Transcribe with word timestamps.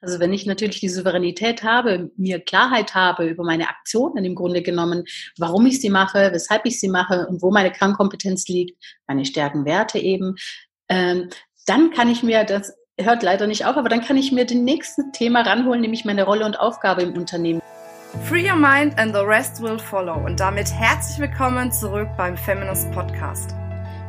Also 0.00 0.20
wenn 0.20 0.32
ich 0.32 0.46
natürlich 0.46 0.80
die 0.80 0.88
Souveränität 0.88 1.62
habe, 1.62 2.10
mir 2.16 2.40
Klarheit 2.40 2.94
habe 2.94 3.26
über 3.26 3.44
meine 3.44 3.68
Aktionen 3.68 4.24
im 4.24 4.34
Grunde 4.34 4.62
genommen, 4.62 5.04
warum 5.38 5.66
ich 5.66 5.80
sie 5.80 5.90
mache, 5.90 6.30
weshalb 6.32 6.66
ich 6.66 6.78
sie 6.80 6.88
mache 6.88 7.26
und 7.28 7.42
wo 7.42 7.50
meine 7.50 7.70
Kernkompetenz 7.70 8.46
liegt, 8.48 8.82
meine 9.06 9.24
Stärken, 9.24 9.64
Werte 9.64 9.98
eben, 9.98 10.36
ähm, 10.88 11.30
dann 11.66 11.90
kann 11.90 12.08
ich 12.08 12.22
mir 12.22 12.44
das 12.44 12.72
hört 12.98 13.22
leider 13.22 13.46
nicht 13.46 13.66
auf, 13.66 13.76
aber 13.76 13.88
dann 13.88 14.00
kann 14.00 14.16
ich 14.16 14.32
mir 14.32 14.46
den 14.46 14.64
nächsten 14.64 15.12
Thema 15.12 15.42
ranholen, 15.42 15.80
nämlich 15.80 16.04
meine 16.04 16.24
Rolle 16.24 16.46
und 16.46 16.58
Aufgabe 16.58 17.02
im 17.02 17.14
Unternehmen. 17.16 17.60
Free 18.24 18.48
your 18.48 18.56
mind 18.56 18.98
and 18.98 19.14
the 19.14 19.20
rest 19.20 19.60
will 19.60 19.78
follow. 19.78 20.14
Und 20.24 20.40
damit 20.40 20.72
herzlich 20.72 21.18
willkommen 21.18 21.70
zurück 21.70 22.08
beim 22.16 22.36
Feminist 22.36 22.90
Podcast. 22.92 23.54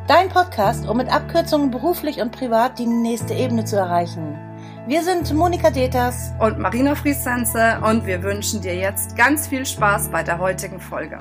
Dein 0.06 0.30
Podcast, 0.30 0.88
um 0.88 0.96
mit 0.96 1.12
Abkürzungen 1.12 1.70
beruflich 1.70 2.20
und 2.20 2.32
privat 2.32 2.78
die 2.78 2.86
nächste 2.86 3.34
Ebene 3.34 3.66
zu 3.66 3.76
erreichen. 3.76 4.47
Wir 4.88 5.02
sind 5.02 5.34
Monika 5.34 5.68
Deters 5.68 6.32
und 6.40 6.58
Marina 6.58 6.94
Friesense 6.94 7.78
und 7.84 8.06
wir 8.06 8.22
wünschen 8.22 8.62
dir 8.62 8.74
jetzt 8.74 9.14
ganz 9.18 9.46
viel 9.46 9.66
Spaß 9.66 10.10
bei 10.10 10.22
der 10.22 10.38
heutigen 10.38 10.80
Folge. 10.80 11.18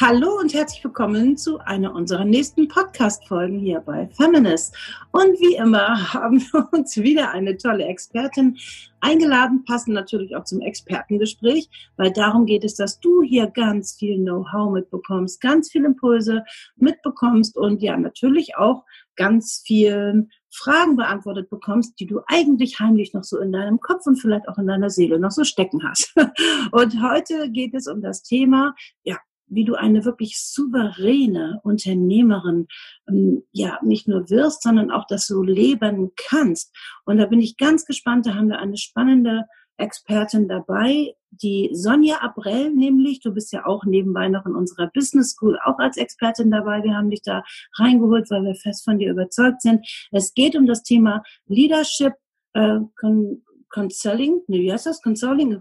Hallo 0.00 0.38
und 0.38 0.54
herzlich 0.54 0.84
willkommen 0.84 1.36
zu 1.36 1.58
einer 1.58 1.92
unserer 1.92 2.24
nächsten 2.24 2.68
Podcast-Folgen 2.68 3.58
hier 3.58 3.80
bei 3.80 4.08
Feminist. 4.16 4.76
Und 5.10 5.40
wie 5.40 5.56
immer 5.56 6.12
haben 6.14 6.38
wir 6.38 6.68
uns 6.70 6.96
wieder 6.96 7.32
eine 7.32 7.56
tolle 7.56 7.84
Expertin 7.84 8.56
eingeladen, 9.00 9.64
passend 9.64 9.96
natürlich 9.96 10.36
auch 10.36 10.44
zum 10.44 10.60
Expertengespräch, 10.60 11.68
weil 11.96 12.12
darum 12.12 12.46
geht 12.46 12.62
es, 12.62 12.76
dass 12.76 13.00
du 13.00 13.22
hier 13.22 13.48
ganz 13.48 13.96
viel 13.96 14.18
Know-how 14.18 14.70
mitbekommst, 14.70 15.40
ganz 15.40 15.68
viel 15.68 15.84
Impulse 15.84 16.44
mitbekommst 16.76 17.56
und 17.56 17.82
ja 17.82 17.96
natürlich 17.96 18.56
auch 18.56 18.84
ganz 19.16 19.64
viel 19.66 20.28
Fragen 20.50 20.96
beantwortet 20.96 21.48
bekommst, 21.48 21.98
die 22.00 22.06
du 22.06 22.20
eigentlich 22.26 22.80
heimlich 22.80 23.14
noch 23.14 23.24
so 23.24 23.38
in 23.38 23.52
deinem 23.52 23.80
Kopf 23.80 24.06
und 24.06 24.16
vielleicht 24.16 24.48
auch 24.48 24.58
in 24.58 24.66
deiner 24.66 24.90
Seele 24.90 25.18
noch 25.18 25.30
so 25.30 25.44
stecken 25.44 25.82
hast. 25.88 26.14
Und 26.72 27.02
heute 27.02 27.50
geht 27.50 27.74
es 27.74 27.86
um 27.86 28.02
das 28.02 28.22
Thema, 28.22 28.74
ja, 29.04 29.16
wie 29.46 29.64
du 29.64 29.74
eine 29.74 30.04
wirklich 30.04 30.40
souveräne 30.40 31.60
Unternehmerin 31.62 32.68
ähm, 33.08 33.42
ja 33.52 33.78
nicht 33.82 34.08
nur 34.08 34.30
wirst, 34.30 34.62
sondern 34.62 34.90
auch 34.90 35.06
das 35.08 35.26
so 35.26 35.42
leben 35.42 36.12
kannst. 36.16 36.74
Und 37.04 37.18
da 37.18 37.26
bin 37.26 37.40
ich 37.40 37.56
ganz 37.56 37.84
gespannt. 37.84 38.26
Da 38.26 38.34
haben 38.34 38.48
wir 38.48 38.60
eine 38.60 38.76
spannende 38.76 39.44
Expertin 39.80 40.48
dabei, 40.48 41.14
die 41.30 41.70
Sonja 41.72 42.18
Abrell 42.20 42.70
nämlich. 42.70 43.20
Du 43.20 43.32
bist 43.32 43.52
ja 43.52 43.66
auch 43.66 43.84
nebenbei 43.84 44.28
noch 44.28 44.46
in 44.46 44.54
unserer 44.54 44.88
Business 44.88 45.32
School 45.32 45.58
auch 45.64 45.78
als 45.78 45.96
Expertin 45.96 46.50
dabei. 46.50 46.82
Wir 46.82 46.94
haben 46.94 47.10
dich 47.10 47.22
da 47.22 47.42
reingeholt, 47.78 48.30
weil 48.30 48.44
wir 48.44 48.54
fest 48.54 48.84
von 48.84 48.98
dir 48.98 49.10
überzeugt 49.10 49.62
sind. 49.62 49.86
Es 50.10 50.34
geht 50.34 50.56
um 50.56 50.66
das 50.66 50.82
Thema 50.82 51.22
Leadership, 51.46 52.14
äh, 52.54 52.80
Consulting, 53.70 54.42
nee, 54.48 54.62
wie 54.62 54.72
heißt 54.72 54.86
das? 54.86 55.00
Consulting, 55.00 55.60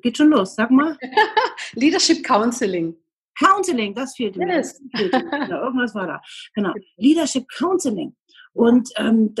geht 0.00 0.16
schon 0.16 0.30
los, 0.30 0.54
sag 0.54 0.70
mal. 0.70 0.96
Leadership 1.74 2.24
Counseling. 2.24 2.96
Counseling, 3.38 3.94
das 3.94 4.14
fehlte 4.14 4.38
mir. 4.38 4.56
Yes. 4.56 4.80
Genau, 4.92 5.12
irgendwas 5.64 5.94
war 5.94 6.06
da. 6.06 6.22
Genau. 6.54 6.72
Leadership 6.96 7.46
Counseling. 7.56 8.14
Und 8.54 8.90
ähm, 8.96 9.34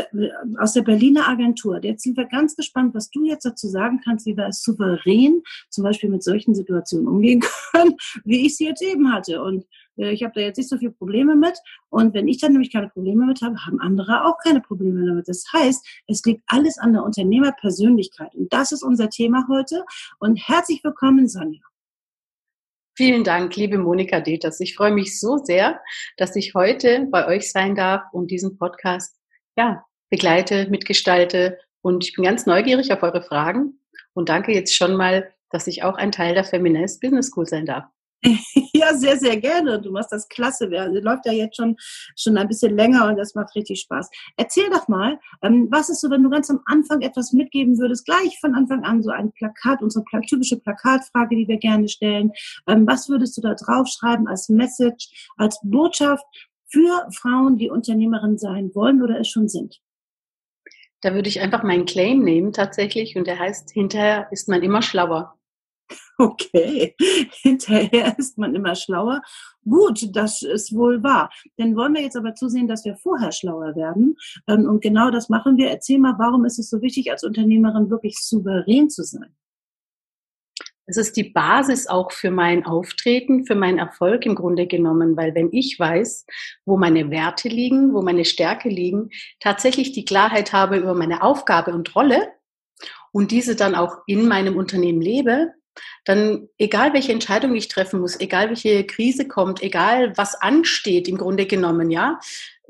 aus 0.58 0.72
der 0.72 0.82
Berliner 0.82 1.28
Agentur. 1.28 1.82
Jetzt 1.82 2.02
sind 2.02 2.16
wir 2.16 2.24
ganz 2.24 2.56
gespannt, 2.56 2.94
was 2.94 3.10
du 3.10 3.24
jetzt 3.24 3.44
dazu 3.44 3.68
sagen 3.68 4.00
kannst, 4.02 4.24
wie 4.26 4.36
wir 4.36 4.46
es 4.46 4.62
souverän 4.62 5.42
zum 5.68 5.84
Beispiel 5.84 6.08
mit 6.08 6.22
solchen 6.22 6.54
Situationen 6.54 7.06
umgehen 7.06 7.40
können, 7.72 7.96
wie 8.24 8.46
ich 8.46 8.56
sie 8.56 8.66
jetzt 8.66 8.82
eben 8.82 9.12
hatte. 9.12 9.42
Und 9.42 9.66
äh, 9.98 10.12
ich 10.12 10.22
habe 10.22 10.32
da 10.34 10.40
jetzt 10.40 10.56
nicht 10.56 10.68
so 10.68 10.78
viele 10.78 10.92
Probleme 10.92 11.36
mit. 11.36 11.58
Und 11.90 12.14
wenn 12.14 12.28
ich 12.28 12.38
dann 12.38 12.52
nämlich 12.52 12.72
keine 12.72 12.88
Probleme 12.88 13.26
mit 13.26 13.42
habe, 13.42 13.56
haben 13.66 13.80
andere 13.80 14.24
auch 14.24 14.38
keine 14.42 14.60
Probleme 14.60 15.04
damit. 15.06 15.28
Das 15.28 15.44
heißt, 15.52 15.86
es 16.06 16.24
liegt 16.24 16.42
alles 16.46 16.78
an 16.78 16.94
der 16.94 17.04
Unternehmerpersönlichkeit. 17.04 18.34
Und 18.34 18.52
das 18.52 18.72
ist 18.72 18.82
unser 18.82 19.10
Thema 19.10 19.46
heute. 19.48 19.84
Und 20.18 20.36
herzlich 20.36 20.82
willkommen, 20.82 21.28
Sonja. 21.28 21.60
Vielen 22.94 23.24
Dank, 23.24 23.56
liebe 23.56 23.78
Monika 23.78 24.20
Deters. 24.20 24.60
Ich 24.60 24.76
freue 24.76 24.92
mich 24.92 25.18
so 25.18 25.38
sehr, 25.38 25.80
dass 26.18 26.36
ich 26.36 26.54
heute 26.54 27.06
bei 27.10 27.26
euch 27.26 27.50
sein 27.50 27.74
darf 27.74 28.02
und 28.12 28.30
diesen 28.30 28.58
Podcast 28.58 29.16
ja, 29.56 29.84
begleite, 30.10 30.68
mitgestalte. 30.68 31.58
Und 31.80 32.04
ich 32.04 32.14
bin 32.14 32.24
ganz 32.24 32.44
neugierig 32.44 32.92
auf 32.92 33.02
eure 33.02 33.22
Fragen 33.22 33.80
und 34.12 34.28
danke 34.28 34.52
jetzt 34.52 34.74
schon 34.76 34.94
mal, 34.94 35.32
dass 35.50 35.66
ich 35.66 35.82
auch 35.82 35.94
ein 35.94 36.12
Teil 36.12 36.34
der 36.34 36.44
Feminist 36.44 37.00
Business 37.00 37.28
School 37.28 37.46
sein 37.46 37.64
darf. 37.64 37.84
Ja, 38.74 38.94
sehr, 38.94 39.16
sehr 39.18 39.36
gerne. 39.36 39.80
Du 39.80 39.92
machst 39.92 40.12
das 40.12 40.28
klasse. 40.28 40.68
Das 40.68 40.88
läuft 41.02 41.26
ja 41.26 41.32
jetzt 41.32 41.56
schon, 41.56 41.76
schon 42.16 42.36
ein 42.36 42.48
bisschen 42.48 42.76
länger 42.76 43.06
und 43.08 43.16
das 43.16 43.34
macht 43.34 43.54
richtig 43.54 43.80
Spaß. 43.80 44.10
Erzähl 44.36 44.68
doch 44.70 44.88
mal, 44.88 45.18
ähm, 45.42 45.68
was 45.70 45.88
ist 45.88 46.00
so, 46.00 46.10
wenn 46.10 46.22
du 46.22 46.30
ganz 46.30 46.50
am 46.50 46.60
Anfang 46.66 47.00
etwas 47.02 47.32
mitgeben 47.32 47.78
würdest, 47.78 48.06
gleich 48.06 48.38
von 48.40 48.54
Anfang 48.54 48.82
an 48.84 49.02
so 49.02 49.10
ein 49.10 49.32
Plakat, 49.32 49.82
unsere 49.82 50.04
typische 50.26 50.58
Plakatfrage, 50.58 51.36
die 51.36 51.48
wir 51.48 51.58
gerne 51.58 51.88
stellen. 51.88 52.32
Ähm, 52.66 52.86
was 52.86 53.08
würdest 53.08 53.36
du 53.36 53.40
da 53.40 53.54
draufschreiben 53.54 54.26
als 54.26 54.48
Message, 54.48 55.30
als 55.36 55.58
Botschaft 55.62 56.24
für 56.68 57.06
Frauen, 57.14 57.58
die 57.58 57.70
Unternehmerin 57.70 58.38
sein 58.38 58.70
wollen 58.74 59.02
oder 59.02 59.20
es 59.20 59.28
schon 59.28 59.48
sind? 59.48 59.80
Da 61.02 61.14
würde 61.14 61.28
ich 61.28 61.40
einfach 61.40 61.62
meinen 61.62 61.84
Claim 61.84 62.22
nehmen 62.22 62.52
tatsächlich 62.52 63.16
und 63.16 63.26
der 63.26 63.38
heißt, 63.38 63.70
hinterher 63.72 64.28
ist 64.30 64.48
man 64.48 64.62
immer 64.62 64.82
schlauer. 64.82 65.36
Okay, 66.18 66.94
hinterher 67.42 68.14
ist 68.18 68.38
man 68.38 68.54
immer 68.54 68.74
schlauer. 68.74 69.22
Gut, 69.64 70.14
das 70.14 70.42
ist 70.42 70.74
wohl 70.74 71.02
wahr. 71.02 71.30
Dann 71.56 71.74
wollen 71.74 71.94
wir 71.94 72.02
jetzt 72.02 72.16
aber 72.16 72.34
zusehen, 72.34 72.68
dass 72.68 72.84
wir 72.84 72.96
vorher 72.96 73.32
schlauer 73.32 73.74
werden. 73.74 74.16
Ähm, 74.46 74.68
und 74.68 74.82
genau 74.82 75.10
das 75.10 75.28
machen 75.28 75.56
wir. 75.56 75.70
Erzähl 75.70 75.98
mal, 75.98 76.14
warum 76.18 76.44
ist 76.44 76.58
es 76.58 76.70
so 76.70 76.80
wichtig, 76.80 77.10
als 77.10 77.24
Unternehmerin 77.24 77.90
wirklich 77.90 78.18
souverän 78.18 78.88
zu 78.88 79.02
sein? 79.02 79.34
Es 80.86 80.96
ist 80.96 81.16
die 81.16 81.30
Basis 81.30 81.86
auch 81.86 82.12
für 82.12 82.30
mein 82.30 82.66
Auftreten, 82.66 83.46
für 83.46 83.54
meinen 83.54 83.78
Erfolg 83.78 84.26
im 84.26 84.34
Grunde 84.34 84.66
genommen, 84.66 85.16
weil 85.16 85.34
wenn 85.34 85.48
ich 85.52 85.78
weiß, 85.78 86.26
wo 86.66 86.76
meine 86.76 87.10
Werte 87.10 87.48
liegen, 87.48 87.94
wo 87.94 88.02
meine 88.02 88.24
Stärke 88.24 88.68
liegen, 88.68 89.10
tatsächlich 89.40 89.92
die 89.92 90.04
Klarheit 90.04 90.52
habe 90.52 90.76
über 90.76 90.94
meine 90.94 91.22
Aufgabe 91.22 91.72
und 91.72 91.94
Rolle 91.94 92.28
und 93.12 93.30
diese 93.30 93.54
dann 93.54 93.74
auch 93.74 93.98
in 94.06 94.26
meinem 94.26 94.56
Unternehmen 94.56 95.00
lebe, 95.00 95.52
dann 96.04 96.48
egal 96.58 96.92
welche 96.92 97.12
Entscheidung 97.12 97.54
ich 97.54 97.68
treffen 97.68 98.00
muss, 98.00 98.18
egal 98.20 98.48
welche 98.48 98.84
Krise 98.84 99.26
kommt, 99.28 99.62
egal 99.62 100.16
was 100.16 100.34
ansteht 100.34 101.08
im 101.08 101.18
Grunde 101.18 101.46
genommen, 101.46 101.90
ja, 101.90 102.18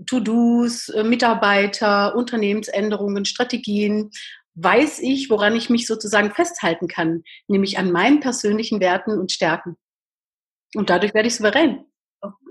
To-Dos, 0.07 0.89
äh, 0.89 1.05
Mitarbeiter, 1.05 2.17
Unternehmensänderungen, 2.17 3.25
Strategien, 3.25 4.11
weiß 4.55 5.01
ich, 5.01 5.31
woran 5.31 5.57
ich 5.57 5.71
mich 5.71 5.87
sozusagen 5.87 6.33
festhalten 6.33 6.89
kann, 6.89 7.23
nämlich 7.49 7.79
an 7.79 7.91
meinen 7.91 8.21
persönlichen 8.21 8.81
Werten 8.81 9.19
und 9.19 9.33
Stärken. 9.33 9.77
Und 10.75 10.91
dadurch 10.91 11.15
werde 11.15 11.29
ich 11.29 11.37
souverän. 11.37 11.85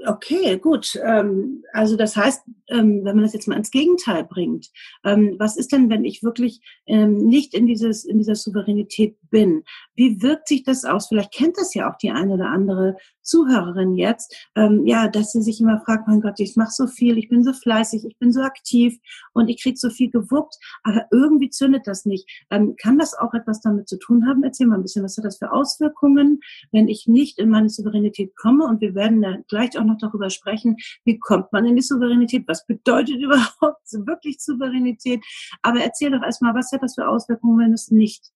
Okay, 0.05 0.57
gut. 0.57 0.99
Ähm, 1.01 1.63
also 1.71 1.95
das 1.95 2.17
heißt, 2.17 2.43
ähm, 2.69 3.05
wenn 3.05 3.15
man 3.15 3.21
das 3.21 3.33
jetzt 3.33 3.47
mal 3.47 3.55
ins 3.55 3.71
Gegenteil 3.71 4.25
bringt, 4.25 4.67
ähm, 5.05 5.35
was 5.39 5.55
ist 5.55 5.71
denn, 5.71 5.89
wenn 5.89 6.03
ich 6.03 6.23
wirklich 6.23 6.59
nicht 6.87 7.53
in 7.53 7.67
dieses 7.67 8.03
in 8.03 8.17
dieser 8.17 8.35
Souveränität 8.35 9.15
bin? 9.29 9.63
Wie 10.01 10.19
wirkt 10.23 10.47
sich 10.47 10.63
das 10.63 10.83
aus? 10.83 11.09
Vielleicht 11.09 11.31
kennt 11.31 11.59
das 11.59 11.75
ja 11.75 11.87
auch 11.87 11.95
die 11.95 12.09
eine 12.09 12.33
oder 12.33 12.47
andere 12.47 12.97
Zuhörerin 13.21 13.93
jetzt, 13.93 14.35
ja, 14.55 15.07
dass 15.07 15.31
sie 15.31 15.43
sich 15.43 15.61
immer 15.61 15.79
fragt, 15.85 16.07
mein 16.07 16.21
Gott, 16.21 16.39
ich 16.39 16.55
mache 16.55 16.71
so 16.71 16.87
viel, 16.87 17.19
ich 17.19 17.29
bin 17.29 17.43
so 17.43 17.53
fleißig, 17.53 18.03
ich 18.05 18.17
bin 18.17 18.31
so 18.31 18.41
aktiv 18.41 18.97
und 19.33 19.47
ich 19.47 19.61
krieg 19.61 19.77
so 19.77 19.91
viel 19.91 20.09
gewuppt, 20.09 20.57
aber 20.81 21.05
irgendwie 21.11 21.51
zündet 21.51 21.85
das 21.85 22.05
nicht. 22.05 22.27
kann 22.49 22.97
das 22.97 23.13
auch 23.13 23.35
etwas 23.35 23.61
damit 23.61 23.87
zu 23.87 23.99
tun 23.99 24.27
haben? 24.27 24.43
Erzähl 24.43 24.65
mal 24.65 24.77
ein 24.77 24.81
bisschen, 24.81 25.03
was 25.03 25.17
hat 25.17 25.25
das 25.25 25.37
für 25.37 25.51
Auswirkungen, 25.51 26.39
wenn 26.71 26.87
ich 26.87 27.05
nicht 27.05 27.37
in 27.37 27.49
meine 27.49 27.69
Souveränität 27.69 28.35
komme? 28.35 28.65
Und 28.65 28.81
wir 28.81 28.95
werden 28.95 29.21
da 29.21 29.37
gleich 29.49 29.77
auch 29.77 29.83
noch 29.83 29.99
darüber 29.99 30.31
sprechen, 30.31 30.77
wie 31.05 31.19
kommt 31.19 31.53
man 31.53 31.67
in 31.67 31.75
die 31.75 31.83
Souveränität, 31.83 32.47
was 32.47 32.65
bedeutet 32.65 33.17
überhaupt 33.21 33.85
wirklich 33.91 34.39
Souveränität. 34.39 35.23
Aber 35.61 35.79
erzähl 35.79 36.09
doch 36.09 36.23
erstmal, 36.23 36.55
was 36.55 36.71
hat 36.71 36.81
das 36.81 36.95
für 36.95 37.07
Auswirkungen, 37.07 37.59
wenn 37.59 37.73
es 37.73 37.91
nicht 37.91 38.31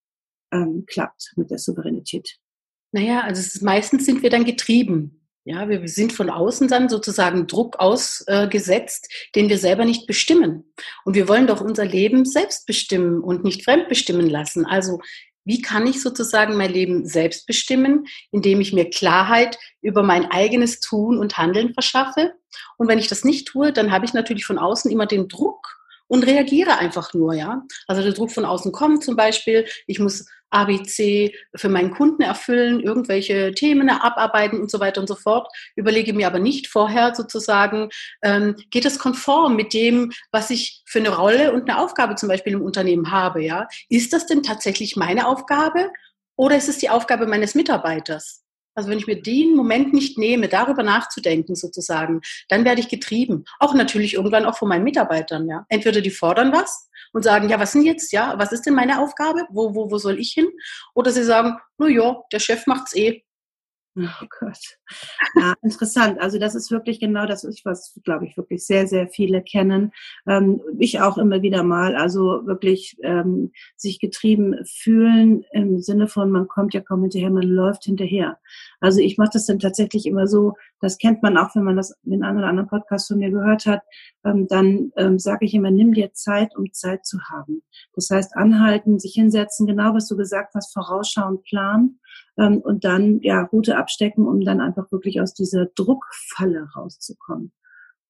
ähm, 0.52 0.86
klappt 0.88 1.34
mit 1.36 1.52
der 1.52 1.58
Souveränität? 1.58 2.38
Naja, 2.92 3.22
also 3.22 3.42
ist, 3.42 3.62
meistens 3.62 4.06
sind 4.06 4.24
wir 4.24 4.30
dann 4.30 4.46
getrieben. 4.46 5.22
Ja, 5.48 5.70
wir 5.70 5.88
sind 5.88 6.12
von 6.12 6.32
außen 6.32 6.68
dann 6.68 6.90
sozusagen 6.90 7.46
Druck 7.46 7.78
ausgesetzt, 7.78 9.08
äh, 9.12 9.32
den 9.36 9.50
wir 9.50 9.60
selber 9.60 9.86
nicht 9.86 10.08
bestimmen. 10.08 10.74
Und 11.04 11.14
wir 11.14 11.28
wollen 11.28 11.46
doch 11.46 11.62
unser 11.62 11.86
Leben 11.86 12.26
selbst 12.26 12.66
bestimmen 12.66 13.22
und 13.22 13.44
nicht 13.44 13.64
fremdbestimmen 13.64 14.28
lassen. 14.28 14.66
Also 14.66 15.02
wie 15.44 15.62
kann 15.62 15.86
ich 15.86 16.02
sozusagen 16.02 16.58
mein 16.58 16.72
Leben 16.72 17.06
selbst 17.06 17.46
bestimmen, 17.46 18.08
indem 18.32 18.60
ich 18.60 18.74
mir 18.74 18.90
Klarheit 18.90 19.60
über 19.82 20.02
mein 20.02 20.26
eigenes 20.32 20.80
Tun 20.80 21.20
und 21.20 21.38
Handeln 21.38 21.74
verschaffe? 21.74 22.34
Und 22.78 22.88
wenn 22.88 22.98
ich 22.98 23.08
das 23.08 23.24
nicht 23.24 23.48
tue, 23.48 23.72
dann 23.72 23.92
habe 23.92 24.06
ich 24.06 24.14
natürlich 24.14 24.46
von 24.46 24.58
außen 24.58 24.90
immer 24.90 25.06
den 25.06 25.28
Druck 25.28 25.85
und 26.16 26.26
reagiere 26.26 26.78
einfach 26.78 27.14
nur, 27.14 27.34
ja. 27.34 27.64
Also 27.88 28.02
der 28.02 28.14
Druck 28.14 28.32
von 28.32 28.46
außen 28.46 28.72
kommt 28.72 29.04
zum 29.04 29.16
Beispiel, 29.16 29.68
ich 29.86 30.00
muss 30.00 30.26
ABC 30.50 31.36
für 31.56 31.68
meinen 31.68 31.92
Kunden 31.92 32.22
erfüllen, 32.22 32.80
irgendwelche 32.80 33.54
Themen 33.54 33.90
abarbeiten 33.90 34.62
und 34.62 34.72
so 34.72 34.80
weiter 34.80 35.02
und 35.02 35.08
so 35.08 35.16
fort. 35.16 35.48
Überlege 35.76 36.14
mir 36.14 36.28
aber 36.28 36.40
nicht 36.40 36.68
vorher 36.68 37.14
sozusagen, 37.14 37.90
ähm, 38.24 38.56
geht 38.72 38.86
es 38.86 38.98
konform 38.98 39.58
mit 39.58 39.74
dem, 39.74 40.14
was 40.32 40.50
ich 40.50 40.82
für 40.86 41.00
eine 41.00 41.14
Rolle 41.14 41.52
und 41.52 41.70
eine 41.70 41.80
Aufgabe 41.80 42.16
zum 42.16 42.30
Beispiel 42.30 42.54
im 42.54 42.62
Unternehmen 42.62 43.12
habe, 43.12 43.44
ja? 43.44 43.68
Ist 43.90 44.14
das 44.14 44.26
denn 44.26 44.42
tatsächlich 44.42 44.96
meine 44.96 45.28
Aufgabe 45.28 45.92
oder 46.38 46.56
ist 46.56 46.70
es 46.70 46.78
die 46.78 46.90
Aufgabe 46.90 47.28
meines 47.28 47.56
Mitarbeiters? 47.56 48.45
Also 48.76 48.90
wenn 48.90 48.98
ich 48.98 49.08
mir 49.08 49.22
den 49.22 49.56
Moment 49.56 49.94
nicht 49.94 50.18
nehme, 50.18 50.48
darüber 50.48 50.84
nachzudenken 50.84 51.56
sozusagen, 51.56 52.22
dann 52.50 52.66
werde 52.66 52.82
ich 52.82 52.90
getrieben. 52.90 53.46
Auch 53.60 53.74
natürlich 53.74 54.14
irgendwann 54.14 54.46
auch 54.46 54.58
von 54.58 54.70
meinen 54.70 54.84
Mitarbeitern, 54.84 55.48
ja. 55.48 55.66
Entweder 55.70 56.02
die 56.02 56.12
fordern 56.12 56.52
was 56.52 56.90
und 57.14 57.24
sagen, 57.24 57.50
ja, 57.50 57.60
was 57.60 57.72
denn 57.72 57.84
jetzt, 57.84 58.12
ja, 58.12 58.38
was 58.38 58.52
ist 58.52 58.66
denn 58.66 58.76
meine 58.76 59.02
Aufgabe? 59.02 59.48
Wo, 59.50 59.74
wo, 59.74 59.90
wo 59.90 59.98
soll 59.98 60.20
ich 60.20 60.32
hin? 60.32 60.48
Oder 60.94 61.12
sie 61.12 61.24
sagen, 61.24 61.58
na 61.78 61.88
ja, 61.88 62.22
der 62.32 62.40
Chef 62.40 62.68
macht's 62.68 62.96
eh. 62.96 63.25
Oh 63.98 64.02
Gott. 64.40 64.78
Ja, 65.36 65.56
interessant. 65.62 66.20
Also 66.20 66.38
das 66.38 66.54
ist 66.56 66.70
wirklich 66.72 67.00
genau 67.00 67.26
das 67.26 67.44
ist, 67.44 67.64
was, 67.66 67.98
glaube 68.04 68.26
ich, 68.26 68.36
wirklich 68.36 68.66
sehr, 68.66 68.88
sehr 68.88 69.08
viele 69.08 69.42
kennen. 69.42 69.92
Ähm, 70.28 70.62
ich 70.80 71.00
auch 71.00 71.18
immer 71.18 71.42
wieder 71.42 71.64
mal. 71.64 71.96
Also 71.96 72.46
wirklich 72.46 72.98
ähm, 73.04 73.52
sich 73.78 74.00
getrieben 74.00 74.56
fühlen 74.66 75.46
im 75.52 75.80
Sinne 75.82 76.08
von, 76.08 76.30
man 76.30 76.48
kommt 76.48 76.74
ja 76.74 76.82
kaum 76.82 77.02
hinterher, 77.04 77.30
man 77.30 77.44
läuft 77.44 77.86
hinterher. 77.86 78.38
Also 78.86 79.00
ich 79.00 79.18
mache 79.18 79.32
das 79.34 79.48
dann 79.48 79.58
tatsächlich 79.58 80.06
immer 80.06 80.28
so, 80.28 80.54
das 80.80 81.00
kennt 81.00 81.24
man 81.24 81.38
auch, 81.38 81.56
wenn 81.56 81.64
man 81.64 81.76
das 81.76 81.98
in 82.04 82.24
einem 82.24 82.38
oder 82.38 82.50
anderen 82.50 82.70
Podcast 82.70 83.08
von 83.08 83.18
mir 83.18 83.32
gehört 83.32 83.66
hat, 83.66 83.82
ähm, 84.24 84.48
dann 84.48 84.92
ähm, 84.96 85.18
sage 85.18 85.44
ich 85.46 85.56
immer, 85.56 85.72
nimm 85.72 85.92
dir 85.92 86.14
Zeit, 86.14 86.56
um 86.56 86.72
Zeit 86.72 87.04
zu 87.04 87.18
haben. 87.24 87.64
Das 87.96 88.12
heißt, 88.12 88.38
anhalten, 88.38 89.00
sich 89.00 89.14
hinsetzen, 89.14 89.66
genau 89.66 89.96
was 89.96 90.08
du 90.08 90.16
gesagt 90.16 90.54
hast, 90.54 90.72
vorausschauen, 90.72 91.42
planen 91.42 92.00
ähm, 92.38 92.60
und 92.60 92.84
dann 92.84 93.22
ja 93.22 93.42
Route 93.42 93.76
abstecken, 93.76 94.28
um 94.28 94.42
dann 94.42 94.62
einfach 94.62 94.92
wirklich 94.92 95.20
aus 95.20 95.34
dieser 95.34 95.66
Druckfalle 95.66 96.70
rauszukommen. 96.76 97.52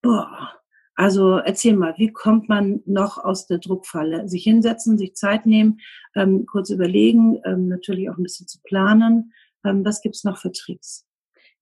Boah. 0.01 0.51
Also 0.97 1.37
erzähl 1.37 1.75
mal, 1.75 1.93
wie 1.97 2.11
kommt 2.11 2.49
man 2.49 2.81
noch 2.85 3.17
aus 3.17 3.47
der 3.47 3.59
Druckfalle? 3.59 4.27
Sich 4.27 4.43
hinsetzen, 4.43 4.97
sich 4.97 5.15
Zeit 5.15 5.45
nehmen, 5.45 5.79
ähm, 6.15 6.45
kurz 6.45 6.69
überlegen, 6.69 7.39
ähm, 7.45 7.69
natürlich 7.69 8.09
auch 8.09 8.17
ein 8.17 8.23
bisschen 8.23 8.47
zu 8.47 8.59
planen. 8.63 9.31
Ähm, 9.65 9.83
was 9.85 10.01
gibt's 10.01 10.23
noch 10.23 10.37
für 10.37 10.51
Tricks? 10.51 11.05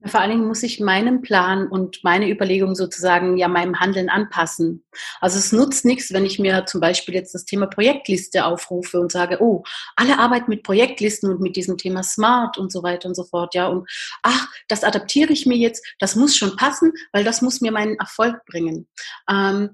Vor 0.06 0.20
allen 0.20 0.32
Dingen 0.32 0.48
muss 0.48 0.64
ich 0.64 0.82
meinen 0.82 1.22
Plan 1.22 1.68
und 1.68 2.04
meine 2.04 2.30
Überlegungen 2.30 2.76
sozusagen 2.76 3.38
ja 3.38 3.48
meinem 3.48 3.80
Handeln 3.80 4.10
anpassen. 4.10 4.84
Also 5.22 5.40
es 5.40 5.54
nutzt 5.54 5.86
nichts, 5.86 6.12
wenn 6.12 6.26
ich 6.26 6.40
mir 6.40 6.66
zum 6.66 6.82
Beispiel 6.82 7.16
jetzt 7.16 7.34
das 7.34 7.46
Thema 7.46 7.68
Projektliste 7.68 8.46
aufrufe 8.46 9.00
und 9.00 9.14
sage, 9.14 9.38
oh, 9.40 9.64
alle 9.96 10.20
arbeiten 10.20 10.50
mit 10.50 10.64
Projektlisten 10.64 11.32
und 11.32 11.40
mit 11.40 11.56
diesem 11.56 11.78
Thema 11.78 12.04
Smart 12.04 12.58
und 12.58 12.70
so 12.70 12.84
weiter 12.84 13.08
und 13.08 13.16
so 13.16 13.24
fort, 13.24 13.56
ja. 13.56 13.68
Und 13.68 13.90
ach, 14.24 14.48
das 14.68 14.84
adaptiere 14.84 15.32
ich 15.32 15.46
mir 15.46 15.58
jetzt, 15.58 15.86
das 16.00 16.18
muss 16.18 16.36
schon 16.36 16.58
passen, 16.58 16.92
weil 17.14 17.24
das 17.24 17.42
muss 17.42 17.62
mir 17.62 17.72
meinen 17.72 17.96
Erfolg 17.98 18.44
bringen. 18.46 18.90
Ähm, 19.30 19.70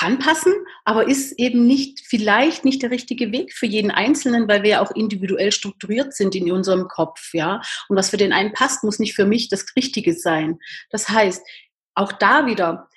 kann 0.00 0.18
passen, 0.18 0.54
aber 0.84 1.06
ist 1.08 1.38
eben 1.38 1.66
nicht, 1.66 2.00
vielleicht 2.06 2.64
nicht 2.64 2.82
der 2.82 2.90
richtige 2.90 3.32
Weg 3.32 3.52
für 3.52 3.66
jeden 3.66 3.90
Einzelnen, 3.90 4.48
weil 4.48 4.62
wir 4.62 4.70
ja 4.70 4.80
auch 4.80 4.92
individuell 4.92 5.52
strukturiert 5.52 6.14
sind 6.14 6.34
in 6.34 6.50
unserem 6.50 6.88
Kopf, 6.88 7.34
ja. 7.34 7.60
Und 7.88 7.96
was 7.96 8.08
für 8.08 8.16
den 8.16 8.32
einen 8.32 8.54
passt, 8.54 8.82
muss 8.82 8.98
nicht 8.98 9.14
für 9.14 9.26
mich 9.26 9.50
das 9.50 9.66
Richtige 9.76 10.14
sein. 10.14 10.58
Das 10.90 11.10
heißt, 11.10 11.46
auch 11.94 12.12
da 12.12 12.46
wieder 12.46 12.88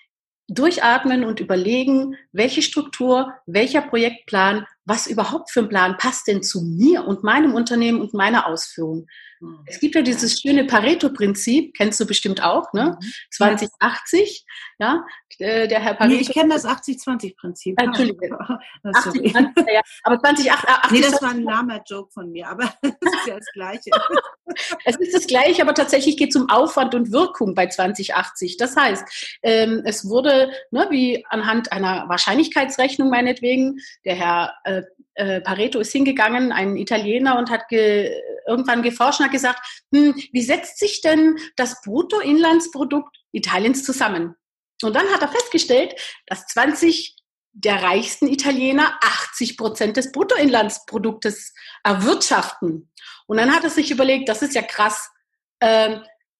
durchatmen 0.47 1.25
und 1.25 1.41
überlegen, 1.41 2.15
welche 2.31 2.61
Struktur, 2.61 3.33
welcher 3.45 3.81
Projektplan, 3.81 4.65
was 4.85 5.07
überhaupt 5.07 5.51
für 5.51 5.61
ein 5.61 5.69
Plan 5.69 5.97
passt 5.97 6.27
denn 6.27 6.41
zu 6.41 6.61
mir 6.61 7.05
und 7.05 7.23
meinem 7.23 7.53
Unternehmen 7.53 8.01
und 8.01 8.13
meiner 8.13 8.47
Ausführung. 8.47 9.07
Mhm. 9.43 9.59
Es 9.65 9.79
gibt 9.79 9.95
ja 9.95 10.01
dieses 10.01 10.39
schöne 10.39 10.65
Pareto-Prinzip, 10.65 11.73
kennst 11.75 11.99
du 11.99 12.05
bestimmt 12.05 12.41
auch, 12.41 12.71
ne? 12.73 12.97
2080, 13.31 14.45
mhm. 14.45 14.85
ja, 14.85 15.05
äh, 15.39 15.67
der 15.67 15.79
Herr 15.81 15.95
Pareto. 15.95 16.15
Nee, 16.15 16.21
ich 16.21 16.31
kenne 16.31 16.53
das 16.53 16.65
80-20-Prinzip. 16.65 17.79
Äh, 17.79 17.85
Entschuldigung. 17.85 18.37
80, 18.83 19.31
20, 19.33 19.65
ja. 19.67 19.81
Aber 20.03 20.19
20, 20.19 20.51
80, 20.51 20.91
Nee, 20.91 21.01
das 21.01 21.21
war 21.21 21.31
ein 21.31 21.43
lahmer 21.43 21.81
Joke 21.85 22.11
von 22.11 22.31
mir, 22.31 22.47
aber 22.47 22.73
es 22.81 22.91
ist 22.91 23.27
ja 23.27 23.35
das 23.35 23.51
Gleiche. 23.53 23.89
es 24.85 24.95
ist 24.97 25.13
das 25.13 25.27
Gleiche, 25.27 25.61
aber 25.61 25.73
tatsächlich 25.73 26.17
geht 26.17 26.29
es 26.29 26.35
um 26.35 26.49
Aufwand 26.49 26.95
und 26.95 27.11
Wirkung 27.11 27.55
bei 27.55 27.67
2080. 27.67 28.57
Das 28.57 28.75
heißt, 28.75 29.37
ähm, 29.43 29.81
es 29.85 30.07
wurde, 30.07 30.51
ne, 30.71 30.87
wie 30.89 31.25
anhand 31.29 31.71
einer 31.71 32.07
Wahrscheinlichkeitsrechnung 32.07 33.09
meinetwegen, 33.09 33.79
der 34.05 34.15
Herr 34.15 34.53
äh, 34.63 34.83
äh, 35.15 35.41
Pareto 35.41 35.79
ist 35.79 35.91
hingegangen, 35.91 36.51
ein 36.51 36.75
Italiener, 36.75 37.37
und 37.37 37.49
hat 37.49 37.67
ge 37.67 38.11
irgendwann 38.47 38.81
geforscht 38.81 39.19
und 39.19 39.27
hat 39.27 39.31
gesagt, 39.33 39.59
hm, 39.93 40.15
wie 40.31 40.41
setzt 40.41 40.79
sich 40.79 41.01
denn 41.01 41.37
das 41.57 41.81
Bruttoinlandsprodukt 41.81 43.17
Italiens 43.33 43.83
zusammen? 43.83 44.35
Und 44.81 44.95
dann 44.95 45.07
hat 45.09 45.21
er 45.21 45.27
festgestellt, 45.27 45.95
dass 46.27 46.47
20 46.47 47.17
der 47.53 47.83
reichsten 47.83 48.27
Italiener 48.27 48.97
80 49.01 49.57
Prozent 49.57 49.97
des 49.97 50.11
Bruttoinlandsproduktes 50.11 51.53
erwirtschaften. 51.83 52.91
Und 53.27 53.37
dann 53.37 53.53
hat 53.53 53.63
er 53.63 53.69
sich 53.69 53.91
überlegt, 53.91 54.27
das 54.27 54.41
ist 54.41 54.55
ja 54.55 54.63
krass, 54.63 55.11
äh, 55.59 55.99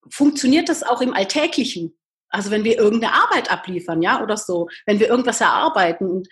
funktioniert 0.10 0.70
das 0.70 0.84
auch 0.84 1.02
im 1.02 1.14
Alltäglichen? 1.14 1.98
Also 2.30 2.50
wenn 2.50 2.64
wir 2.64 2.80
irgendeine 2.80 3.14
Arbeit 3.14 3.52
abliefern, 3.52 4.02
ja, 4.02 4.22
oder 4.24 4.38
so, 4.38 4.68
wenn 4.88 5.00
wir 5.00 5.08
irgendwas 5.08 5.40
erarbeiten. 5.40 6.10
Und 6.10 6.28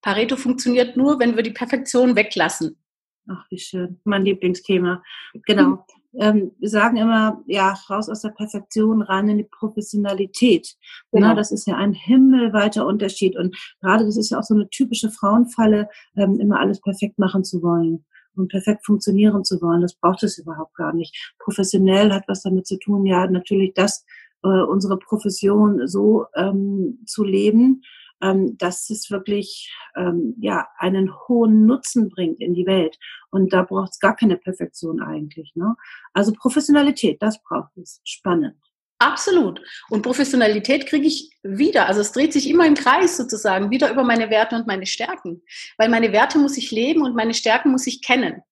Pareto 0.00 0.36
funktioniert 0.36 0.96
nur, 0.96 1.18
wenn 1.18 1.34
wir 1.34 1.42
die 1.42 1.50
Perfektion 1.50 2.14
weglassen. 2.14 2.80
Ach, 3.28 3.44
wie 3.50 3.58
schön. 3.58 4.00
Mein 4.04 4.24
Lieblingsthema. 4.24 5.02
Genau. 5.46 5.84
Ähm, 6.14 6.52
wir 6.58 6.70
sagen 6.70 6.96
immer, 6.96 7.44
ja, 7.46 7.74
raus 7.90 8.08
aus 8.08 8.22
der 8.22 8.30
Perfektion, 8.30 9.02
rein 9.02 9.28
in 9.28 9.38
die 9.38 9.44
Professionalität. 9.44 10.74
Genau. 11.12 11.28
Na, 11.28 11.34
das 11.34 11.52
ist 11.52 11.66
ja 11.66 11.76
ein 11.76 11.92
himmelweiter 11.92 12.86
Unterschied. 12.86 13.36
Und 13.36 13.54
gerade 13.82 14.06
das 14.06 14.16
ist 14.16 14.30
ja 14.30 14.38
auch 14.38 14.42
so 14.42 14.54
eine 14.54 14.70
typische 14.70 15.10
Frauenfalle, 15.10 15.88
ähm, 16.16 16.40
immer 16.40 16.60
alles 16.60 16.80
perfekt 16.80 17.18
machen 17.18 17.44
zu 17.44 17.62
wollen 17.62 18.06
und 18.34 18.48
perfekt 18.48 18.86
funktionieren 18.86 19.44
zu 19.44 19.60
wollen. 19.60 19.82
Das 19.82 19.94
braucht 19.94 20.22
es 20.22 20.38
überhaupt 20.38 20.74
gar 20.76 20.94
nicht. 20.94 21.14
Professionell 21.38 22.10
hat 22.12 22.24
was 22.26 22.42
damit 22.42 22.66
zu 22.66 22.78
tun, 22.78 23.04
ja, 23.04 23.28
natürlich 23.30 23.74
das, 23.74 24.04
äh, 24.42 24.48
unsere 24.48 24.98
Profession 24.98 25.86
so 25.86 26.26
ähm, 26.34 27.00
zu 27.06 27.22
leben, 27.22 27.82
ähm, 28.22 28.56
dass 28.58 28.90
es 28.90 29.10
wirklich 29.10 29.74
ähm, 29.96 30.34
ja 30.40 30.68
einen 30.78 31.12
hohen 31.28 31.66
Nutzen 31.66 32.08
bringt 32.08 32.40
in 32.40 32.54
die 32.54 32.66
Welt. 32.66 32.98
Und 33.30 33.52
da 33.52 33.62
braucht 33.62 33.92
es 33.92 34.00
gar 34.00 34.16
keine 34.16 34.36
Perfektion 34.36 35.00
eigentlich. 35.02 35.52
Ne? 35.54 35.74
Also 36.12 36.32
Professionalität, 36.32 37.22
das 37.22 37.42
braucht 37.42 37.76
es. 37.76 38.00
Spannend. 38.04 38.56
Absolut. 39.00 39.62
Und 39.90 40.02
Professionalität 40.02 40.86
kriege 40.86 41.06
ich 41.06 41.30
wieder. 41.44 41.86
Also 41.86 42.00
es 42.00 42.10
dreht 42.10 42.32
sich 42.32 42.50
immer 42.50 42.66
im 42.66 42.74
Kreis 42.74 43.16
sozusagen, 43.16 43.70
wieder 43.70 43.92
über 43.92 44.02
meine 44.02 44.28
Werte 44.28 44.56
und 44.56 44.66
meine 44.66 44.86
Stärken. 44.86 45.42
Weil 45.76 45.88
meine 45.88 46.12
Werte 46.12 46.38
muss 46.38 46.56
ich 46.56 46.72
leben 46.72 47.02
und 47.02 47.14
meine 47.14 47.34
Stärken 47.34 47.70
muss 47.70 47.86
ich 47.86 48.02
kennen 48.02 48.42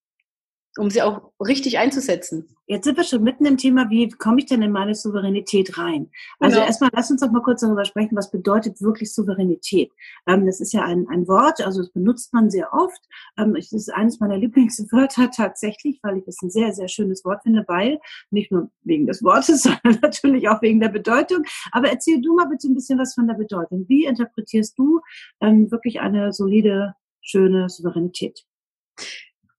um 0.79 0.91
sie 0.91 1.03
auch 1.03 1.33
richtig 1.41 1.79
einzusetzen. 1.79 2.49
Jetzt 2.67 2.85
sind 2.85 2.97
wir 2.97 3.05
schon 3.05 3.23
mitten 3.23 3.47
im 3.47 3.57
Thema, 3.57 3.91
wie 3.91 4.09
komme 4.09 4.41
ich 4.41 4.47
denn 4.47 4.61
in 4.61 4.73
meine 4.73 4.95
Souveränität 4.95 5.79
rein? 5.79 6.11
Also 6.41 6.57
genau. 6.57 6.67
erstmal 6.67 6.91
lass 6.93 7.11
uns 7.11 7.21
doch 7.21 7.31
mal 7.31 7.43
kurz 7.43 7.61
darüber 7.61 7.85
sprechen, 7.85 8.17
was 8.17 8.31
bedeutet 8.31 8.81
wirklich 8.83 9.15
Souveränität? 9.15 9.93
Ähm, 10.27 10.47
das 10.47 10.61
ist 10.61 10.73
ja 10.73 10.83
ein, 10.83 11.07
ein 11.09 11.29
Wort, 11.29 11.61
also 11.61 11.81
das 11.81 11.91
benutzt 11.91 12.35
man 12.35 12.51
sehr 12.51 12.73
oft. 12.73 13.01
Ähm, 13.39 13.55
das 13.55 13.73
ist 13.73 13.93
eines 13.95 14.19
meiner 14.19 14.37
Lieblingswörter 14.39 15.31
tatsächlich, 15.31 16.01
weil 16.03 16.19
ich 16.19 16.27
es 16.27 16.43
ein 16.43 16.51
sehr, 16.51 16.73
sehr 16.73 16.89
schönes 16.89 17.25
Wort 17.25 17.43
finde, 17.43 17.65
weil 17.69 18.01
nicht 18.31 18.51
nur 18.51 18.71
wegen 18.83 19.07
des 19.07 19.23
Wortes, 19.23 19.63
sondern 19.63 20.01
natürlich 20.03 20.49
auch 20.49 20.61
wegen 20.61 20.81
der 20.81 20.89
Bedeutung. 20.89 21.45
Aber 21.71 21.89
erzähl 21.89 22.21
du 22.21 22.35
mal 22.35 22.47
bitte 22.47 22.69
ein 22.69 22.75
bisschen 22.75 22.99
was 22.99 23.15
von 23.15 23.29
der 23.29 23.35
Bedeutung. 23.35 23.85
Wie 23.89 24.05
interpretierst 24.05 24.77
du 24.77 25.01
ähm, 25.41 25.71
wirklich 25.71 26.01
eine 26.01 26.33
solide, 26.33 26.95
schöne 27.23 27.69
Souveränität? 27.69 28.45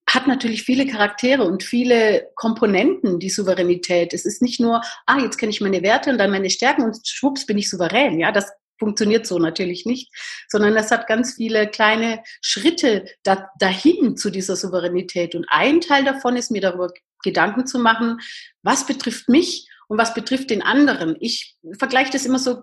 Hat 0.09 0.27
natürlich 0.27 0.63
viele 0.63 0.87
Charaktere 0.87 1.43
und 1.43 1.63
viele 1.63 2.29
Komponenten, 2.35 3.19
die 3.19 3.29
Souveränität. 3.29 4.13
Es 4.13 4.25
ist 4.25 4.41
nicht 4.41 4.59
nur, 4.59 4.81
ah, 5.05 5.19
jetzt 5.19 5.37
kenne 5.37 5.49
ich 5.51 5.61
meine 5.61 5.83
Werte 5.83 6.09
und 6.09 6.17
dann 6.17 6.31
meine 6.31 6.49
Stärken 6.49 6.83
und 6.83 7.05
schwupps 7.05 7.45
bin 7.45 7.57
ich 7.57 7.69
souverän. 7.69 8.19
Ja, 8.19 8.31
das 8.31 8.51
funktioniert 8.79 9.25
so 9.27 9.39
natürlich 9.39 9.85
nicht, 9.85 10.09
sondern 10.47 10.75
es 10.77 10.91
hat 10.91 11.07
ganz 11.07 11.35
viele 11.35 11.67
kleine 11.67 12.23
Schritte 12.41 13.05
da, 13.23 13.49
dahin 13.59 14.15
zu 14.15 14.29
dieser 14.29 14.55
Souveränität. 14.55 15.35
Und 15.35 15.45
ein 15.49 15.81
Teil 15.81 16.05
davon 16.05 16.35
ist 16.37 16.51
mir 16.51 16.61
darüber 16.61 16.89
Gedanken 17.23 17.65
zu 17.65 17.79
machen, 17.79 18.19
was 18.61 18.85
betrifft 18.85 19.27
mich 19.27 19.67
und 19.87 19.97
was 19.97 20.13
betrifft 20.13 20.49
den 20.49 20.61
anderen. 20.61 21.15
Ich 21.19 21.55
vergleiche 21.77 22.11
das 22.11 22.25
immer 22.25 22.39
so 22.39 22.61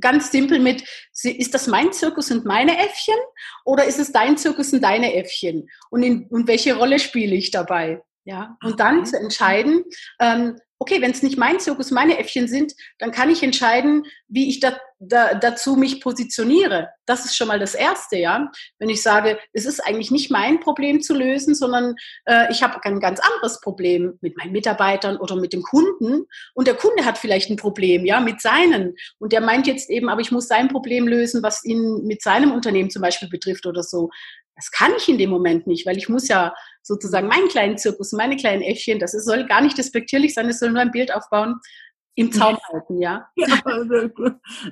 ganz 0.00 0.30
simpel 0.30 0.58
mit, 0.58 0.84
ist 1.22 1.54
das 1.54 1.66
mein 1.66 1.92
Zirkus 1.92 2.30
und 2.30 2.44
meine 2.44 2.78
Äffchen 2.78 3.16
oder 3.64 3.84
ist 3.84 3.98
es 3.98 4.12
dein 4.12 4.36
Zirkus 4.36 4.72
und 4.72 4.82
deine 4.82 5.14
Äffchen? 5.14 5.68
Und, 5.90 6.02
in, 6.02 6.26
und 6.28 6.48
welche 6.48 6.76
Rolle 6.76 6.98
spiele 6.98 7.34
ich 7.34 7.50
dabei? 7.50 8.02
Ja, 8.26 8.58
und 8.64 8.80
dann 8.80 9.06
zu 9.06 9.16
entscheiden, 9.16 9.84
ähm, 10.20 10.56
okay, 10.78 11.00
wenn 11.00 11.12
es 11.12 11.22
nicht 11.22 11.38
mein 11.38 11.60
Zirkus, 11.60 11.92
meine 11.92 12.18
Äffchen 12.18 12.48
sind, 12.48 12.74
dann 12.98 13.12
kann 13.12 13.30
ich 13.30 13.44
entscheiden, 13.44 14.04
wie 14.26 14.48
ich 14.48 14.58
da, 14.58 14.76
da, 14.98 15.34
dazu 15.34 15.76
mich 15.76 16.00
positioniere. 16.00 16.88
Das 17.06 17.24
ist 17.24 17.36
schon 17.36 17.46
mal 17.46 17.60
das 17.60 17.76
Erste, 17.76 18.16
ja. 18.16 18.50
Wenn 18.80 18.88
ich 18.88 19.00
sage, 19.00 19.38
es 19.52 19.64
ist 19.64 19.78
eigentlich 19.78 20.10
nicht 20.10 20.28
mein 20.30 20.58
Problem 20.58 21.00
zu 21.00 21.14
lösen, 21.14 21.54
sondern 21.54 21.94
äh, 22.24 22.50
ich 22.50 22.64
habe 22.64 22.82
ein 22.82 22.98
ganz 22.98 23.20
anderes 23.20 23.60
Problem 23.60 24.18
mit 24.20 24.36
meinen 24.36 24.52
Mitarbeitern 24.52 25.18
oder 25.18 25.36
mit 25.36 25.52
dem 25.52 25.62
Kunden 25.62 26.26
und 26.54 26.66
der 26.66 26.74
Kunde 26.74 27.04
hat 27.04 27.16
vielleicht 27.18 27.48
ein 27.48 27.56
Problem, 27.56 28.04
ja, 28.04 28.18
mit 28.18 28.40
seinen 28.40 28.96
und 29.18 29.32
der 29.32 29.40
meint 29.40 29.68
jetzt 29.68 29.88
eben, 29.88 30.08
aber 30.08 30.20
ich 30.20 30.32
muss 30.32 30.48
sein 30.48 30.66
Problem 30.66 31.06
lösen, 31.06 31.44
was 31.44 31.64
ihn 31.64 32.02
mit 32.04 32.22
seinem 32.22 32.50
Unternehmen 32.50 32.90
zum 32.90 33.02
Beispiel 33.02 33.28
betrifft 33.28 33.66
oder 33.66 33.84
so. 33.84 34.10
Das 34.56 34.70
kann 34.70 34.92
ich 34.96 35.08
in 35.08 35.18
dem 35.18 35.30
Moment 35.30 35.66
nicht, 35.66 35.86
weil 35.86 35.98
ich 35.98 36.08
muss 36.08 36.28
ja 36.28 36.54
sozusagen 36.82 37.28
meinen 37.28 37.48
kleinen 37.48 37.78
Zirkus, 37.78 38.12
meine 38.12 38.36
kleinen 38.36 38.62
Äffchen, 38.62 38.98
das 38.98 39.12
soll 39.12 39.46
gar 39.46 39.60
nicht 39.60 39.76
despektierlich 39.76 40.34
sein, 40.34 40.48
es 40.48 40.58
soll 40.58 40.70
nur 40.70 40.80
ein 40.80 40.90
Bild 40.90 41.14
aufbauen, 41.14 41.60
im 42.14 42.32
Zaum 42.32 42.56
halten, 42.72 43.00
ja. 43.00 43.28
ja 43.36 43.46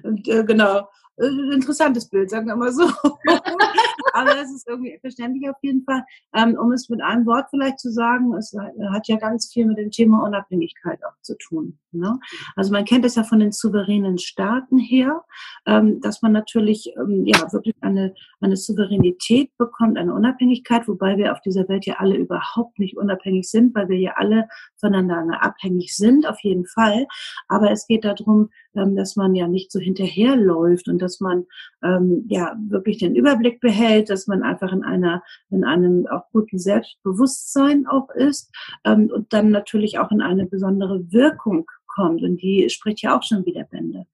und, 0.03 0.29
äh, 0.29 0.45
genau. 0.45 0.89
Äh, 1.17 1.55
interessantes 1.55 2.09
Bild, 2.09 2.31
sagen 2.31 2.47
wir 2.47 2.57
mal 2.57 2.73
so. 2.73 2.89
Aber 4.15 4.31
es 4.41 4.53
ist 4.53 4.69
irgendwie 4.69 4.97
verständlich 5.01 5.51
auf 5.51 5.57
jeden 5.61 5.83
Fall. 5.83 6.05
Ähm, 6.35 6.57
um 6.57 6.71
es 6.71 6.89
mit 6.89 7.03
einem 7.03 7.27
Wort 7.27 7.47
vielleicht 7.51 7.81
zu 7.81 7.91
sagen, 7.91 8.33
es 8.35 8.57
hat 8.93 9.09
ja 9.09 9.17
ganz 9.17 9.53
viel 9.53 9.67
mit 9.67 9.77
dem 9.77 9.91
Thema 9.91 10.25
Unabhängigkeit 10.25 11.05
auch 11.05 11.21
zu 11.21 11.37
tun. 11.37 11.79
Ne? 11.91 12.19
Also 12.55 12.73
man 12.73 12.85
kennt 12.85 13.05
es 13.05 13.17
ja 13.17 13.25
von 13.25 13.41
den 13.41 13.51
souveränen 13.51 14.19
Staaten 14.19 14.79
her, 14.79 15.25
ähm, 15.67 16.01
dass 16.01 16.23
man 16.23 16.31
natürlich 16.31 16.93
ähm, 16.97 17.25
ja 17.27 17.53
wirklich 17.53 17.75
eine, 17.81 18.15
eine 18.41 18.57
Souveränität 18.57 19.51
bekommt, 19.59 19.99
eine 19.99 20.15
Unabhängigkeit, 20.15 20.87
wobei 20.87 21.17
wir 21.17 21.33
auf 21.33 21.41
dieser 21.41 21.69
Welt 21.69 21.85
ja 21.85 21.95
alle 21.99 22.17
überhaupt 22.17 22.79
nicht 22.79 22.97
unabhängig 22.97 23.51
sind, 23.51 23.75
weil 23.75 23.89
wir 23.89 23.99
ja 23.99 24.13
alle 24.15 24.47
voneinander 24.77 25.43
abhängig 25.43 25.97
sind, 25.97 26.25
auf 26.29 26.39
jeden 26.41 26.67
Fall. 26.67 27.07
Aber 27.49 27.73
es 27.73 27.89
geht 27.89 28.05
darum, 28.05 28.51
ähm, 28.77 28.97
dass 28.97 29.17
man 29.17 29.35
ja 29.35 29.49
nicht 29.49 29.73
so 29.73 29.79
hinterherläuft 29.79 30.89
und 30.89 31.01
dass 31.01 31.21
man 31.21 31.47
ähm, 31.83 32.25
ja 32.29 32.57
wirklich 32.69 32.99
den 32.99 33.15
Überblick 33.15 33.61
behält, 33.61 34.11
dass 34.11 34.27
man 34.27 34.43
einfach 34.43 34.73
in 34.73 34.85
einer 34.85 35.23
in 35.51 35.65
einem 35.65 36.07
auch 36.07 36.25
guten 36.33 36.59
Selbstbewusstsein 36.59 37.87
auch 37.87 38.11
ist 38.11 38.53
ähm, 38.85 39.11
und 39.13 39.33
dann 39.33 39.51
natürlich 39.51 39.99
auch 39.99 40.11
in 40.11 40.21
eine 40.21 40.47
besondere 40.47 41.13
Wirkung 41.13 41.67
kommt 41.87 42.23
und 42.23 42.43
die 42.43 42.69
spricht 42.71 43.03
ja 43.03 43.17
auch 43.17 43.23
schon 43.23 43.47
wieder 43.47 43.65
Bände. 43.65 44.07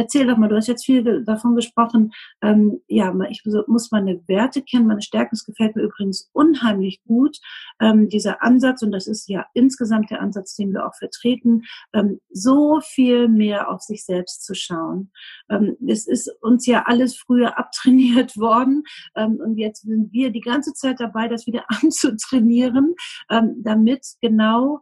Erzähl 0.00 0.26
doch 0.26 0.38
mal, 0.38 0.48
du 0.48 0.56
hast 0.56 0.66
jetzt 0.66 0.86
viel 0.86 1.22
davon 1.26 1.54
gesprochen, 1.54 2.12
ähm, 2.40 2.80
ja, 2.88 3.14
ich 3.28 3.44
muss 3.66 3.90
meine 3.90 4.26
Werte 4.28 4.62
kennen, 4.62 4.86
meine 4.86 5.02
Stärken. 5.02 5.34
Es 5.34 5.44
gefällt 5.44 5.76
mir 5.76 5.82
übrigens 5.82 6.30
unheimlich 6.32 7.02
gut, 7.04 7.36
ähm, 7.82 8.08
dieser 8.08 8.42
Ansatz, 8.42 8.80
und 8.80 8.92
das 8.92 9.06
ist 9.06 9.28
ja 9.28 9.44
insgesamt 9.52 10.10
der 10.10 10.22
Ansatz, 10.22 10.56
den 10.56 10.72
wir 10.72 10.86
auch 10.86 10.94
vertreten, 10.94 11.64
ähm, 11.92 12.18
so 12.30 12.80
viel 12.80 13.28
mehr 13.28 13.70
auf 13.70 13.82
sich 13.82 14.06
selbst 14.06 14.46
zu 14.46 14.54
schauen. 14.54 15.12
Ähm, 15.50 15.76
es 15.86 16.06
ist 16.06 16.34
uns 16.40 16.64
ja 16.64 16.84
alles 16.86 17.14
früher 17.18 17.58
abtrainiert 17.58 18.38
worden, 18.38 18.84
ähm, 19.16 19.38
und 19.44 19.58
jetzt 19.58 19.82
sind 19.82 20.14
wir 20.14 20.30
die 20.30 20.40
ganze 20.40 20.72
Zeit 20.72 20.98
dabei, 20.98 21.28
das 21.28 21.46
wieder 21.46 21.64
anzutrainieren, 21.82 22.94
ähm, 23.30 23.56
damit 23.62 24.06
genau 24.22 24.80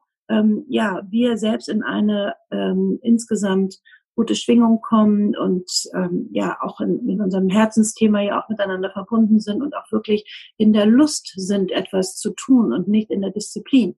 ja, 0.68 1.00
wir 1.08 1.38
selbst 1.38 1.70
in 1.70 1.82
eine 1.82 2.34
ähm, 2.50 2.98
insgesamt 3.00 3.80
gute 4.18 4.34
Schwingung 4.34 4.80
kommen 4.80 5.36
und 5.36 5.70
ähm, 5.94 6.28
ja 6.32 6.58
auch 6.60 6.80
in, 6.80 7.08
in 7.08 7.20
unserem 7.20 7.48
Herzensthema 7.48 8.20
ja 8.20 8.42
auch 8.42 8.48
miteinander 8.48 8.90
verbunden 8.90 9.38
sind 9.38 9.62
und 9.62 9.76
auch 9.76 9.92
wirklich 9.92 10.52
in 10.56 10.72
der 10.72 10.86
Lust 10.86 11.34
sind, 11.36 11.70
etwas 11.70 12.16
zu 12.16 12.32
tun 12.32 12.72
und 12.72 12.88
nicht 12.88 13.12
in 13.12 13.20
der 13.20 13.30
Disziplin. 13.30 13.94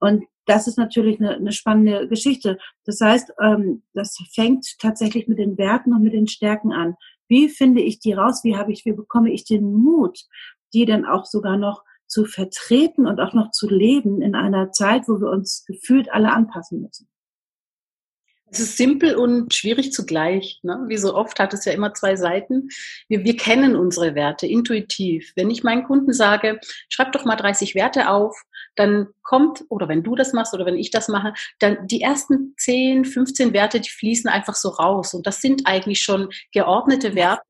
Und 0.00 0.24
das 0.44 0.66
ist 0.66 0.76
natürlich 0.76 1.20
eine, 1.20 1.36
eine 1.36 1.52
spannende 1.52 2.08
Geschichte. 2.08 2.58
Das 2.84 3.00
heißt, 3.00 3.32
ähm, 3.40 3.84
das 3.94 4.18
fängt 4.34 4.66
tatsächlich 4.80 5.28
mit 5.28 5.38
den 5.38 5.56
Werten 5.56 5.94
und 5.94 6.02
mit 6.02 6.14
den 6.14 6.26
Stärken 6.26 6.72
an. 6.72 6.96
Wie 7.28 7.48
finde 7.48 7.80
ich 7.80 8.00
die 8.00 8.14
raus? 8.14 8.40
Wie 8.42 8.56
habe 8.56 8.72
ich, 8.72 8.84
wie 8.84 8.92
bekomme 8.92 9.30
ich 9.30 9.44
den 9.44 9.72
Mut, 9.72 10.18
die 10.74 10.84
dann 10.84 11.04
auch 11.04 11.26
sogar 11.26 11.56
noch 11.56 11.84
zu 12.08 12.24
vertreten 12.24 13.06
und 13.06 13.20
auch 13.20 13.34
noch 13.34 13.52
zu 13.52 13.68
leben 13.68 14.20
in 14.20 14.34
einer 14.34 14.72
Zeit, 14.72 15.06
wo 15.06 15.20
wir 15.20 15.30
uns 15.30 15.64
gefühlt 15.64 16.12
alle 16.12 16.32
anpassen 16.32 16.82
müssen? 16.82 17.06
Es 18.50 18.58
ist 18.58 18.76
simpel 18.76 19.14
und 19.14 19.54
schwierig 19.54 19.92
zugleich. 19.92 20.58
Ne? 20.62 20.84
Wie 20.88 20.96
so 20.96 21.14
oft 21.14 21.38
hat 21.38 21.54
es 21.54 21.64
ja 21.64 21.72
immer 21.72 21.94
zwei 21.94 22.16
Seiten. 22.16 22.68
Wir, 23.08 23.24
wir 23.24 23.36
kennen 23.36 23.76
unsere 23.76 24.14
Werte 24.14 24.46
intuitiv. 24.46 25.32
Wenn 25.36 25.50
ich 25.50 25.62
meinen 25.62 25.84
Kunden 25.84 26.12
sage, 26.12 26.60
schreib 26.88 27.12
doch 27.12 27.24
mal 27.24 27.36
30 27.36 27.74
Werte 27.74 28.08
auf, 28.08 28.42
dann 28.76 29.08
kommt, 29.22 29.64
oder 29.68 29.88
wenn 29.88 30.02
du 30.02 30.16
das 30.16 30.32
machst 30.32 30.54
oder 30.54 30.66
wenn 30.66 30.76
ich 30.76 30.90
das 30.90 31.06
mache, 31.06 31.32
dann 31.60 31.86
die 31.86 32.00
ersten 32.00 32.54
10, 32.58 33.04
15 33.04 33.52
Werte, 33.52 33.80
die 33.80 33.88
fließen 33.88 34.28
einfach 34.28 34.56
so 34.56 34.70
raus. 34.70 35.14
Und 35.14 35.24
das 35.26 35.40
sind 35.40 35.66
eigentlich 35.66 36.00
schon 36.00 36.30
geordnete 36.52 37.14
Werte. 37.14 37.42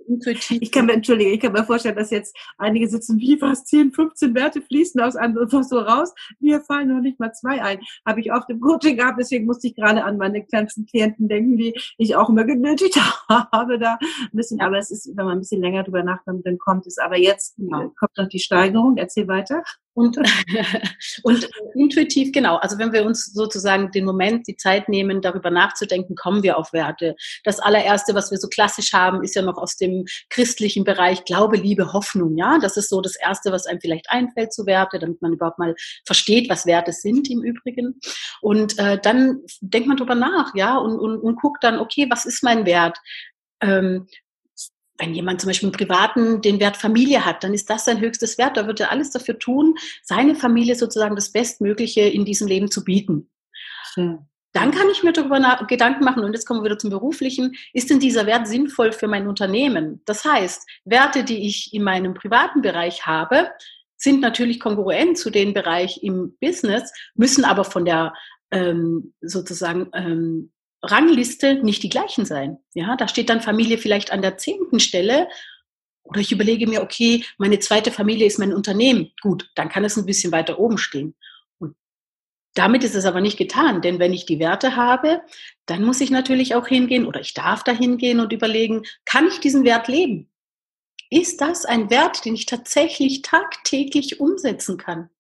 Ich 0.60 0.72
kann 0.72 0.86
mir, 0.86 0.92
entschuldige, 0.92 1.30
ich 1.30 1.40
kann 1.40 1.52
mir 1.52 1.64
vorstellen, 1.64 1.96
dass 1.96 2.10
jetzt 2.10 2.36
einige 2.58 2.86
sitzen, 2.86 3.18
wie 3.18 3.40
was, 3.40 3.64
10, 3.64 3.92
15 3.92 4.34
Werte 4.34 4.60
fließen 4.60 5.00
aus 5.00 5.16
einem 5.16 5.38
einfach 5.38 5.62
so 5.62 5.78
raus. 5.78 6.12
Mir 6.38 6.60
fallen 6.60 6.88
noch 6.88 7.00
nicht 7.00 7.18
mal 7.18 7.32
zwei 7.32 7.62
ein. 7.62 7.80
Habe 8.06 8.20
ich 8.20 8.32
oft 8.32 8.50
im 8.50 8.60
Coaching 8.60 8.98
gehabt, 8.98 9.18
deswegen 9.18 9.46
musste 9.46 9.68
ich 9.68 9.74
gerade 9.74 10.04
an 10.04 10.18
meine 10.18 10.44
ganzen 10.44 10.84
Klienten 10.84 11.28
denken, 11.28 11.56
die 11.56 11.74
ich 11.96 12.14
auch 12.14 12.28
immer 12.28 12.44
genötigt 12.44 12.96
habe 13.28 13.78
da 13.78 13.98
ein 14.00 14.36
bisschen. 14.36 14.60
Aber 14.60 14.78
es 14.78 14.90
ist, 14.90 15.08
wenn 15.16 15.24
man 15.24 15.38
ein 15.38 15.40
bisschen 15.40 15.62
länger 15.62 15.84
drüber 15.84 16.02
nachdenkt, 16.02 16.46
dann 16.46 16.58
kommt 16.58 16.86
es. 16.86 16.98
Aber 16.98 17.16
jetzt 17.16 17.56
genau. 17.56 17.90
kommt 17.98 18.16
noch 18.16 18.28
die 18.28 18.38
Steigerung. 18.38 18.96
Erzähl 18.96 19.28
weiter. 19.28 19.62
Und, 19.94 20.16
und 21.24 21.48
intuitiv, 21.74 22.32
genau. 22.32 22.56
Also 22.56 22.78
wenn 22.78 22.92
wir 22.92 23.04
uns 23.04 23.32
sozusagen 23.32 23.90
den 23.90 24.04
Moment, 24.04 24.46
die 24.46 24.56
Zeit 24.56 24.88
nehmen, 24.88 25.20
darüber 25.20 25.50
nachzudenken, 25.50 26.14
kommen 26.14 26.42
wir 26.42 26.58
auf 26.58 26.72
Werte. 26.72 27.16
Das 27.44 27.58
allererste, 27.58 28.14
was 28.14 28.30
wir 28.30 28.38
so 28.38 28.48
klassisch 28.48 28.92
haben, 28.92 29.22
ist 29.22 29.34
ja 29.34 29.42
noch 29.42 29.58
aus 29.58 29.76
dem 29.76 30.04
christlichen 30.28 30.84
Bereich 30.84 31.24
Glaube, 31.24 31.56
Liebe, 31.56 31.92
Hoffnung. 31.92 32.36
Ja, 32.36 32.58
das 32.58 32.76
ist 32.76 32.88
so 32.88 33.00
das 33.00 33.16
erste, 33.16 33.50
was 33.52 33.66
einem 33.66 33.80
vielleicht 33.80 34.10
einfällt 34.10 34.52
zu 34.52 34.66
Werte, 34.66 34.98
damit 34.98 35.20
man 35.22 35.32
überhaupt 35.32 35.58
mal 35.58 35.74
versteht, 36.06 36.48
was 36.48 36.66
Werte 36.66 36.92
sind 36.92 37.28
im 37.28 37.42
Übrigen. 37.42 38.00
Und 38.40 38.78
äh, 38.78 38.98
dann 39.00 39.40
denkt 39.60 39.88
man 39.88 39.96
drüber 39.96 40.14
nach, 40.14 40.54
ja, 40.54 40.78
und, 40.78 40.98
und, 40.98 41.18
und 41.18 41.40
guckt 41.40 41.64
dann, 41.64 41.78
okay, 41.78 42.06
was 42.08 42.26
ist 42.26 42.44
mein 42.44 42.64
Wert? 42.64 42.98
Ähm, 43.60 44.06
wenn 45.00 45.14
jemand 45.14 45.40
zum 45.40 45.48
Beispiel 45.48 45.68
im 45.68 45.74
Privaten 45.74 46.42
den 46.42 46.60
Wert 46.60 46.76
Familie 46.76 47.24
hat, 47.24 47.42
dann 47.42 47.54
ist 47.54 47.70
das 47.70 47.86
sein 47.86 48.00
höchstes 48.00 48.38
Wert. 48.38 48.56
Da 48.56 48.66
wird 48.66 48.80
er 48.80 48.90
alles 48.90 49.10
dafür 49.10 49.38
tun, 49.38 49.74
seine 50.02 50.34
Familie 50.34 50.76
sozusagen 50.76 51.16
das 51.16 51.32
Bestmögliche 51.32 52.02
in 52.02 52.24
diesem 52.24 52.46
Leben 52.46 52.70
zu 52.70 52.84
bieten. 52.84 53.30
Schön. 53.94 54.18
Dann 54.52 54.72
kann 54.72 54.88
ich 54.90 55.04
mir 55.04 55.12
darüber 55.12 55.64
Gedanken 55.68 56.04
machen, 56.04 56.24
und 56.24 56.32
jetzt 56.32 56.44
kommen 56.44 56.60
wir 56.60 56.64
wieder 56.64 56.78
zum 56.78 56.90
Beruflichen, 56.90 57.54
ist 57.72 57.88
denn 57.88 58.00
dieser 58.00 58.26
Wert 58.26 58.48
sinnvoll 58.48 58.92
für 58.92 59.06
mein 59.06 59.28
Unternehmen? 59.28 60.02
Das 60.06 60.24
heißt, 60.24 60.68
Werte, 60.84 61.22
die 61.22 61.46
ich 61.46 61.72
in 61.72 61.84
meinem 61.84 62.14
privaten 62.14 62.60
Bereich 62.60 63.06
habe, 63.06 63.50
sind 63.96 64.20
natürlich 64.20 64.58
kongruent 64.58 65.18
zu 65.18 65.30
dem 65.30 65.54
Bereich 65.54 66.02
im 66.02 66.36
Business, 66.40 66.92
müssen 67.14 67.44
aber 67.44 67.64
von 67.64 67.84
der 67.84 68.12
ähm, 68.50 69.14
sozusagen 69.20 69.88
ähm, 69.94 70.50
Rangliste 70.82 71.56
nicht 71.62 71.82
die 71.82 71.88
gleichen 71.88 72.24
sein. 72.24 72.58
Ja, 72.74 72.96
da 72.96 73.08
steht 73.08 73.28
dann 73.28 73.40
Familie 73.40 73.78
vielleicht 73.78 74.12
an 74.12 74.22
der 74.22 74.38
zehnten 74.38 74.80
Stelle. 74.80 75.28
Oder 76.02 76.20
ich 76.20 76.32
überlege 76.32 76.66
mir, 76.66 76.82
okay, 76.82 77.24
meine 77.38 77.58
zweite 77.58 77.92
Familie 77.92 78.26
ist 78.26 78.38
mein 78.38 78.54
Unternehmen. 78.54 79.12
Gut, 79.20 79.50
dann 79.54 79.68
kann 79.68 79.84
es 79.84 79.96
ein 79.96 80.06
bisschen 80.06 80.32
weiter 80.32 80.58
oben 80.58 80.78
stehen. 80.78 81.14
Und 81.58 81.76
damit 82.54 82.82
ist 82.82 82.94
es 82.94 83.04
aber 83.04 83.20
nicht 83.20 83.36
getan, 83.36 83.82
denn 83.82 83.98
wenn 83.98 84.12
ich 84.12 84.26
die 84.26 84.38
Werte 84.38 84.74
habe, 84.74 85.22
dann 85.66 85.84
muss 85.84 86.00
ich 86.00 86.10
natürlich 86.10 86.54
auch 86.54 86.66
hingehen 86.66 87.06
oder 87.06 87.20
ich 87.20 87.34
darf 87.34 87.62
da 87.62 87.72
hingehen 87.72 88.18
und 88.18 88.32
überlegen, 88.32 88.82
kann 89.04 89.28
ich 89.28 89.38
diesen 89.40 89.64
Wert 89.64 89.88
leben? 89.88 90.30
Ist 91.10 91.40
das 91.40 91.64
ein 91.64 91.90
Wert, 91.90 92.24
den 92.24 92.34
ich 92.34 92.46
tatsächlich 92.46 93.22
tagtäglich 93.22 94.20
umsetzen 94.20 94.78
kann? 94.78 95.10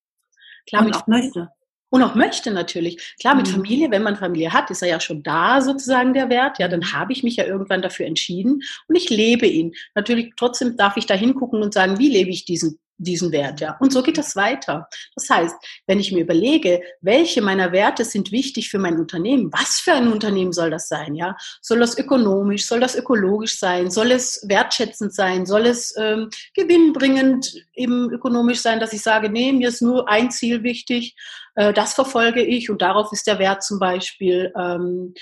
Klar, 0.66 0.86
und 0.86 0.96
auch 0.96 1.06
möchte 1.06 1.50
und 1.90 2.02
auch 2.02 2.14
möchte 2.14 2.50
natürlich. 2.50 3.14
Klar, 3.20 3.34
mit 3.34 3.48
mhm. 3.48 3.52
Familie, 3.52 3.90
wenn 3.90 4.02
man 4.02 4.16
Familie 4.16 4.52
hat, 4.52 4.70
ist 4.70 4.82
er 4.82 4.88
ja 4.88 5.00
schon 5.00 5.22
da 5.22 5.60
sozusagen 5.60 6.14
der 6.14 6.30
Wert. 6.30 6.58
Ja, 6.58 6.68
dann 6.68 6.92
habe 6.92 7.12
ich 7.12 7.22
mich 7.22 7.36
ja 7.36 7.44
irgendwann 7.44 7.82
dafür 7.82 8.06
entschieden 8.06 8.62
und 8.88 8.96
ich 8.96 9.10
lebe 9.10 9.46
ihn. 9.46 9.74
Natürlich 9.94 10.32
trotzdem 10.36 10.76
darf 10.76 10.96
ich 10.96 11.06
da 11.06 11.14
hingucken 11.14 11.62
und 11.62 11.74
sagen, 11.74 11.98
wie 11.98 12.08
lebe 12.08 12.30
ich 12.30 12.44
diesen 12.44 12.78
diesen 13.00 13.32
Wert, 13.32 13.60
ja. 13.60 13.76
Und 13.80 13.92
so 13.92 14.02
geht 14.02 14.18
das 14.18 14.36
weiter. 14.36 14.88
Das 15.14 15.28
heißt, 15.28 15.56
wenn 15.86 15.98
ich 15.98 16.12
mir 16.12 16.20
überlege, 16.20 16.82
welche 17.00 17.42
meiner 17.42 17.72
Werte 17.72 18.04
sind 18.04 18.30
wichtig 18.30 18.70
für 18.70 18.78
mein 18.78 18.98
Unternehmen, 18.98 19.50
was 19.52 19.80
für 19.80 19.92
ein 19.92 20.12
Unternehmen 20.12 20.52
soll 20.52 20.70
das 20.70 20.88
sein, 20.88 21.14
ja? 21.14 21.36
Soll 21.62 21.80
das 21.80 21.98
ökonomisch, 21.98 22.66
soll 22.66 22.80
das 22.80 22.96
ökologisch 22.96 23.58
sein, 23.58 23.90
soll 23.90 24.12
es 24.12 24.44
wertschätzend 24.46 25.14
sein, 25.14 25.46
soll 25.46 25.66
es 25.66 25.94
ähm, 25.96 26.28
gewinnbringend 26.54 27.54
eben 27.74 28.10
ökonomisch 28.10 28.60
sein, 28.60 28.80
dass 28.80 28.92
ich 28.92 29.02
sage, 29.02 29.30
nee, 29.30 29.52
mir 29.52 29.68
ist 29.68 29.82
nur 29.82 30.08
ein 30.08 30.30
Ziel 30.30 30.62
wichtig, 30.62 31.16
äh, 31.54 31.72
das 31.72 31.94
verfolge 31.94 32.42
ich 32.42 32.70
und 32.70 32.82
darauf 32.82 33.12
ist 33.12 33.26
der 33.26 33.38
Wert 33.38 33.62
zum 33.62 33.78
Beispiel 33.78 34.52
ähm, 34.56 35.14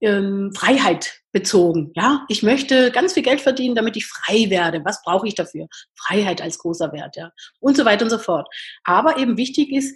ähm, 0.00 0.52
Freiheit 0.54 1.20
bezogen. 1.36 1.92
Ja, 1.94 2.24
ich 2.28 2.42
möchte 2.42 2.90
ganz 2.90 3.12
viel 3.12 3.22
Geld 3.22 3.42
verdienen, 3.42 3.74
damit 3.74 3.94
ich 3.94 4.06
frei 4.06 4.48
werde. 4.48 4.82
Was 4.86 5.02
brauche 5.02 5.28
ich 5.28 5.34
dafür? 5.34 5.66
Freiheit 5.94 6.40
als 6.40 6.56
großer 6.56 6.94
Wert, 6.94 7.16
ja. 7.16 7.30
Und 7.60 7.76
so 7.76 7.84
weiter 7.84 8.04
und 8.06 8.10
so 8.10 8.16
fort. 8.16 8.48
Aber 8.84 9.18
eben 9.18 9.36
wichtig 9.36 9.70
ist, 9.70 9.94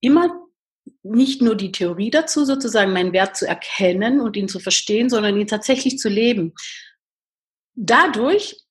immer 0.00 0.30
nicht 1.02 1.42
nur 1.42 1.56
die 1.56 1.72
Theorie 1.72 2.10
dazu, 2.10 2.44
sozusagen 2.44 2.92
meinen 2.92 3.12
Wert 3.12 3.36
zu 3.36 3.44
erkennen 3.44 4.20
und 4.20 4.36
ihn 4.36 4.46
zu 4.46 4.60
verstehen, 4.60 5.10
sondern 5.10 5.36
ihn 5.36 5.48
tatsächlich 5.48 5.98
zu 5.98 6.08
leben. 6.08 6.54
Dadurch 7.74 8.62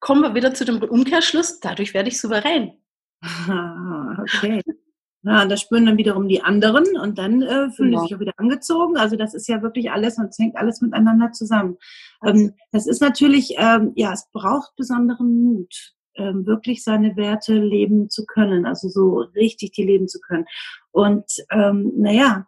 kommen 0.00 0.22
wir 0.22 0.34
wieder 0.34 0.54
zu 0.54 0.64
dem 0.64 0.82
Umkehrschluss, 0.82 1.60
dadurch 1.60 1.92
werde 1.92 2.08
ich 2.08 2.18
souverän. 2.18 2.72
okay. 3.22 4.62
Ja, 5.22 5.44
das 5.44 5.60
spüren 5.60 5.84
dann 5.84 5.98
wiederum 5.98 6.28
die 6.28 6.42
anderen 6.42 6.84
und 6.96 7.18
dann 7.18 7.42
äh, 7.42 7.70
fühlen 7.70 7.90
genau. 7.90 8.00
sie 8.00 8.08
sich 8.08 8.16
auch 8.16 8.20
wieder 8.20 8.32
angezogen. 8.38 8.96
Also 8.96 9.16
das 9.16 9.34
ist 9.34 9.48
ja 9.48 9.60
wirklich 9.60 9.90
alles 9.90 10.16
und 10.16 10.28
es 10.28 10.38
hängt 10.38 10.56
alles 10.56 10.80
miteinander 10.80 11.30
zusammen. 11.32 11.76
Ähm, 12.24 12.54
das 12.72 12.86
ist 12.86 13.02
natürlich, 13.02 13.54
ähm, 13.58 13.92
ja, 13.96 14.12
es 14.12 14.30
braucht 14.32 14.74
besonderen 14.76 15.42
Mut, 15.42 15.94
ähm, 16.14 16.46
wirklich 16.46 16.82
seine 16.82 17.16
Werte 17.16 17.54
leben 17.54 18.08
zu 18.08 18.24
können, 18.24 18.64
also 18.64 18.88
so 18.88 19.18
richtig 19.34 19.72
die 19.72 19.84
leben 19.84 20.08
zu 20.08 20.20
können. 20.20 20.46
Und 20.90 21.26
ähm, 21.50 21.92
naja, 21.96 22.46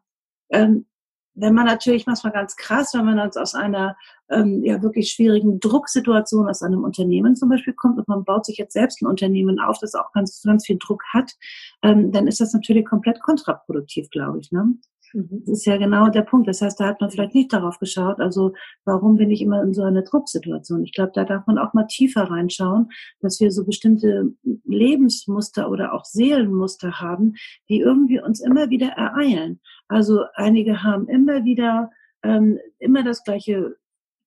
ähm, 0.51 0.87
wenn 1.35 1.55
man 1.55 1.67
natürlich 1.67 2.07
manchmal 2.07 2.33
ganz 2.33 2.57
krass, 2.57 2.93
wenn 2.95 3.05
man 3.05 3.19
jetzt 3.19 3.39
aus 3.39 3.55
einer 3.55 3.97
ähm, 4.31 4.63
ja 4.65 4.83
wirklich 4.83 5.11
schwierigen 5.11 5.61
Drucksituation 5.61 6.49
aus 6.49 6.63
einem 6.63 6.85
Unternehmen 6.85 7.37
zum 7.37 7.49
Beispiel 7.49 7.75
kommt 7.75 7.99
und 7.99 8.09
man 8.09 8.25
baut 8.25 8.45
sich 8.45 8.59
jetzt 8.59 8.75
selbst 8.75 9.03
ein 9.03 9.07
Unternehmen 9.07 9.59
auf, 9.59 9.79
das 9.79 9.95
auch 9.95 10.13
ganz, 10.13 10.43
ganz 10.43 10.67
viel 10.67 10.79
Druck 10.79 11.03
hat, 11.13 11.33
ähm, 11.83 12.13
dann 12.13 12.27
ist 12.27 12.41
das 12.41 12.53
natürlich 12.53 12.85
komplett 12.85 13.21
kontraproduktiv, 13.21 14.11
glaube 14.11 14.41
ich. 14.41 14.53
Ne? 14.53 14.75
Das 15.15 15.59
ist 15.59 15.67
ja 15.67 15.77
genau 15.77 16.09
der 16.09 16.23
Punkt. 16.23 16.49
Das 16.49 16.63
heißt, 16.63 16.81
da 16.81 16.87
hat 16.87 17.01
man 17.01 17.11
vielleicht 17.11 17.35
nicht 17.35 17.53
darauf 17.53 17.79
geschaut, 17.79 18.21
also 18.21 18.53
warum 18.85 19.17
bin 19.17 19.31
ich 19.31 19.43
immer 19.43 19.63
in 19.63 19.75
so 19.75 19.83
einer 19.83 20.03
Drucksituation? 20.03 20.85
Ich 20.85 20.93
glaube, 20.93 21.13
da 21.15 21.25
darf 21.25 21.47
man 21.47 21.59
auch 21.59 21.75
mal 21.75 21.87
tiefer 21.87 22.25
reinschauen, 22.25 22.91
dass 23.21 23.41
wir 23.41 23.51
so 23.51 23.65
bestimmte 23.65 24.33
Lebensmuster 24.65 25.71
oder 25.71 25.93
auch 25.93 26.05
Seelenmuster 26.05 27.01
haben, 27.01 27.35
die 27.69 27.81
irgendwie 27.81 28.21
uns 28.21 28.41
immer 28.41 28.71
wieder 28.71 28.89
ereilen. 28.89 29.61
Also 29.89 30.25
einige 30.35 30.83
haben 30.83 31.09
immer 31.09 31.45
wieder 31.45 31.91
ähm, 32.23 32.59
immer 32.79 33.03
das 33.03 33.25
gleiche 33.25 33.77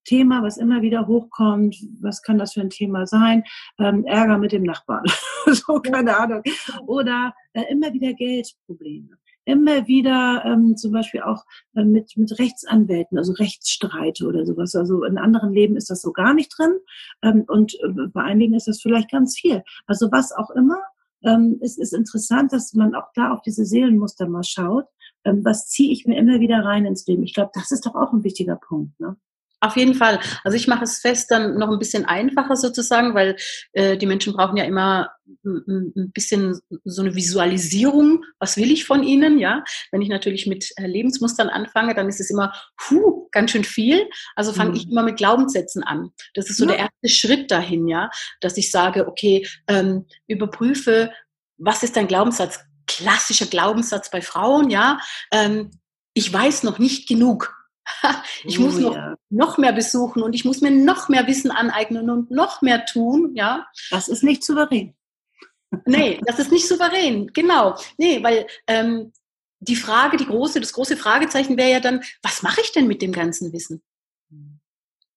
Thema, 0.04 0.44
was 0.44 0.58
immer 0.58 0.82
wieder 0.82 1.08
hochkommt. 1.08 1.75
Was 2.00 2.22
kann 2.22 2.38
das 2.38 2.54
für 2.54 2.62
ein 2.62 2.70
Thema 2.70 3.08
sein? 3.08 3.44
Ähm, 3.80 4.06
Ärger 4.06 4.38
mit 4.38 4.51
dem 4.51 4.63
Nachbarn, 4.63 5.06
so 5.48 5.80
keine 5.80 6.15
Ahnung. 6.15 6.44
Oder 6.86 7.34
äh, 7.54 7.63
immer 7.72 7.92
wieder 7.92 8.13
Geldprobleme 8.13 9.18
immer 9.46 9.88
wieder 9.88 10.44
ähm, 10.46 10.75
zum 10.75 10.92
Beispiel 10.92 11.22
auch 11.22 11.46
äh, 11.75 11.84
mit, 11.84 12.18
mit 12.18 12.38
Rechtsanwälten, 12.38 13.18
also 13.18 13.34
Rechtsstreite 13.34 14.28
oder 14.28 14.46
sowas. 14.46 14.75
Also 14.75 15.04
in 15.04 15.18
anderen 15.18 15.54
Leben 15.54 15.78
ist 15.78 15.90
das 15.90 16.02
so 16.02 16.12
gar 16.12 16.34
nicht 16.34 16.52
drin 16.58 16.78
ähm, 17.22 17.46
und 17.48 17.75
äh, 17.75 18.08
bei 18.12 18.24
einigen 18.24 18.56
ist 18.56 18.68
das 18.68 18.82
vielleicht 18.82 19.12
ganz 19.12 19.38
viel. 19.38 19.64
Also 19.88 20.12
was 20.12 20.32
auch 20.32 20.50
immer, 20.50 20.82
ähm, 21.24 21.60
es 21.62 21.78
ist 21.78 21.94
interessant, 21.94 22.54
dass 22.54 22.74
man 22.74 22.96
auch 22.96 23.08
da 23.16 23.32
auf 23.32 23.42
diese 23.42 23.66
Seelenmuster 23.66 24.28
mal 24.28 24.44
schaut. 24.44 24.86
Ähm, 25.24 25.44
was 25.44 25.68
ziehe 25.68 25.92
ich 25.92 26.06
mir 26.06 26.18
immer 26.18 26.40
wieder 26.40 26.64
rein 26.64 26.86
ins 26.86 27.06
Leben? 27.08 27.24
Ich 27.24 27.34
glaube, 27.34 27.52
das 27.54 27.72
ist 27.72 27.86
doch 27.86 27.96
auch 27.96 28.14
ein 28.14 28.24
wichtiger 28.24 28.56
Punkt. 28.56 29.00
Ne? 29.00 29.16
Auf 29.62 29.78
jeden 29.78 29.96
Fall. 29.96 30.20
Also 30.44 30.58
ich 30.58 30.68
mache 30.68 30.84
es 30.84 31.00
fest 31.00 31.32
dann 31.32 31.58
noch 31.58 31.70
ein 31.70 31.80
bisschen 31.80 32.06
einfacher 32.06 32.56
sozusagen, 32.56 33.16
weil 33.16 33.36
äh, 33.74 33.98
die 33.98 34.06
Menschen 34.06 34.34
brauchen 34.34 34.58
ja 34.58 34.64
immer 34.64 35.10
ein, 35.44 36.12
bisschen 36.14 36.60
so 36.84 37.02
eine 37.02 37.16
Visualisierung. 37.16 38.24
Was 38.40 38.58
will 38.58 38.72
ich 38.72 38.86
von 38.86 39.04
ihnen? 39.04 39.40
Ja, 39.40 39.64
wenn 39.92 40.02
ich 40.02 40.10
natürlich 40.10 40.46
mit 40.46 40.72
äh, 40.78 40.88
Lebensmustern 40.88 41.50
anfange, 41.50 41.96
dann 41.96 42.10
ist 42.10 42.20
es 42.20 42.30
immer 42.30 42.54
hu 42.90 43.28
ganz 43.32 43.52
schön 43.52 43.64
viel. 43.64 44.08
Also 44.36 44.54
fange 44.54 44.72
mhm. 44.72 44.76
ich 44.76 44.90
immer 44.90 45.04
mit 45.04 45.18
Glaubenssätzen 45.18 45.84
an. 45.84 46.10
Das 46.34 46.50
ist 46.50 46.58
so 46.58 46.66
ja. 46.66 46.72
der 46.72 46.80
erste 46.80 47.10
Schritt 47.10 47.52
dahin, 47.52 47.88
ja, 47.88 48.10
dass 48.42 48.58
ich 48.58 48.72
sage, 48.72 49.08
okay, 49.08 49.48
ähm, 49.68 50.06
überprüfe, 50.28 51.12
was 51.58 51.84
ist 51.84 51.96
dein 51.96 52.08
Glaubenssatz? 52.08 52.60
Klassischer 52.88 53.48
Glaubenssatz 53.48 54.12
bei 54.12 54.22
Frauen, 54.22 54.70
ja. 54.70 55.00
Ähm, 55.32 55.72
ich 56.14 56.32
weiß 56.32 56.64
noch 56.64 56.80
nicht 56.80 57.08
genug 57.08 57.55
ich 58.44 58.60
muss 58.60 58.77
oh, 58.77 58.80
noch, 58.80 58.96
ja. 58.96 59.15
noch 59.30 59.58
mehr 59.58 59.74
besuchen 59.74 60.24
und 60.24 60.34
ich 60.34 60.46
muss 60.46 60.62
mir 60.62 60.72
noch 60.72 61.10
mehr 61.10 61.27
Wissen 61.27 61.51
aneignen 61.51 62.10
und 62.10 62.32
noch 62.32 62.62
mehr 62.62 62.86
tun, 62.86 63.36
ja. 63.36 63.68
Das 63.92 64.08
ist 64.08 64.24
nicht 64.24 64.44
souverän. 64.44 64.96
Nee, 65.86 66.22
das 66.25 66.39
ist 66.39 66.51
nicht 66.51 66.68
souverän, 66.68 67.27
genau. 67.34 67.77
Nee, 67.98 68.24
weil 68.24 68.48
ähm, 68.68 69.12
die 69.60 69.75
Frage, 69.75 70.18
die 70.18 70.25
große, 70.25 70.60
das 70.60 70.74
große 70.74 70.98
Fragezeichen 70.98 71.58
wäre 71.58 71.72
ja 71.72 71.80
dann, 71.80 72.04
was 72.22 72.44
mache 72.44 72.62
ich 72.62 72.72
denn 72.72 72.88
mit 72.88 73.01
dem 73.01 73.12
ganzen 73.12 73.51
Wissen? 73.54 73.82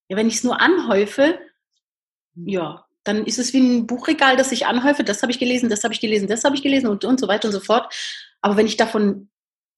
Ja, 0.09 0.17
wenn 0.17 0.29
ich 0.29 0.37
es 0.37 0.45
nur 0.45 0.61
anhäufe, 0.61 1.39
ja, 2.35 2.87
dann 3.05 3.25
ist 3.25 3.39
es 3.39 3.53
wie 3.53 3.61
ein 3.61 3.87
Buchregal, 3.87 4.37
das 4.37 4.53
ich 4.53 4.67
anhäufe, 4.67 5.05
das 5.05 5.23
habe 5.23 5.33
ich 5.33 5.39
gelesen, 5.39 5.69
das 5.69 5.85
habe 5.85 5.95
ich 5.95 6.01
gelesen, 6.01 6.29
das 6.29 6.45
habe 6.45 6.57
ich 6.57 6.63
gelesen 6.63 6.89
und, 6.89 7.05
und 7.05 7.21
so 7.21 7.29
weiter 7.29 7.49
und 7.49 7.53
so 7.53 7.61
fort. 7.61 7.93
Aber 8.41 8.57
wenn 8.57 8.67
ich 8.67 8.77
davon 8.77 9.29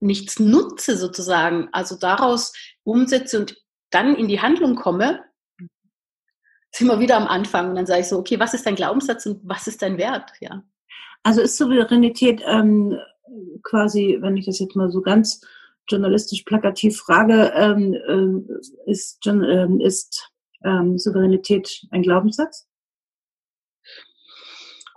nichts 0.01 0.39
nutze 0.41 0.97
sozusagen, 0.97 1.69
also 1.73 1.97
daraus 1.97 2.53
umsetze 2.85 3.39
und 3.39 3.57
dann 3.91 4.15
in 4.15 4.29
die 4.29 4.41
Handlung 4.41 4.77
komme, 4.77 5.21
sind 6.73 6.87
wir 6.87 7.01
wieder 7.01 7.17
am 7.17 7.27
Anfang 7.27 7.71
und 7.71 7.77
dann 7.77 7.87
sage 7.87 8.01
ich 8.01 8.07
so, 8.07 8.19
okay, 8.19 8.39
was 8.39 8.55
ist 8.55 8.67
dein 8.67 8.77
Glaubenssatz 8.77 9.27
und 9.27 9.41
was 9.43 9.67
ist 9.67 9.83
dein 9.83 9.99
Wert? 9.99 10.31
Ja. 10.41 10.63
Also 11.23 11.43
ist 11.43 11.57
Souveränität 11.57 12.43
ähm, 12.47 12.97
quasi, 13.63 14.19
wenn 14.21 14.37
ich 14.37 14.47
das 14.47 14.59
jetzt 14.59 14.77
mal 14.77 14.91
so 14.91 15.03
ganz 15.03 15.41
journalistisch 15.89 16.43
plakativ 16.43 16.99
frage, 16.99 17.53
ähm, 17.55 17.95
äh, 18.87 18.91
ist, 18.91 19.27
äh, 19.27 19.85
ist 19.85 20.31
ähm, 20.65 20.99
Souveränität 20.99 21.87
ein 21.91 22.03
Glaubenssatz? 22.03 22.70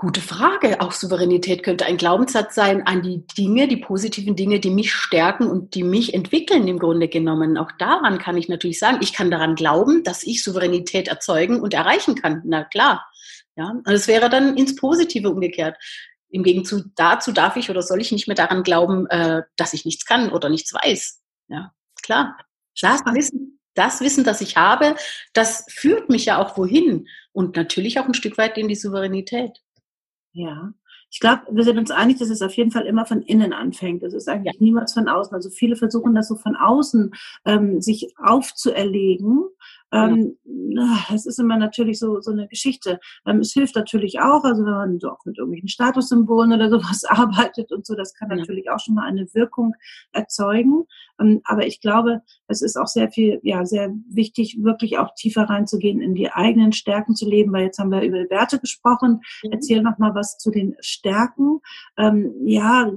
Gute 0.04 0.20
Frage. 0.20 0.82
Auch 0.82 0.92
Souveränität 0.92 1.64
könnte 1.64 1.86
ein 1.86 1.96
Glaubenssatz 1.96 2.56
sein 2.56 2.86
an 2.86 3.04
die 3.04 3.26
Dinge, 3.38 3.70
die 3.70 3.78
positiven 3.78 4.36
Dinge, 4.36 4.60
die 4.60 4.70
mich 4.70 4.92
stärken 4.92 5.48
und 5.48 5.76
die 5.76 5.84
mich 5.84 6.14
entwickeln 6.14 6.68
im 6.68 6.78
Grunde 6.78 7.08
genommen. 7.08 7.58
Auch 7.58 7.72
daran 7.80 8.18
kann 8.18 8.36
ich 8.36 8.50
natürlich 8.50 8.80
sagen, 8.80 8.98
ich 9.00 9.14
kann 9.14 9.32
daran 9.32 9.56
glauben, 9.56 10.04
dass 10.04 10.24
ich 10.24 10.44
Souveränität 10.44 11.08
erzeugen 11.08 11.62
und 11.62 11.74
erreichen 11.74 12.16
kann. 12.16 12.42
Na 12.44 12.66
klar. 12.66 13.10
Ja, 13.56 13.70
und 13.70 13.88
es 13.88 14.10
wäre 14.10 14.30
dann 14.30 14.58
ins 14.58 14.76
Positive 14.76 15.30
umgekehrt. 15.30 15.78
Im 16.28 16.44
Gegenzug 16.44 16.84
dazu 16.98 17.32
darf 17.32 17.56
ich 17.56 17.70
oder 17.70 17.82
soll 17.82 18.02
ich 18.02 18.12
nicht 18.12 18.28
mehr 18.28 18.36
daran 18.36 18.64
glauben, 18.64 19.08
äh, 19.08 19.44
dass 19.56 19.74
ich 19.74 19.86
nichts 19.86 20.04
kann 20.06 20.34
oder 20.34 20.50
nichts 20.50 20.74
weiß. 20.74 21.22
Ja, 21.48 21.72
klar. 22.02 22.38
Das 22.82 23.00
Wissen, 23.06 23.58
das 23.74 24.02
Wissen, 24.02 24.26
das 24.26 24.42
ich 24.42 24.58
habe, 24.58 24.96
das 25.32 25.64
führt 25.70 26.10
mich 26.10 26.26
ja 26.26 26.40
auch 26.40 26.58
wohin 26.58 27.08
und 27.32 27.56
natürlich 27.56 28.02
auch 28.02 28.06
ein 28.06 28.14
Stück 28.14 28.38
weit 28.38 28.58
in 28.58 28.68
die 28.68 28.76
Souveränität. 28.76 29.62
Ja. 30.34 30.74
Ich 31.10 31.20
glaube, 31.20 31.44
wir 31.52 31.64
sind 31.64 31.78
uns 31.78 31.92
einig, 31.92 32.18
dass 32.18 32.30
es 32.30 32.42
auf 32.42 32.56
jeden 32.56 32.72
Fall 32.72 32.88
immer 32.88 33.06
von 33.06 33.22
innen 33.22 33.54
anfängt. 33.54 34.02
Es 34.02 34.16
ist 34.16 34.28
eigentlich 34.28 34.56
ja. 34.56 34.60
niemals 34.60 34.94
von 34.94 35.08
außen. 35.08 35.34
Also 35.36 35.52
viele 35.52 35.76
versuchen 35.76 36.16
das 36.16 36.28
so 36.28 36.36
von 36.36 36.56
außen 36.56 37.14
ähm, 37.46 37.82
sich 37.82 38.16
aufzuerlegen 38.18 39.44
ähm, 39.94 40.38
es 41.14 41.26
ist 41.26 41.40
immer 41.40 41.58
natürlich 41.58 42.00
so, 42.00 42.20
so 42.20 42.32
eine 42.32 42.48
Geschichte. 42.48 43.00
Ähm, 43.26 43.40
es 43.40 43.54
hilft 43.54 43.76
natürlich 43.76 44.20
auch, 44.20 44.44
also 44.44 44.66
wenn 44.66 44.72
man 44.72 45.00
so 45.00 45.10
auch 45.10 45.24
mit 45.26 45.38
irgendwelchen 45.38 45.70
Statussymbolen 45.70 46.52
oder 46.52 46.70
sowas 46.70 47.04
arbeitet 47.08 47.72
und 47.72 47.86
so, 47.86 47.96
das 47.96 48.14
kann 48.14 48.30
ja. 48.30 48.38
natürlich 48.38 48.70
auch 48.70 48.80
schon 48.80 48.96
mal 48.96 49.06
eine 49.06 49.28
Wirkung 49.34 49.76
erzeugen. 50.12 50.86
Ähm, 51.20 51.42
aber 51.46 51.68
ich 51.68 51.80
glaube, 51.80 52.22
es 52.48 52.62
ist 52.62 52.78
auch 52.78 52.88
sehr 52.88 53.12
viel, 53.12 53.40
ja, 53.44 53.66
sehr 53.66 53.94
wichtig, 54.10 54.58
wirklich 54.62 54.98
auch 54.98 55.14
tiefer 55.16 55.44
reinzugehen, 55.44 56.02
in 56.02 56.16
die 56.16 56.32
eigenen 56.32 56.74
Stärken 56.74 57.16
zu 57.16 57.30
leben, 57.30 57.54
weil 57.54 57.66
jetzt 57.66 57.80
haben 57.80 57.92
wir 57.92 58.02
über 58.02 58.30
Werte 58.30 58.60
gesprochen. 58.60 59.22
Mhm. 59.44 59.52
Erzähl 59.52 59.82
noch 59.84 60.00
mal 60.00 60.16
was 60.16 60.38
zu 60.38 60.50
den 60.50 60.76
Stärken. 60.80 61.60
Ähm, 61.98 62.34
ja, 62.46 62.92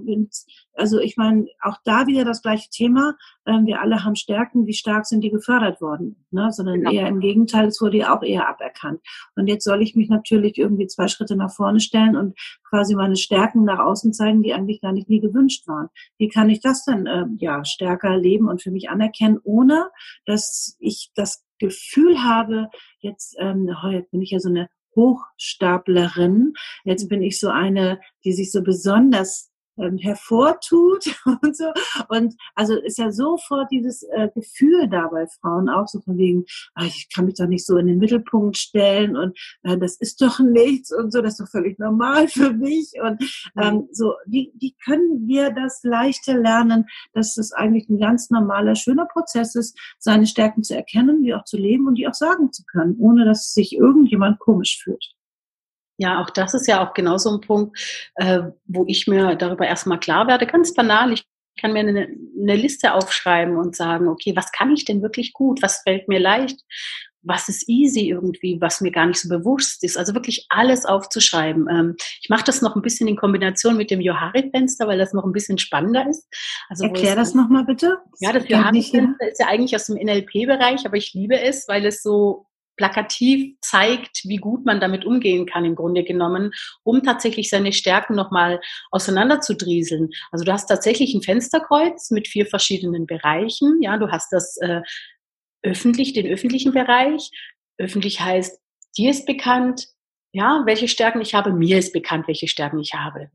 also 0.77 0.99
ich 1.01 1.17
meine, 1.17 1.47
auch 1.61 1.77
da 1.85 2.07
wieder 2.07 2.25
das 2.25 2.43
gleiche 2.43 2.69
Thema. 2.71 3.17
Ähm, 3.47 3.67
wir 3.67 3.81
alle 3.81 4.05
haben 4.05 4.17
Stärken. 4.17 4.67
Wie 4.67 4.75
stark 4.75 5.07
sind 5.07 5.23
die 5.23 5.31
gefördert 5.31 5.81
worden? 5.81 6.25
Ne? 6.31 6.53
Sondern 6.53 6.81
genau. 6.81 6.93
eher 6.93 7.09
im 7.09 7.21
Gegenteil, 7.21 7.67
es 7.67 7.81
wurde 7.81 7.99
ja 7.99 8.17
auch 8.17 8.23
eher 8.23 8.49
aberkannt. 8.49 9.01
Und 9.35 9.47
jetzt 9.47 9.65
soll 9.65 9.83
ich 9.83 9.95
mich 9.95 10.09
natürlich 10.09 10.59
irgendwie 10.59 10.87
zwei 10.87 11.09
Schritte 11.09 11.37
nach 11.37 11.53
vorne 11.53 11.81
stellen 11.81 12.17
und 12.17 12.39
quasi 12.69 12.95
meine 12.95 13.17
Stärken 13.17 13.65
nach 13.65 13.79
außen 13.79 14.13
zeigen, 14.13 14.43
die 14.43 14.53
eigentlich 14.53 14.81
gar 14.81 14.93
nicht 14.93 15.09
nie 15.09 15.21
gewünscht 15.21 15.67
waren. 15.67 15.89
Wie 16.19 16.29
kann 16.29 16.51
ich 16.51 16.61
das 16.61 16.85
denn 16.85 17.07
äh, 17.07 17.25
ja 17.39 17.65
stärker 17.65 18.17
leben 18.17 18.49
und 18.49 18.63
für 18.63 18.71
mich 18.71 18.91
anerkennen, 18.91 19.39
ohne 19.43 19.91
dass 20.25 20.77
ich 20.79 21.11
das 21.15 21.45
Gefühl 21.59 22.23
habe, 22.23 22.69
jetzt, 23.01 23.37
ähm, 23.39 23.75
oh, 23.83 23.89
jetzt 23.89 24.11
bin 24.11 24.21
ich 24.21 24.31
ja 24.31 24.41
so 24.41 24.51
eine 24.51 24.69
Hochstaplerin. 24.95 26.55
Jetzt 26.85 27.09
bin 27.09 27.23
ich 27.23 27.39
so 27.39 27.49
eine, 27.49 28.01
die 28.25 28.33
sich 28.33 28.51
so 28.51 28.63
besonders 28.63 29.53
ähm, 29.79 29.99
hervortut 29.99 31.07
und 31.43 31.57
so. 31.57 31.73
Und 32.09 32.35
also 32.55 32.75
ist 32.75 32.99
ja 32.99 33.11
sofort 33.11 33.71
dieses 33.71 34.03
äh, 34.03 34.29
Gefühl 34.35 34.89
da 34.89 35.09
bei 35.09 35.27
Frauen 35.41 35.69
auch 35.69 35.87
so 35.87 36.01
von 36.01 36.17
wegen, 36.19 36.45
ach, 36.75 36.87
ich 36.87 37.09
kann 37.15 37.27
mich 37.27 37.35
doch 37.35 37.47
nicht 37.47 37.67
so 37.67 37.77
in 37.77 37.87
den 37.87 37.99
Mittelpunkt 37.99 38.57
stellen 38.57 39.17
und 39.17 39.39
äh, 39.63 39.79
das 39.79 39.97
ist 39.97 40.21
doch 40.21 40.39
nichts 40.41 40.95
und 40.95 41.13
so, 41.13 41.23
das 41.23 41.33
ist 41.35 41.41
doch 41.41 41.51
völlig 41.51 41.79
normal 41.79 42.29
für 42.29 42.53
mich. 42.53 42.93
Und 43.03 43.23
ähm, 43.61 43.89
so, 43.93 44.15
wie, 44.27 44.53
wie 44.59 44.75
können 44.85 45.27
wir 45.27 45.51
das 45.51 45.81
leichter 45.83 46.39
lernen, 46.39 46.87
dass 47.13 47.37
es 47.37 47.53
eigentlich 47.53 47.89
ein 47.89 47.99
ganz 47.99 48.31
normaler, 48.31 48.75
schöner 48.75 49.07
Prozess 49.07 49.55
ist, 49.55 49.79
seine 49.99 50.27
Stärken 50.27 50.63
zu 50.63 50.75
erkennen, 50.75 51.23
die 51.23 51.35
auch 51.35 51.45
zu 51.45 51.57
leben 51.57 51.87
und 51.87 51.97
die 51.97 52.09
auch 52.09 52.15
sagen 52.15 52.53
zu 52.53 52.65
können, 52.65 52.97
ohne 52.99 53.25
dass 53.25 53.53
sich 53.53 53.75
irgendjemand 53.75 54.39
komisch 54.39 54.81
fühlt. 54.83 55.16
Ja, 55.99 56.23
auch 56.23 56.31
das 56.31 56.55
ist 56.55 56.67
ja 56.67 56.87
auch 56.87 56.95
genau 56.95 57.17
so 57.19 57.31
ein 57.31 57.41
Punkt, 57.41 57.79
äh, 58.17 58.43
wo 58.67 58.85
ich 58.87 59.07
mir 59.07 59.35
darüber 59.37 59.67
erstmal 59.67 60.01
klar 60.01 60.27
werde. 60.27 60.47
Ganz 60.47 60.75
banal, 60.75 61.13
ich 61.13 61.25
kann 61.59 61.73
mir 61.73 61.81
eine, 61.81 62.09
eine 62.41 62.57
Liste 62.57 62.93
aufschreiben 62.93 63.57
und 63.57 63.75
sagen, 63.75 64.09
okay, 64.09 64.37
was 64.37 64.53
kann 64.53 64.73
ich 64.73 64.85
denn 64.85 65.03
wirklich 65.03 65.33
gut? 65.33 65.63
Was 65.63 65.83
fällt 65.83 66.07
mir 66.07 66.21
leicht? 66.21 66.61
was 67.27 67.49
ist 67.49 67.69
easy 67.69 68.09
irgendwie, 68.09 68.61
was 68.61 68.81
mir 68.81 68.93
gar 68.93 69.07
nicht 69.07 69.21
so 69.21 69.29
bewusst 69.29 69.83
ist. 69.83 69.99
Also 69.99 70.15
wirklich 70.15 70.47
alles 70.49 70.87
aufzuschreiben. 70.87 71.69
Ähm, 71.69 71.97
ich 72.23 72.29
mache 72.29 72.45
das 72.45 72.63
noch 72.63 72.77
ein 72.77 72.83
bisschen 72.83 73.09
in 73.09 73.17
Kombination 73.17 73.77
mit 73.77 73.91
dem 73.91 74.01
Johari-Fenster, 74.01 74.87
weil 74.87 74.99
das 74.99 75.13
noch 75.13 75.25
ein 75.25 75.33
bisschen 75.33 75.59
spannender 75.59 76.09
ist. 76.09 76.29
Also 76.69 76.85
Erklär 76.85 77.17
das 77.17 77.35
nochmal 77.35 77.65
bitte. 77.65 77.99
Ja, 78.21 78.33
das 78.33 78.49
Johari-Fenster 78.49 79.29
ist 79.29 79.41
ja 79.41 79.49
eigentlich 79.49 79.75
aus 79.75 79.87
dem 79.87 79.97
NLP-Bereich, 79.97 80.87
aber 80.87 80.97
ich 80.97 81.13
liebe 81.15 81.39
es, 81.41 81.67
weil 81.69 81.85
es 81.85 82.03
so 82.03 82.47
plakativ 82.77 83.55
zeigt, 83.61 84.23
wie 84.25 84.37
gut 84.37 84.65
man 84.65 84.81
damit 84.81 85.05
umgehen 85.05 85.47
kann, 85.47 85.65
im 85.65 85.75
Grunde 85.75 86.05
genommen, 86.05 86.53
um 86.83 87.03
tatsächlich 87.03 87.51
seine 87.51 87.73
Stärken 87.73 88.15
nochmal 88.15 88.61
auseinanderzudrieseln. 88.91 90.11
Also 90.31 90.45
du 90.45 90.53
hast 90.53 90.67
tatsächlich 90.67 91.15
ein 91.15 91.23
Fensterkreuz 91.23 92.11
mit 92.11 92.29
vier 92.29 92.47
verschiedenen 92.47 93.07
Bereichen. 93.07 93.81
Ja, 93.83 93.97
du 93.99 94.11
hast 94.11 94.33
das 94.33 94.57
äh, 94.59 94.83
öffentlich, 95.63 96.13
den 96.13 96.27
öffentlichen 96.27 96.73
Bereich. 96.73 97.31
Öffentlich 97.79 98.21
heißt, 98.21 98.61
dir 98.97 99.11
ist 99.11 99.27
bekannt, 99.27 99.87
ja, 100.33 100.63
welche 100.67 100.89
Stärken 100.89 101.21
ich 101.21 101.35
habe, 101.35 101.53
mir 101.53 101.79
ist 101.79 101.93
bekannt, 101.93 102.29
welche 102.29 102.49
Stärken 102.49 102.79
ich 102.79 102.93
habe. 102.95 103.31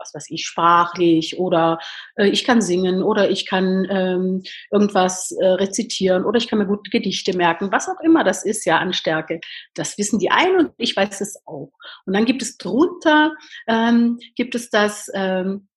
Was 0.00 0.14
weiß 0.14 0.26
ich, 0.30 0.46
sprachlich 0.46 1.38
oder 1.38 1.78
äh, 2.16 2.28
ich 2.28 2.44
kann 2.44 2.62
singen 2.62 3.02
oder 3.02 3.30
ich 3.30 3.46
kann 3.46 3.86
ähm, 3.90 4.42
irgendwas 4.70 5.30
äh, 5.32 5.46
rezitieren 5.46 6.24
oder 6.24 6.38
ich 6.38 6.48
kann 6.48 6.58
mir 6.58 6.66
gute 6.66 6.90
Gedichte 6.90 7.36
merken, 7.36 7.70
was 7.70 7.88
auch 7.88 8.00
immer 8.02 8.24
das 8.24 8.44
ist 8.44 8.64
ja 8.64 8.78
an 8.78 8.92
Stärke. 8.92 9.40
Das 9.74 9.98
wissen 9.98 10.18
die 10.18 10.30
einen 10.30 10.58
und 10.58 10.72
ich 10.78 10.96
weiß 10.96 11.20
es 11.20 11.40
auch. 11.46 11.72
Und 12.06 12.14
dann 12.14 12.24
gibt 12.24 12.42
es 12.42 12.56
drunter, 12.56 13.34
ähm, 13.68 14.18
gibt 14.34 14.54
es 14.54 14.70
das 14.70 15.10
ähm, 15.14 15.68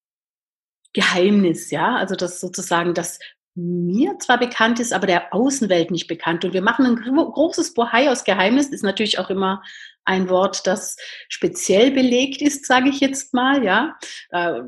Geheimnis, 0.93 1.71
ja, 1.71 1.95
also 1.95 2.15
das 2.15 2.39
sozusagen 2.39 2.93
das 2.93 3.19
mir 3.55 4.17
zwar 4.19 4.39
bekannt 4.39 4.79
ist, 4.79 4.93
aber 4.93 5.07
der 5.07 5.33
Außenwelt 5.33 5.91
nicht 5.91 6.07
bekannt. 6.07 6.43
Und 6.43 6.53
wir 6.53 6.61
machen 6.61 6.85
ein 6.85 6.95
großes 6.95 7.73
Bohai 7.73 8.09
aus 8.09 8.23
Geheimnis, 8.23 8.67
ist 8.69 8.83
natürlich 8.83 9.19
auch 9.19 9.29
immer 9.29 9.61
ein 10.05 10.29
Wort, 10.29 10.67
das 10.67 10.97
speziell 11.29 11.91
belegt 11.91 12.41
ist, 12.41 12.65
sage 12.65 12.89
ich 12.89 12.99
jetzt 12.99 13.33
mal, 13.33 13.63
ja. 13.63 13.97
Da 14.29 14.65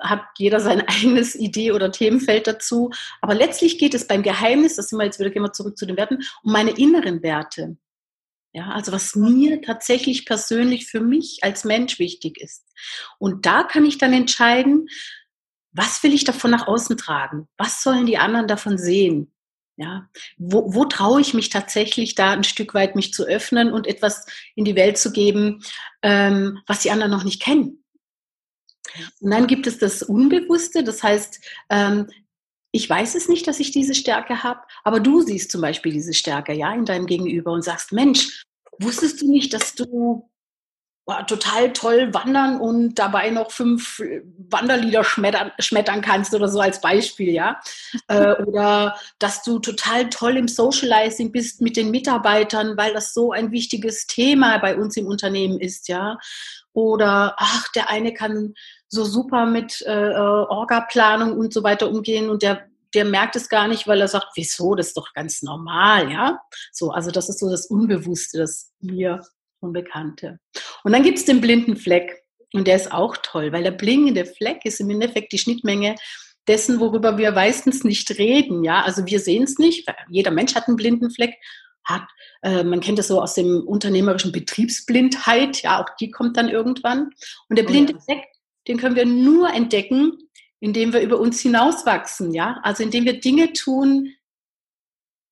hat 0.00 0.22
jeder 0.38 0.60
sein 0.60 0.80
eigenes 0.88 1.34
Idee 1.34 1.72
oder 1.72 1.92
Themenfeld 1.92 2.46
dazu. 2.46 2.90
Aber 3.20 3.34
letztlich 3.34 3.78
geht 3.78 3.94
es 3.94 4.06
beim 4.06 4.22
Geheimnis, 4.22 4.76
das 4.76 4.88
sind 4.88 4.98
wir 4.98 5.04
jetzt 5.04 5.20
wieder, 5.20 5.30
gehen 5.30 5.42
wir 5.42 5.52
zurück 5.52 5.76
zu 5.76 5.86
den 5.86 5.96
Werten, 5.96 6.18
um 6.42 6.52
meine 6.52 6.70
inneren 6.70 7.22
Werte. 7.22 7.76
Ja, 8.52 8.70
also 8.70 8.90
was 8.90 9.14
mir 9.14 9.60
tatsächlich 9.60 10.24
persönlich 10.24 10.86
für 10.86 11.00
mich 11.00 11.40
als 11.42 11.64
Mensch 11.64 11.98
wichtig 11.98 12.40
ist. 12.40 12.64
Und 13.18 13.44
da 13.44 13.62
kann 13.64 13.84
ich 13.84 13.98
dann 13.98 14.14
entscheiden, 14.14 14.88
was 15.76 16.02
will 16.02 16.14
ich 16.14 16.24
davon 16.24 16.50
nach 16.50 16.66
außen 16.66 16.96
tragen? 16.96 17.48
Was 17.58 17.82
sollen 17.82 18.06
die 18.06 18.18
anderen 18.18 18.48
davon 18.48 18.78
sehen? 18.78 19.32
Ja, 19.78 20.08
wo, 20.38 20.72
wo 20.72 20.86
traue 20.86 21.20
ich 21.20 21.34
mich 21.34 21.50
tatsächlich 21.50 22.14
da 22.14 22.30
ein 22.30 22.44
Stück 22.44 22.72
weit 22.72 22.96
mich 22.96 23.12
zu 23.12 23.24
öffnen 23.24 23.70
und 23.70 23.86
etwas 23.86 24.24
in 24.54 24.64
die 24.64 24.74
Welt 24.74 24.96
zu 24.96 25.12
geben, 25.12 25.62
ähm, 26.00 26.60
was 26.66 26.80
die 26.80 26.90
anderen 26.90 27.12
noch 27.12 27.24
nicht 27.24 27.42
kennen? 27.42 27.84
Und 29.20 29.30
dann 29.30 29.46
gibt 29.46 29.66
es 29.66 29.78
das 29.78 30.02
Unbewusste, 30.02 30.82
das 30.82 31.02
heißt, 31.02 31.44
ähm, 31.68 32.06
ich 32.72 32.88
weiß 32.88 33.14
es 33.16 33.28
nicht, 33.28 33.46
dass 33.46 33.60
ich 33.60 33.70
diese 33.70 33.94
Stärke 33.94 34.42
habe, 34.42 34.60
aber 34.82 34.98
du 34.98 35.20
siehst 35.20 35.50
zum 35.50 35.60
Beispiel 35.60 35.92
diese 35.92 36.14
Stärke 36.14 36.54
ja 36.54 36.72
in 36.72 36.86
deinem 36.86 37.06
Gegenüber 37.06 37.52
und 37.52 37.62
sagst, 37.62 37.92
Mensch, 37.92 38.44
wusstest 38.78 39.20
du 39.20 39.30
nicht, 39.30 39.52
dass 39.52 39.74
du 39.74 40.30
total 41.28 41.72
toll 41.72 42.12
wandern 42.12 42.60
und 42.60 42.96
dabei 42.96 43.30
noch 43.30 43.52
fünf 43.52 44.02
Wanderlieder 44.50 45.04
schmettern, 45.04 45.52
schmettern 45.60 46.00
kannst 46.00 46.34
oder 46.34 46.48
so 46.48 46.60
als 46.60 46.80
Beispiel, 46.80 47.30
ja. 47.32 47.60
äh, 48.08 48.34
oder 48.42 48.96
dass 49.20 49.42
du 49.44 49.60
total 49.60 50.08
toll 50.08 50.36
im 50.36 50.48
Socializing 50.48 51.30
bist 51.30 51.60
mit 51.60 51.76
den 51.76 51.92
Mitarbeitern, 51.92 52.76
weil 52.76 52.92
das 52.92 53.14
so 53.14 53.30
ein 53.30 53.52
wichtiges 53.52 54.06
Thema 54.06 54.58
bei 54.58 54.76
uns 54.76 54.96
im 54.96 55.06
Unternehmen 55.06 55.60
ist, 55.60 55.88
ja. 55.88 56.18
Oder 56.72 57.36
ach, 57.38 57.68
der 57.72 57.88
eine 57.88 58.12
kann 58.12 58.54
so 58.88 59.04
super 59.04 59.46
mit 59.46 59.82
äh, 59.82 60.10
äh 60.10 60.16
Orga-Planung 60.18 61.38
und 61.38 61.52
so 61.52 61.62
weiter 61.62 61.88
umgehen 61.88 62.28
und 62.30 62.42
der 62.42 62.66
der 62.94 63.04
merkt 63.04 63.36
es 63.36 63.50
gar 63.50 63.68
nicht, 63.68 63.86
weil 63.86 64.00
er 64.00 64.08
sagt, 64.08 64.28
wieso, 64.36 64.74
das 64.74 64.88
ist 64.88 64.96
doch 64.96 65.12
ganz 65.12 65.42
normal, 65.42 66.10
ja. 66.10 66.40
So, 66.72 66.92
also 66.92 67.10
das 67.10 67.28
ist 67.28 67.40
so 67.40 67.50
das 67.50 67.66
Unbewusste, 67.66 68.38
das 68.38 68.72
wir 68.80 69.20
Unbekannte. 69.60 70.38
Und 70.84 70.92
dann 70.92 71.02
gibt 71.02 71.18
es 71.18 71.24
den 71.24 71.40
blinden 71.40 71.76
Fleck. 71.76 72.22
Und 72.52 72.66
der 72.66 72.76
ist 72.76 72.92
auch 72.92 73.16
toll, 73.22 73.52
weil 73.52 73.64
der 73.64 73.72
blinkende 73.72 74.24
Fleck 74.24 74.64
ist 74.64 74.80
im 74.80 74.90
Endeffekt 74.90 75.32
die 75.32 75.38
Schnittmenge 75.38 75.96
dessen, 76.46 76.80
worüber 76.80 77.18
wir 77.18 77.32
meistens 77.32 77.84
nicht 77.84 78.10
reden. 78.18 78.64
Ja, 78.64 78.82
also 78.82 79.04
wir 79.06 79.20
sehen 79.20 79.42
es 79.42 79.58
nicht. 79.58 79.88
Jeder 80.08 80.30
Mensch 80.30 80.54
hat 80.54 80.68
einen 80.68 80.76
blinden 80.76 81.10
Fleck. 81.10 81.34
Hat, 81.84 82.08
äh, 82.42 82.64
man 82.64 82.80
kennt 82.80 82.98
das 82.98 83.08
so 83.08 83.20
aus 83.20 83.34
dem 83.34 83.62
unternehmerischen 83.66 84.32
Betriebsblindheit. 84.32 85.62
Ja, 85.62 85.82
auch 85.82 85.88
die 86.00 86.10
kommt 86.10 86.36
dann 86.36 86.48
irgendwann. 86.48 87.10
Und 87.48 87.56
der 87.56 87.64
oh 87.64 87.68
blinde 87.68 87.94
oh 87.94 87.96
ja. 87.96 88.02
Fleck, 88.02 88.24
den 88.68 88.78
können 88.78 88.96
wir 88.96 89.06
nur 89.06 89.52
entdecken, 89.52 90.18
indem 90.60 90.92
wir 90.92 91.00
über 91.00 91.18
uns 91.18 91.40
hinauswachsen. 91.40 92.32
Ja, 92.32 92.60
also 92.62 92.82
indem 92.82 93.04
wir 93.04 93.20
Dinge 93.20 93.52
tun, 93.52 94.14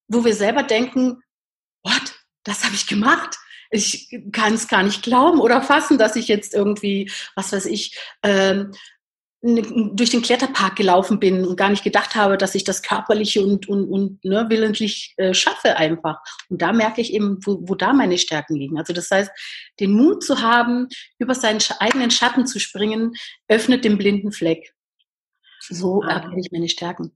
wo 0.08 0.24
wir 0.24 0.34
selber 0.34 0.62
denken, 0.62 1.22
what, 1.82 2.14
das 2.44 2.64
habe 2.64 2.74
ich 2.74 2.86
gemacht 2.86 3.38
ich 3.74 4.08
kann 4.30 4.54
es 4.54 4.68
gar 4.68 4.82
nicht 4.82 5.02
glauben 5.02 5.40
oder 5.40 5.60
fassen, 5.60 5.98
dass 5.98 6.16
ich 6.16 6.28
jetzt 6.28 6.54
irgendwie, 6.54 7.10
was 7.34 7.52
weiß 7.52 7.66
ich, 7.66 7.98
ähm, 8.22 8.72
durch 9.42 10.08
den 10.08 10.22
Kletterpark 10.22 10.74
gelaufen 10.76 11.20
bin 11.20 11.44
und 11.44 11.56
gar 11.56 11.68
nicht 11.68 11.84
gedacht 11.84 12.14
habe, 12.14 12.38
dass 12.38 12.54
ich 12.54 12.64
das 12.64 12.82
körperliche 12.82 13.44
und, 13.44 13.68
und, 13.68 13.90
und 13.90 14.24
ne, 14.24 14.46
willentlich 14.48 15.12
äh, 15.18 15.34
schaffe 15.34 15.76
einfach. 15.76 16.18
Und 16.48 16.62
da 16.62 16.72
merke 16.72 17.02
ich 17.02 17.12
eben, 17.12 17.38
wo, 17.44 17.58
wo 17.62 17.74
da 17.74 17.92
meine 17.92 18.16
Stärken 18.16 18.54
liegen. 18.54 18.78
Also 18.78 18.94
das 18.94 19.10
heißt, 19.10 19.30
den 19.80 19.92
Mut 19.92 20.24
zu 20.24 20.40
haben, 20.40 20.88
über 21.18 21.34
seinen 21.34 21.60
eigenen 21.78 22.10
Schatten 22.10 22.46
zu 22.46 22.58
springen, 22.58 23.12
öffnet 23.46 23.84
den 23.84 23.98
blinden 23.98 24.32
Fleck. 24.32 24.72
So 25.60 26.02
ah. 26.02 26.12
erkenne 26.12 26.40
ich 26.40 26.50
meine 26.50 26.70
Stärken. 26.70 27.14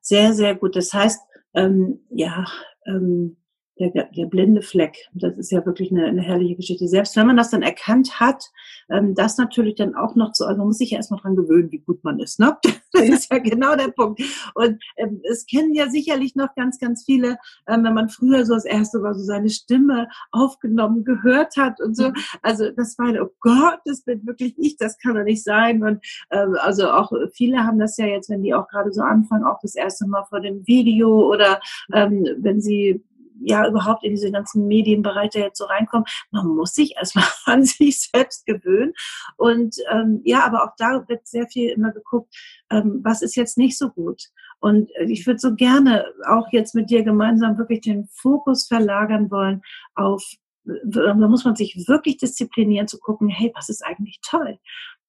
Sehr, 0.00 0.32
sehr 0.32 0.54
gut. 0.54 0.74
Das 0.74 0.94
heißt, 0.94 1.20
ähm, 1.54 2.06
ja, 2.08 2.46
ähm, 2.86 3.36
der, 3.78 3.90
der 3.90 4.26
blinde 4.26 4.62
Fleck. 4.62 4.96
Das 5.12 5.36
ist 5.36 5.50
ja 5.50 5.64
wirklich 5.66 5.90
eine, 5.90 6.06
eine 6.06 6.22
herrliche 6.22 6.56
Geschichte. 6.56 6.88
Selbst 6.88 7.16
wenn 7.16 7.26
man 7.26 7.36
das 7.36 7.50
dann 7.50 7.62
erkannt 7.62 8.18
hat, 8.20 8.50
ähm, 8.88 9.14
das 9.14 9.36
natürlich 9.36 9.74
dann 9.74 9.94
auch 9.94 10.14
noch 10.14 10.32
zu, 10.32 10.44
also 10.44 10.58
man 10.58 10.68
muss 10.68 10.78
sich 10.78 10.90
ja 10.90 10.98
erstmal 10.98 11.20
dran 11.20 11.36
gewöhnen, 11.36 11.70
wie 11.70 11.80
gut 11.80 12.02
man 12.02 12.18
ist. 12.18 12.40
Ne? 12.40 12.56
Das 12.92 13.08
ist 13.10 13.30
ja 13.30 13.38
genau 13.38 13.76
der 13.76 13.88
Punkt. 13.88 14.22
Und 14.54 14.82
ähm, 14.96 15.20
es 15.30 15.44
kennen 15.44 15.74
ja 15.74 15.90
sicherlich 15.90 16.34
noch 16.34 16.54
ganz, 16.54 16.78
ganz 16.78 17.04
viele, 17.04 17.36
ähm, 17.68 17.84
wenn 17.84 17.92
man 17.92 18.08
früher 18.08 18.46
so 18.46 18.54
das 18.54 18.64
erste 18.64 19.00
Mal 19.00 19.12
so 19.12 19.22
seine 19.22 19.50
Stimme 19.50 20.08
aufgenommen, 20.30 21.04
gehört 21.04 21.56
hat 21.58 21.78
und 21.82 21.94
so. 21.94 22.08
Mhm. 22.08 22.14
Also 22.40 22.70
das 22.70 22.96
war, 22.96 23.12
oh 23.22 23.28
Gott, 23.40 23.80
das 23.84 24.00
bin 24.02 24.26
wirklich 24.26 24.54
ich, 24.56 24.78
das 24.78 24.96
kann 24.96 25.14
doch 25.14 25.24
nicht 25.24 25.44
sein. 25.44 25.82
Und 25.82 26.02
ähm, 26.30 26.56
also 26.60 26.88
auch 26.88 27.12
viele 27.34 27.64
haben 27.64 27.78
das 27.78 27.98
ja 27.98 28.06
jetzt, 28.06 28.30
wenn 28.30 28.42
die 28.42 28.54
auch 28.54 28.68
gerade 28.68 28.94
so 28.94 29.02
anfangen, 29.02 29.44
auch 29.44 29.58
das 29.60 29.74
erste 29.74 30.06
Mal 30.06 30.24
vor 30.24 30.40
dem 30.40 30.66
Video 30.66 31.30
oder 31.30 31.60
ähm, 31.92 32.26
wenn 32.38 32.62
sie 32.62 33.04
ja 33.40 33.66
überhaupt 33.68 34.04
in 34.04 34.12
diese 34.12 34.30
ganzen 34.30 34.66
Medienbereiche 34.66 35.40
jetzt 35.40 35.58
so 35.58 35.64
reinkommen. 35.64 36.06
Man 36.30 36.46
muss 36.48 36.74
sich 36.74 36.96
erstmal 36.96 37.24
an 37.46 37.64
sich 37.64 38.00
selbst 38.00 38.46
gewöhnen. 38.46 38.92
Und 39.36 39.76
ähm, 39.90 40.20
ja, 40.24 40.44
aber 40.44 40.64
auch 40.64 40.74
da 40.78 41.04
wird 41.08 41.26
sehr 41.26 41.46
viel 41.48 41.70
immer 41.70 41.92
geguckt, 41.92 42.34
ähm, 42.70 43.00
was 43.02 43.22
ist 43.22 43.36
jetzt 43.36 43.58
nicht 43.58 43.78
so 43.78 43.90
gut. 43.90 44.22
Und 44.60 44.90
ich 45.06 45.26
würde 45.26 45.38
so 45.38 45.54
gerne 45.54 46.06
auch 46.28 46.48
jetzt 46.50 46.74
mit 46.74 46.90
dir 46.90 47.02
gemeinsam 47.02 47.58
wirklich 47.58 47.82
den 47.82 48.08
Fokus 48.10 48.66
verlagern 48.66 49.30
wollen 49.30 49.62
auf, 49.94 50.24
da 50.64 51.14
muss 51.14 51.44
man 51.44 51.54
sich 51.54 51.84
wirklich 51.86 52.16
disziplinieren 52.16 52.88
zu 52.88 52.98
gucken, 52.98 53.28
hey, 53.28 53.52
was 53.54 53.68
ist 53.68 53.84
eigentlich 53.84 54.18
toll? 54.28 54.58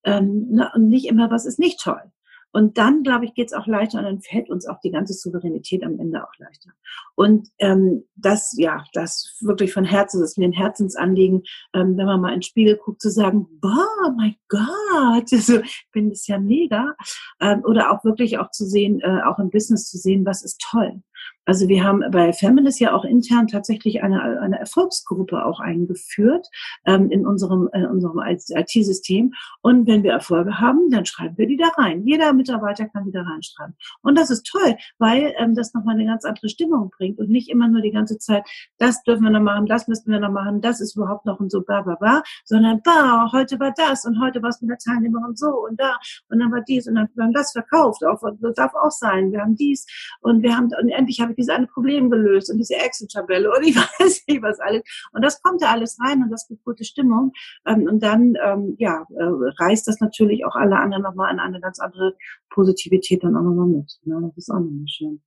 Ähm, 0.04 0.48
ne, 0.50 0.70
und 0.74 0.88
nicht 0.88 1.06
immer, 1.06 1.30
was 1.30 1.46
ist 1.46 1.58
nicht 1.58 1.80
toll. 1.80 2.12
Und 2.52 2.78
dann, 2.78 3.02
glaube 3.02 3.24
ich, 3.24 3.34
geht 3.34 3.48
es 3.48 3.52
auch 3.52 3.66
leichter 3.66 3.98
und 3.98 4.04
dann 4.04 4.20
fällt 4.20 4.50
uns 4.50 4.66
auch 4.66 4.80
die 4.80 4.90
ganze 4.90 5.12
Souveränität 5.12 5.84
am 5.84 5.98
Ende 5.98 6.22
auch 6.22 6.32
leichter. 6.38 6.70
Und 7.14 7.48
ähm, 7.58 8.04
das, 8.16 8.54
ja, 8.56 8.84
das 8.94 9.36
wirklich 9.40 9.72
von 9.72 9.84
Herzen, 9.84 10.20
das 10.20 10.30
ist 10.30 10.38
mir 10.38 10.48
ein 10.48 10.52
Herzensanliegen, 10.52 11.42
ähm, 11.74 11.96
wenn 11.96 12.06
man 12.06 12.20
mal 12.20 12.32
ins 12.32 12.46
Spiegel 12.46 12.76
guckt, 12.76 13.02
zu 13.02 13.10
sagen, 13.10 13.46
boah, 13.60 14.14
mein 14.16 14.36
Gott, 14.48 15.32
also, 15.32 15.60
ich 15.60 15.88
bin 15.92 16.10
das 16.10 16.26
ja 16.26 16.38
mega. 16.38 16.94
Ähm, 17.40 17.62
oder 17.64 17.92
auch 17.92 18.04
wirklich 18.04 18.38
auch 18.38 18.50
zu 18.50 18.64
sehen, 18.64 19.00
äh, 19.00 19.22
auch 19.26 19.38
im 19.38 19.50
Business 19.50 19.88
zu 19.88 19.98
sehen, 19.98 20.24
was 20.24 20.42
ist 20.42 20.60
toll. 20.70 21.02
Also 21.48 21.66
wir 21.66 21.82
haben 21.82 22.04
bei 22.10 22.34
Feminist 22.34 22.78
ja 22.78 22.92
auch 22.92 23.06
intern 23.06 23.46
tatsächlich 23.46 24.02
eine, 24.02 24.38
eine 24.38 24.58
Erfolgsgruppe 24.58 25.46
auch 25.46 25.60
eingeführt 25.60 26.46
ähm, 26.84 27.10
in 27.10 27.26
unserem, 27.26 27.70
in 27.72 27.86
unserem 27.86 28.18
IT-System. 28.18 29.32
Und 29.62 29.86
wenn 29.86 30.02
wir 30.02 30.12
Erfolge 30.12 30.60
haben, 30.60 30.90
dann 30.90 31.06
schreiben 31.06 31.38
wir 31.38 31.46
die 31.46 31.56
da 31.56 31.68
rein. 31.78 32.06
Jeder 32.06 32.34
Mitarbeiter 32.34 32.86
kann 32.88 33.06
die 33.06 33.12
da 33.12 33.22
reinschreiben. 33.22 33.74
Und 34.02 34.18
das 34.18 34.28
ist 34.28 34.46
toll, 34.46 34.76
weil 34.98 35.32
ähm, 35.38 35.54
das 35.54 35.72
nochmal 35.72 35.94
eine 35.94 36.04
ganz 36.04 36.26
andere 36.26 36.50
Stimmung 36.50 36.90
bringt 36.90 37.18
und 37.18 37.30
nicht 37.30 37.48
immer 37.48 37.66
nur 37.66 37.80
die 37.80 37.92
ganze 37.92 38.18
Zeit, 38.18 38.46
das 38.76 39.02
dürfen 39.04 39.24
wir 39.24 39.30
noch 39.30 39.40
machen, 39.40 39.64
das 39.64 39.88
müssen 39.88 40.12
wir 40.12 40.20
noch 40.20 40.30
machen, 40.30 40.60
das 40.60 40.82
ist 40.82 40.96
überhaupt 40.96 41.24
noch 41.24 41.40
und 41.40 41.50
so 41.50 41.62
bla 41.62 41.80
bla 41.80 41.94
bla, 41.94 42.22
sondern 42.44 42.82
bah, 42.84 43.32
heute 43.32 43.58
war 43.58 43.72
das 43.74 44.04
und 44.04 44.20
heute 44.20 44.42
war 44.42 44.50
es 44.50 44.60
mit 44.60 44.68
der 44.68 44.76
Teilnehmerin 44.76 45.34
so 45.34 45.48
und 45.66 45.80
da 45.80 45.96
und 46.28 46.40
dann 46.40 46.52
war 46.52 46.60
dies 46.60 46.86
und 46.86 46.96
dann 46.96 47.08
haben 47.18 47.30
wir 47.30 47.40
das 47.40 47.52
verkauft, 47.52 48.04
auch, 48.04 48.22
das 48.38 48.54
darf 48.54 48.74
auch 48.74 48.90
sein, 48.90 49.32
wir 49.32 49.40
haben 49.40 49.56
dies 49.56 49.86
und 50.20 50.42
wir 50.42 50.54
haben, 50.54 50.68
und 50.78 50.90
endlich 50.90 51.22
habe 51.22 51.32
ich 51.32 51.37
dieses 51.38 51.54
eine 51.54 51.66
Problem 51.66 52.10
gelöst 52.10 52.50
und 52.50 52.58
diese 52.58 52.74
Excel-Tabelle 52.74 53.50
und 53.50 53.66
ich 53.66 53.76
weiß 54.00 54.24
nicht 54.28 54.42
was 54.42 54.60
alles. 54.60 54.82
Und 55.12 55.24
das 55.24 55.40
kommt 55.42 55.62
da 55.62 55.72
alles 55.72 55.98
rein 56.04 56.22
und 56.22 56.30
das 56.30 56.46
gibt 56.48 56.64
gute 56.64 56.84
Stimmung. 56.84 57.32
Ähm, 57.66 57.86
und 57.88 58.02
dann, 58.02 58.34
ähm, 58.44 58.74
ja, 58.78 59.06
äh, 59.16 59.24
reißt 59.58 59.88
das 59.88 60.00
natürlich 60.00 60.44
auch 60.44 60.54
alle 60.54 60.76
anderen 60.76 61.02
nochmal 61.02 61.32
in 61.32 61.40
eine 61.40 61.60
ganz 61.60 61.78
andere 61.78 62.14
Positivität 62.50 63.24
dann 63.24 63.36
auch 63.36 63.42
nochmal 63.42 63.68
mit. 63.68 63.98
Ne? 64.04 64.20
Das 64.22 64.36
ist 64.36 64.50
auch 64.50 64.60
nochmal 64.60 64.88
schön. 64.88 65.22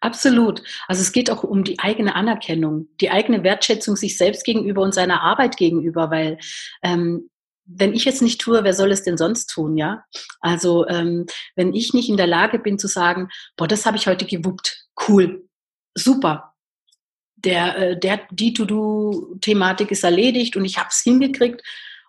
Absolut. 0.00 0.62
Also 0.86 1.02
es 1.02 1.12
geht 1.12 1.30
auch 1.30 1.42
um 1.42 1.64
die 1.64 1.78
eigene 1.78 2.14
Anerkennung, 2.14 2.88
die 3.00 3.10
eigene 3.10 3.42
Wertschätzung 3.42 3.96
sich 3.96 4.16
selbst 4.16 4.44
gegenüber 4.44 4.82
und 4.82 4.94
seiner 4.94 5.22
Arbeit 5.22 5.56
gegenüber, 5.56 6.10
weil 6.10 6.38
ähm, 6.82 7.28
wenn 7.76 7.94
ich 7.94 8.06
es 8.06 8.20
nicht 8.20 8.40
tue, 8.40 8.64
wer 8.64 8.74
soll 8.74 8.90
es 8.90 9.02
denn 9.02 9.16
sonst 9.16 9.46
tun, 9.46 9.76
ja? 9.76 10.04
Also 10.40 10.86
ähm, 10.88 11.26
wenn 11.56 11.74
ich 11.74 11.94
nicht 11.94 12.08
in 12.08 12.16
der 12.16 12.26
Lage 12.26 12.58
bin 12.58 12.78
zu 12.78 12.88
sagen, 12.88 13.28
boah, 13.56 13.68
das 13.68 13.86
habe 13.86 13.96
ich 13.96 14.06
heute 14.06 14.24
gewuppt, 14.24 14.86
cool, 15.08 15.48
super. 15.94 16.54
Der, 17.36 17.76
äh, 17.78 17.98
der, 17.98 18.20
die 18.30 18.52
To-Do-Thematik 18.52 19.90
ist 19.90 20.04
erledigt 20.04 20.56
und 20.56 20.64
ich 20.64 20.78
habe 20.78 20.88
es 20.90 21.00
hingekriegt, 21.00 21.62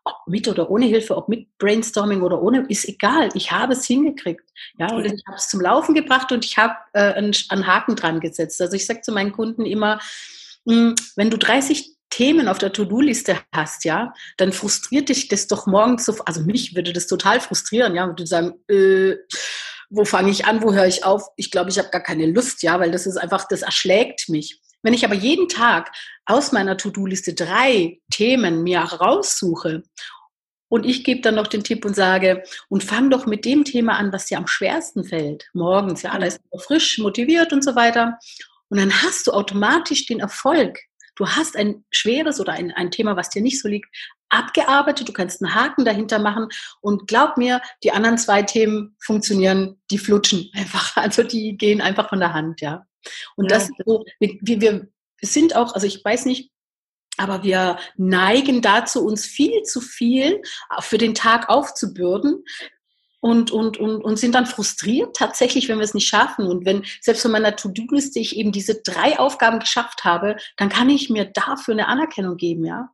ob 0.04 0.16
mit 0.26 0.48
oder 0.48 0.70
ohne 0.70 0.88
Hilfe, 0.88 1.16
ob 1.16 1.30
mit 1.30 1.58
Brainstorming 1.60 2.22
oder 2.22 2.42
ohne, 2.42 2.66
ist 2.68 2.88
egal. 2.88 3.30
Ich 3.36 3.52
habe 3.52 3.74
es 3.74 3.86
hingekriegt. 3.86 4.44
Ja, 4.78 4.92
und 4.92 5.06
ich 5.06 5.24
habe 5.28 5.38
es 5.38 5.48
zum 5.48 5.62
Laufen 5.62 5.94
gebracht 5.94 6.32
und 6.32 6.44
ich 6.44 6.58
habe 6.58 6.76
äh, 6.94 7.14
einen, 7.14 7.36
einen 7.50 7.68
Haken 7.68 7.96
dran 7.96 8.20
gesetzt. 8.20 8.60
Also 8.62 8.76
ich 8.76 8.86
sage 8.86 9.02
zu 9.02 9.12
meinen 9.12 9.32
Kunden 9.32 9.66
immer, 9.66 10.00
mh, 10.66 10.74
hm, 10.74 10.96
wenn 11.16 11.30
du 11.30 11.38
30 11.38 11.96
Themen 12.12 12.48
auf 12.48 12.60
der 12.60 12.72
To-Do-Liste 12.72 13.40
hast, 13.52 13.84
ja, 13.86 14.14
dann 14.38 14.54
frustriert 14.54 15.10
dich 15.10 15.28
das 15.28 15.48
doch 15.48 15.66
morgens 15.66 16.06
so, 16.06 16.16
also 16.26 16.42
mich 16.42 16.76
würde 16.76 16.94
das 16.94 17.08
total 17.08 17.40
frustrieren, 17.40 17.96
ja, 17.96 18.06
würde 18.06 18.28
sagen, 18.28 18.54
äh, 18.68 19.16
wo 19.90 20.06
fange 20.06 20.30
ich 20.30 20.46
an, 20.46 20.62
wo 20.62 20.74
höre 20.74 20.86
ich 20.86 21.04
auf? 21.04 21.28
Ich 21.36 21.52
glaube, 21.52 21.70
ich 21.70 21.80
habe 21.80 21.90
gar 21.90 22.04
keine 22.04 22.28
Lust, 22.28 22.64
ja, 22.64 22.80
weil 22.80 22.92
das 22.92 23.08
ist 23.08 23.18
einfach, 23.18 23.48
das 23.48 23.62
erschlägt 23.62 24.30
mich. 24.30 24.62
Wenn 24.84 24.94
ich 24.94 25.06
aber 25.06 25.16
jeden 25.16 25.48
Tag 25.48 25.92
aus 26.26 26.52
meiner 26.52 26.78
To-Do-Liste 26.78 27.34
drei 27.34 28.00
Themen 28.12 28.64
mir 28.64 28.80
raussuche 28.80 29.84
und 30.70 30.86
ich 30.86 31.04
gebe 31.04 31.22
dann 31.22 31.36
noch 31.36 31.48
den 31.48 31.64
Tipp 31.64 31.84
und 31.86 31.96
sage, 31.96 32.44
und 32.70 32.84
fang 32.84 33.10
doch 33.10 33.26
mit 33.26 33.44
dem 33.46 33.66
Thema 33.66 33.98
an, 33.98 34.14
was 34.14 34.28
dir 34.28 34.38
am 34.38 34.48
schwersten 34.48 35.04
fällt. 35.04 35.50
Morgens, 35.54 36.02
ja, 36.02 36.18
da 36.18 36.26
ist 36.26 36.40
frisch, 36.58 36.98
motiviert 36.98 37.52
und 37.52 37.64
so 37.64 37.76
weiter. 37.76 38.18
Und 38.70 38.80
dann 38.80 39.04
hast 39.04 39.28
du 39.28 39.32
automatisch 39.32 40.06
den 40.06 40.22
Erfolg. 40.22 40.80
Du 41.22 41.30
hast 41.30 41.56
ein 41.56 41.86
schweres 41.92 42.40
oder 42.40 42.54
ein, 42.54 42.72
ein 42.72 42.90
Thema, 42.90 43.16
was 43.16 43.30
dir 43.30 43.44
nicht 43.44 43.62
so 43.62 43.68
liegt, 43.68 43.88
abgearbeitet, 44.30 45.08
du 45.08 45.14
kannst 45.14 45.40
einen 45.40 45.54
Haken 45.54 45.86
dahinter 45.86 46.18
machen 46.18 46.48
und 46.82 47.08
glaub 47.08 47.38
mir, 47.38 47.62
die 47.84 47.92
anderen 47.92 48.18
zwei 48.18 48.42
Themen 48.42 48.96
funktionieren, 49.00 49.80
die 49.92 50.00
flutschen 50.00 50.50
einfach, 50.56 50.98
also 50.98 51.22
die 51.22 51.58
gehen 51.58 51.80
einfach 51.80 52.10
von 52.10 52.20
der 52.20 52.34
Hand, 52.34 52.62
ja. 52.62 52.88
Und 53.36 53.52
ja. 53.52 53.58
das 53.60 53.70
so, 53.86 54.04
wir, 54.20 54.36
wir 54.42 54.88
sind 55.22 55.56
auch, 55.56 55.76
also 55.76 55.86
ich 55.86 56.04
weiß 56.04 56.26
nicht, 56.26 56.50
aber 57.18 57.44
wir 57.44 57.78
neigen 57.98 58.64
dazu, 58.64 59.06
uns 59.06 59.24
viel 59.24 59.62
zu 59.62 59.80
viel 59.80 60.42
für 60.80 60.98
den 60.98 61.14
Tag 61.14 61.50
aufzubürden 61.50 62.44
und, 63.22 63.52
und, 63.52 63.78
und, 63.78 64.04
und 64.04 64.18
sind 64.18 64.36
dann 64.36 64.48
frustriert 64.48 65.16
tatsächlich, 65.16 65.70
wenn 65.70 65.78
wir 65.78 65.86
es 65.86 65.94
nicht 65.94 66.08
schaffen. 66.08 66.48
Und 66.48 66.66
wenn 66.66 66.84
selbst 67.00 67.22
von 67.22 67.32
meiner 67.32 67.56
To-Do-Liste 67.56 68.20
ich 68.20 68.36
eben 68.36 68.52
diese 68.52 68.82
drei 68.82 69.20
Aufgaben 69.20 69.60
geschafft 69.60 70.04
habe, 70.04 70.36
dann 70.58 70.70
kann 70.70 70.90
ich 70.90 71.10
mir 71.10 71.26
dafür 71.26 71.76
eine 71.76 71.88
Anerkennung 71.88 72.36
geben, 72.36 72.66
ja. 72.66 72.90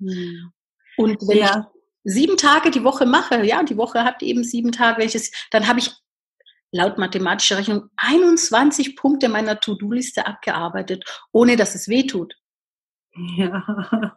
Hm. 0.00 0.52
Und 0.96 1.22
wenn 1.28 1.38
ja. 1.38 1.68
ich 2.04 2.12
sieben 2.12 2.36
Tage 2.36 2.70
die 2.70 2.84
Woche 2.84 3.06
mache, 3.06 3.44
ja, 3.44 3.62
die 3.62 3.76
Woche 3.76 4.04
hat 4.04 4.22
eben 4.22 4.42
sieben 4.42 4.72
Tage, 4.72 5.00
welches, 5.00 5.30
dann 5.50 5.68
habe 5.68 5.78
ich 5.78 5.92
laut 6.72 6.98
mathematischer 6.98 7.56
Rechnung 7.56 7.88
21 7.96 8.96
Punkte 8.96 9.28
meiner 9.28 9.60
To-Do-Liste 9.60 10.26
abgearbeitet, 10.26 11.04
ohne 11.32 11.56
dass 11.56 11.74
es 11.74 11.88
weh 11.88 12.06
tut. 12.06 12.34
Ja, 13.16 14.14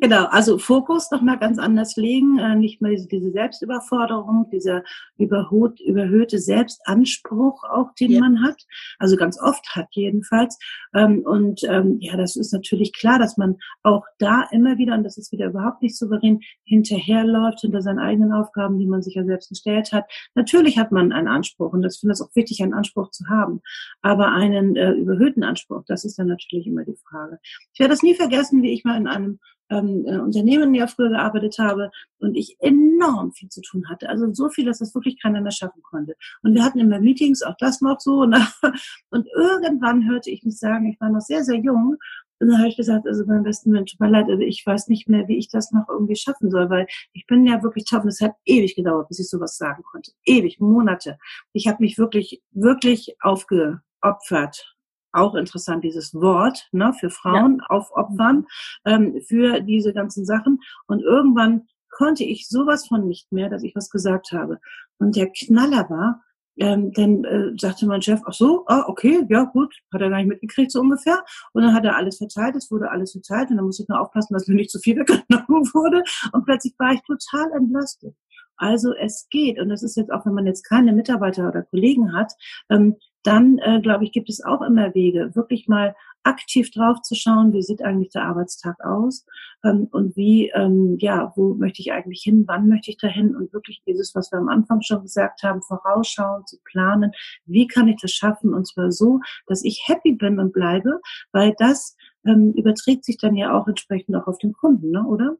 genau. 0.00 0.26
Also 0.26 0.58
Fokus 0.58 1.10
nochmal 1.10 1.36
ganz 1.36 1.58
anders 1.58 1.96
legen, 1.96 2.38
äh, 2.38 2.54
nicht 2.54 2.80
mehr 2.80 2.92
diese 2.92 3.32
Selbstüberforderung, 3.32 4.48
dieser 4.52 4.84
überhöht, 5.18 5.80
überhöhte 5.80 6.38
Selbstanspruch 6.38 7.64
auch, 7.64 7.92
den 7.98 8.12
ja. 8.12 8.20
man 8.20 8.44
hat. 8.44 8.62
Also 9.00 9.16
ganz 9.16 9.40
oft 9.40 9.66
hat 9.74 9.88
jedenfalls. 9.90 10.58
Ähm, 10.94 11.22
und 11.24 11.64
ähm, 11.64 11.98
ja, 12.00 12.16
das 12.16 12.36
ist 12.36 12.52
natürlich 12.52 12.92
klar, 12.92 13.18
dass 13.18 13.36
man 13.36 13.56
auch 13.82 14.04
da 14.18 14.46
immer 14.52 14.78
wieder, 14.78 14.94
und 14.94 15.02
das 15.02 15.18
ist 15.18 15.32
wieder 15.32 15.46
überhaupt 15.46 15.82
nicht 15.82 15.98
souverän, 15.98 16.40
hinterherläuft 16.62 17.62
hinter 17.62 17.82
seinen 17.82 17.98
eigenen 17.98 18.32
Aufgaben, 18.32 18.78
die 18.78 18.86
man 18.86 19.02
sich 19.02 19.16
ja 19.16 19.24
selbst 19.24 19.48
gestellt 19.48 19.92
hat. 19.92 20.04
Natürlich 20.36 20.78
hat 20.78 20.92
man 20.92 21.10
einen 21.10 21.28
Anspruch 21.28 21.72
und 21.72 21.82
das 21.82 21.98
finde 21.98 22.14
ich 22.14 22.22
auch 22.22 22.34
wichtig, 22.36 22.62
einen 22.62 22.74
Anspruch 22.74 23.10
zu 23.10 23.26
haben. 23.28 23.60
Aber 24.02 24.30
einen 24.30 24.76
äh, 24.76 24.92
überhöhten 24.92 25.42
Anspruch, 25.42 25.82
das 25.88 26.04
ist 26.04 26.16
dann 26.16 26.28
natürlich 26.28 26.68
immer 26.68 26.84
die 26.84 26.96
Frage. 27.10 27.40
Ich 27.72 27.80
werde 27.80 27.90
das 27.90 28.03
nie 28.04 28.14
vergessen, 28.14 28.62
wie 28.62 28.72
ich 28.72 28.84
mal 28.84 28.96
in 28.96 29.08
einem 29.08 29.38
ähm, 29.70 30.04
äh, 30.06 30.18
Unternehmen 30.18 30.74
ja 30.74 30.86
früher 30.86 31.10
gearbeitet 31.10 31.58
habe 31.58 31.90
und 32.18 32.36
ich 32.36 32.56
enorm 32.60 33.32
viel 33.32 33.48
zu 33.48 33.62
tun 33.62 33.88
hatte. 33.88 34.08
Also 34.08 34.32
so 34.32 34.48
viel, 34.48 34.66
dass 34.66 34.78
das 34.78 34.94
wirklich 34.94 35.20
keiner 35.20 35.40
mehr 35.40 35.52
schaffen 35.52 35.82
konnte. 35.82 36.14
Und 36.42 36.54
wir 36.54 36.64
hatten 36.64 36.78
immer 36.78 37.00
Meetings, 37.00 37.42
auch 37.42 37.56
das 37.58 37.80
noch 37.80 38.00
so. 38.00 38.24
Ne? 38.24 38.46
Und 39.10 39.26
irgendwann 39.34 40.08
hörte 40.08 40.30
ich 40.30 40.44
mich 40.44 40.58
sagen, 40.58 40.90
ich 40.90 41.00
war 41.00 41.10
noch 41.10 41.20
sehr, 41.20 41.44
sehr 41.44 41.56
jung. 41.56 41.96
Und 42.40 42.48
dann 42.48 42.58
habe 42.58 42.68
ich 42.68 42.76
gesagt, 42.76 43.06
also 43.06 43.24
beim 43.26 43.42
besten 43.42 43.70
Mensch, 43.70 43.92
tut 43.92 44.00
mir 44.00 44.10
leid, 44.10 44.26
also 44.28 44.42
ich 44.42 44.62
weiß 44.66 44.88
nicht 44.88 45.08
mehr, 45.08 45.28
wie 45.28 45.38
ich 45.38 45.48
das 45.48 45.70
noch 45.70 45.88
irgendwie 45.88 46.16
schaffen 46.16 46.50
soll, 46.50 46.68
weil 46.68 46.86
ich 47.12 47.26
bin 47.26 47.46
ja 47.46 47.62
wirklich 47.62 47.84
top 47.84 48.02
und 48.02 48.08
es 48.08 48.20
hat 48.20 48.34
ewig 48.44 48.74
gedauert, 48.74 49.08
bis 49.08 49.20
ich 49.20 49.30
sowas 49.30 49.56
sagen 49.56 49.82
konnte. 49.84 50.12
Ewig, 50.24 50.60
Monate. 50.60 51.16
Ich 51.52 51.68
habe 51.68 51.82
mich 51.82 51.96
wirklich, 51.96 52.42
wirklich 52.50 53.16
aufgeopfert 53.20 54.73
auch 55.14 55.34
interessant, 55.34 55.84
dieses 55.84 56.14
Wort 56.14 56.68
ne, 56.72 56.92
für 56.98 57.10
Frauen 57.10 57.58
ja. 57.58 57.66
aufopfern 57.68 58.46
ähm, 58.84 59.20
für 59.26 59.60
diese 59.60 59.92
ganzen 59.92 60.24
Sachen. 60.24 60.60
Und 60.86 61.00
irgendwann 61.00 61.66
konnte 61.90 62.24
ich 62.24 62.48
sowas 62.48 62.86
von 62.88 63.06
nicht 63.06 63.30
mehr, 63.32 63.48
dass 63.48 63.62
ich 63.62 63.74
was 63.74 63.90
gesagt 63.90 64.32
habe. 64.32 64.58
Und 64.98 65.16
der 65.16 65.30
Knaller 65.30 65.88
war, 65.88 66.22
ähm, 66.56 66.92
dann 66.92 67.24
äh, 67.24 67.52
sagte 67.56 67.86
mein 67.86 68.02
Chef, 68.02 68.20
ach 68.26 68.32
so, 68.32 68.64
ah, 68.66 68.84
okay, 68.86 69.24
ja 69.28 69.44
gut, 69.44 69.74
hat 69.92 70.00
er 70.00 70.10
gar 70.10 70.18
nicht 70.18 70.28
mitgekriegt 70.28 70.70
so 70.70 70.80
ungefähr. 70.80 71.24
Und 71.52 71.62
dann 71.62 71.74
hat 71.74 71.84
er 71.84 71.96
alles 71.96 72.18
verteilt, 72.18 72.54
es 72.56 72.70
wurde 72.70 72.90
alles 72.90 73.12
verteilt 73.12 73.50
und 73.50 73.56
dann 73.56 73.66
musste 73.66 73.82
ich 73.82 73.88
nur 73.88 74.00
aufpassen, 74.00 74.34
dass 74.34 74.46
mir 74.46 74.54
nicht 74.54 74.70
zu 74.70 74.78
viel 74.78 74.96
weggenommen 74.98 75.66
wurde. 75.74 76.02
Und 76.32 76.44
plötzlich 76.44 76.74
war 76.78 76.92
ich 76.92 77.02
total 77.02 77.50
entlastet. 77.52 78.14
Also 78.56 78.94
es 78.94 79.26
geht, 79.30 79.58
und 79.58 79.68
das 79.68 79.82
ist 79.82 79.96
jetzt 79.96 80.12
auch, 80.12 80.24
wenn 80.26 80.34
man 80.34 80.46
jetzt 80.46 80.62
keine 80.62 80.92
Mitarbeiter 80.92 81.48
oder 81.48 81.62
Kollegen 81.62 82.12
hat, 82.16 82.32
ähm, 82.70 82.96
dann 83.24 83.58
äh, 83.58 83.80
glaube 83.80 84.04
ich, 84.04 84.12
gibt 84.12 84.28
es 84.28 84.44
auch 84.44 84.62
immer 84.62 84.94
Wege, 84.94 85.34
wirklich 85.34 85.66
mal 85.66 85.94
aktiv 86.22 86.70
drauf 86.70 87.02
zu 87.02 87.14
schauen, 87.14 87.52
wie 87.52 87.62
sieht 87.62 87.82
eigentlich 87.82 88.10
der 88.10 88.24
Arbeitstag 88.24 88.82
aus 88.84 89.26
ähm, 89.64 89.88
und 89.90 90.16
wie, 90.16 90.50
ähm, 90.54 90.96
ja, 90.98 91.32
wo 91.36 91.54
möchte 91.54 91.82
ich 91.82 91.92
eigentlich 91.92 92.22
hin, 92.22 92.44
wann 92.46 92.68
möchte 92.68 92.90
ich 92.90 92.96
dahin 92.96 93.36
und 93.36 93.52
wirklich 93.52 93.82
dieses, 93.86 94.14
was 94.14 94.32
wir 94.32 94.38
am 94.38 94.48
Anfang 94.48 94.80
schon 94.82 95.02
gesagt 95.02 95.42
haben, 95.42 95.62
vorausschauen, 95.62 96.46
zu 96.46 96.56
planen, 96.64 97.12
wie 97.46 97.66
kann 97.66 97.88
ich 97.88 98.00
das 98.00 98.12
schaffen 98.12 98.54
und 98.54 98.66
zwar 98.66 98.90
so, 98.90 99.20
dass 99.46 99.64
ich 99.64 99.84
happy 99.86 100.12
bin 100.12 100.38
und 100.38 100.52
bleibe, 100.52 101.00
weil 101.32 101.54
das 101.58 101.96
ähm, 102.26 102.52
überträgt 102.52 103.04
sich 103.04 103.18
dann 103.18 103.36
ja 103.36 103.52
auch 103.58 103.68
entsprechend 103.68 104.16
auch 104.16 104.26
auf 104.26 104.38
den 104.38 104.52
Kunden, 104.52 104.90
ne, 104.90 105.04
oder? 105.04 105.36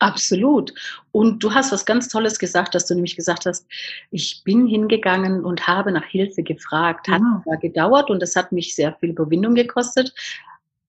Absolut. 0.00 0.74
Und 1.12 1.42
du 1.42 1.54
hast 1.54 1.72
was 1.72 1.84
ganz 1.84 2.08
Tolles 2.08 2.38
gesagt, 2.38 2.74
dass 2.74 2.86
du 2.86 2.94
nämlich 2.94 3.16
gesagt 3.16 3.46
hast, 3.46 3.66
ich 4.10 4.42
bin 4.44 4.66
hingegangen 4.66 5.44
und 5.44 5.66
habe 5.66 5.92
nach 5.92 6.04
Hilfe 6.04 6.42
gefragt. 6.42 7.08
Hat 7.08 7.20
ja. 7.20 7.42
Genau. 7.44 7.60
gedauert 7.60 8.10
und 8.10 8.20
das 8.20 8.36
hat 8.36 8.52
mich 8.52 8.74
sehr 8.74 8.94
viel 8.96 9.10
Überwindung 9.10 9.54
gekostet. 9.54 10.12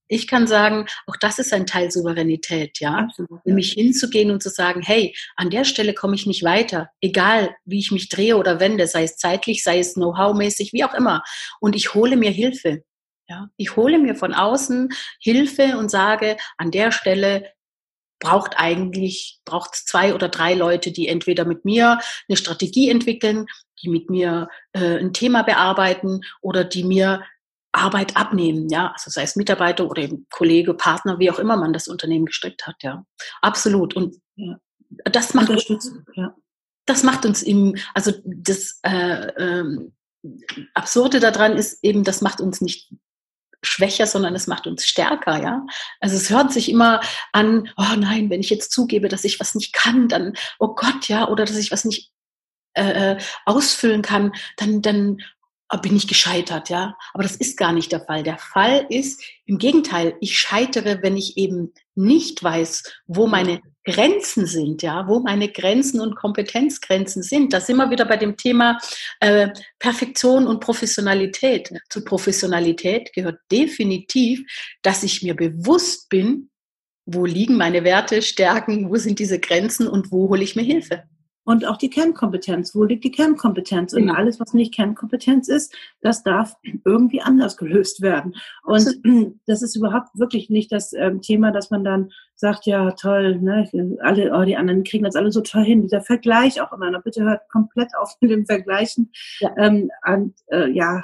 Ich 0.08 0.28
kann 0.28 0.46
sagen, 0.46 0.86
auch 1.08 1.16
das 1.16 1.40
ist 1.40 1.52
ein 1.52 1.66
Teil 1.66 1.90
Souveränität, 1.90 2.80
ja. 2.80 2.94
Absolut, 2.94 3.44
Nämlich 3.46 3.72
hinzugehen 3.74 4.30
und 4.30 4.44
zu 4.44 4.50
sagen, 4.50 4.82
hey, 4.84 5.16
an 5.36 5.50
der 5.50 5.64
Stelle 5.64 5.94
komme 5.96 6.16
ich 6.16 6.28
nicht 6.28 6.44
weiter, 6.44 6.90
egal 7.02 7.56
wie 7.66 7.80
ich 7.80 7.92
mich 7.92 8.10
drehe 8.10 8.38
oder 8.38 8.60
wende, 8.60 8.86
sei 8.86 9.04
es 9.04 9.18
zeitlich, 9.18 9.64
sei 9.64 9.80
es 9.80 9.96
Know-how-mäßig, 9.96 10.74
wie 10.74 10.84
auch 10.84 10.94
immer. 10.94 11.24
Und 11.60 11.76
ich 11.76 11.96
hole 11.96 12.18
mir 12.18 12.32
Hilfe. 12.32 12.84
Ja, 13.28 13.50
ich 13.58 13.76
hole 13.76 13.98
mir 13.98 14.16
von 14.16 14.36
außen 14.36 14.90
Hilfe 15.20 15.78
und 15.80 15.90
sage, 15.90 16.38
an 16.58 16.70
der 16.70 16.92
Stelle 16.92 17.52
braucht 18.20 18.54
eigentlich, 18.58 19.40
braucht 19.46 19.76
zwei 19.76 20.14
oder 20.14 20.30
drei 20.30 20.54
Leute, 20.54 20.92
die 20.92 21.08
entweder 21.08 21.46
mit 21.46 21.66
mir 21.66 22.00
eine 22.28 22.38
Strategie 22.38 22.90
entwickeln, 22.90 23.46
die 23.82 23.90
mit 23.90 24.10
mir 24.10 24.50
äh, 24.74 25.00
ein 25.00 25.14
Thema 25.14 25.44
bearbeiten 25.44 26.22
oder 26.42 26.64
die 26.64 26.84
mir 26.84 27.24
Arbeit 27.76 28.16
abnehmen, 28.16 28.70
ja, 28.70 28.92
also 28.94 29.12
sei 29.12 29.24
es 29.24 29.36
Mitarbeiter 29.36 29.90
oder 29.90 30.02
eben 30.02 30.26
Kollege, 30.32 30.74
Partner, 30.74 31.20
wie 31.20 31.30
auch 31.30 31.40
immer 31.40 31.58
man 31.58 31.74
das 31.74 31.88
Unternehmen 31.88 32.26
gestrickt 32.26 32.66
hat, 32.66 32.82
ja, 32.82 33.06
absolut. 33.42 33.96
Und 33.96 34.16
ja. 34.36 34.58
das 35.04 35.34
macht 35.34 35.50
uns, 35.50 35.92
ja. 36.14 36.34
das 36.86 37.04
macht 37.04 37.26
uns 37.26 37.44
im, 37.44 37.76
also 37.94 38.14
das 38.24 38.80
äh, 38.84 39.28
ähm, 39.38 39.94
Absurde 40.74 41.20
daran 41.20 41.58
ist 41.58 41.84
eben, 41.84 42.04
das 42.04 42.22
macht 42.22 42.42
uns 42.42 42.62
nicht 42.62 42.92
schwächer, 43.66 44.08
sondern 44.08 44.36
es 44.36 44.48
macht 44.48 44.68
uns 44.68 44.86
stärker, 44.86 45.42
ja. 45.42 45.66
Also 46.00 46.16
es 46.16 46.30
hört 46.30 46.54
sich 46.54 46.70
immer 46.70 47.02
an, 47.32 47.70
oh 47.78 47.96
nein, 47.98 48.30
wenn 48.30 48.42
ich 48.42 48.50
jetzt 48.50 48.72
zugebe, 48.72 49.08
dass 49.08 49.24
ich 49.24 49.40
was 49.40 49.56
nicht 49.56 49.74
kann, 49.74 50.08
dann, 50.08 50.34
oh 50.60 50.76
Gott, 50.76 51.08
ja, 51.08 51.28
oder 51.28 51.46
dass 51.46 51.58
ich 51.58 51.72
was 51.72 51.86
nicht 51.86 52.12
äh, 52.74 53.14
äh 53.14 53.18
ausfüllen 53.46 54.02
kann, 54.02 54.32
dann, 54.58 54.82
dann 54.82 55.18
bin 55.82 55.96
ich 55.96 56.08
gescheitert, 56.08 56.70
ja. 56.70 56.96
Aber 57.14 57.24
das 57.24 57.36
ist 57.36 57.58
gar 57.58 57.74
nicht 57.74 57.92
der 57.92 58.02
Fall. 58.02 58.24
Der 58.24 58.38
Fall 58.38 58.86
ist, 58.90 59.22
im 59.46 59.58
Gegenteil, 59.58 60.16
ich 60.22 60.38
scheitere, 60.38 61.02
wenn 61.02 61.18
ich 61.18 61.38
eben 61.38 61.74
nicht 61.96 62.44
weiß, 62.44 62.84
wo 63.08 63.28
meine 63.28 63.62
Grenzen 63.86 64.48
sind, 64.48 64.82
ja, 64.82 65.08
wo 65.08 65.20
meine 65.20 65.50
Grenzen 65.50 66.00
und 66.02 66.16
Kompetenzgrenzen 66.16 67.24
sind. 67.24 67.54
Da 67.54 67.62
sind 67.62 67.78
wir 67.78 67.90
wieder 67.90 68.06
bei 68.06 68.18
dem 68.18 68.36
Thema 68.36 68.80
äh, 69.20 69.50
Perfektion 69.80 70.48
und 70.48 70.60
Professionalität. 70.60 71.72
Zu 71.90 72.04
Professionalität 72.04 73.14
gehört 73.14 73.40
definitiv, 73.52 74.42
dass 74.82 75.04
ich 75.04 75.22
mir 75.22 75.36
bewusst 75.36 76.10
bin, 76.10 76.50
wo 77.06 77.26
liegen 77.26 77.56
meine 77.56 77.84
Werte, 77.84 78.22
Stärken, 78.22 78.90
wo 78.90 78.96
sind 78.98 79.20
diese 79.20 79.40
Grenzen 79.40 79.88
und 79.88 80.12
wo 80.12 80.30
hole 80.30 80.44
ich 80.44 80.56
mir 80.56 80.64
Hilfe 80.64 81.04
und 81.46 81.66
auch 81.66 81.78
die 81.78 81.90
Kernkompetenz. 81.90 82.76
Wo 82.76 82.84
liegt 82.84 83.04
die 83.04 83.12
Kernkompetenz? 83.12 83.94
Und 83.94 84.02
genau. 84.02 84.16
alles, 84.16 84.40
was 84.40 84.54
nicht 84.54 84.74
Kernkompetenz 84.74 85.48
ist, 85.48 85.74
das 86.02 86.24
darf 86.24 86.56
irgendwie 86.84 87.22
anders 87.22 87.56
gelöst 87.56 88.02
werden. 88.02 88.36
Und 88.64 89.00
das 89.46 89.62
ist 89.62 89.76
überhaupt 89.76 90.10
wirklich 90.18 90.50
nicht 90.50 90.72
das 90.72 90.92
ähm, 90.94 91.22
Thema, 91.22 91.52
dass 91.52 91.70
man 91.70 91.84
dann 91.84 92.12
sagt, 92.36 92.66
ja, 92.66 92.92
toll, 92.92 93.40
ne, 93.40 93.70
alle, 94.02 94.34
oh, 94.34 94.44
die 94.44 94.58
anderen 94.58 94.84
kriegen 94.84 95.06
das 95.06 95.16
alle 95.16 95.32
so 95.32 95.42
toll 95.42 95.64
hin. 95.64 95.84
Dieser 95.84 96.02
Vergleich 96.02 96.60
auch 96.62 96.74
immer, 96.74 96.92
noch, 96.92 97.04
bitte 97.04 97.24
hört 97.24 97.48
komplett 97.50 97.96
auf 97.98 98.16
mit 98.20 98.32
dem 98.32 98.46
Vergleichen. 98.46 99.12
Ja. 99.40 99.56
Ähm, 99.58 99.90
und, 100.06 100.34
äh, 100.48 100.70
ja, 100.70 101.04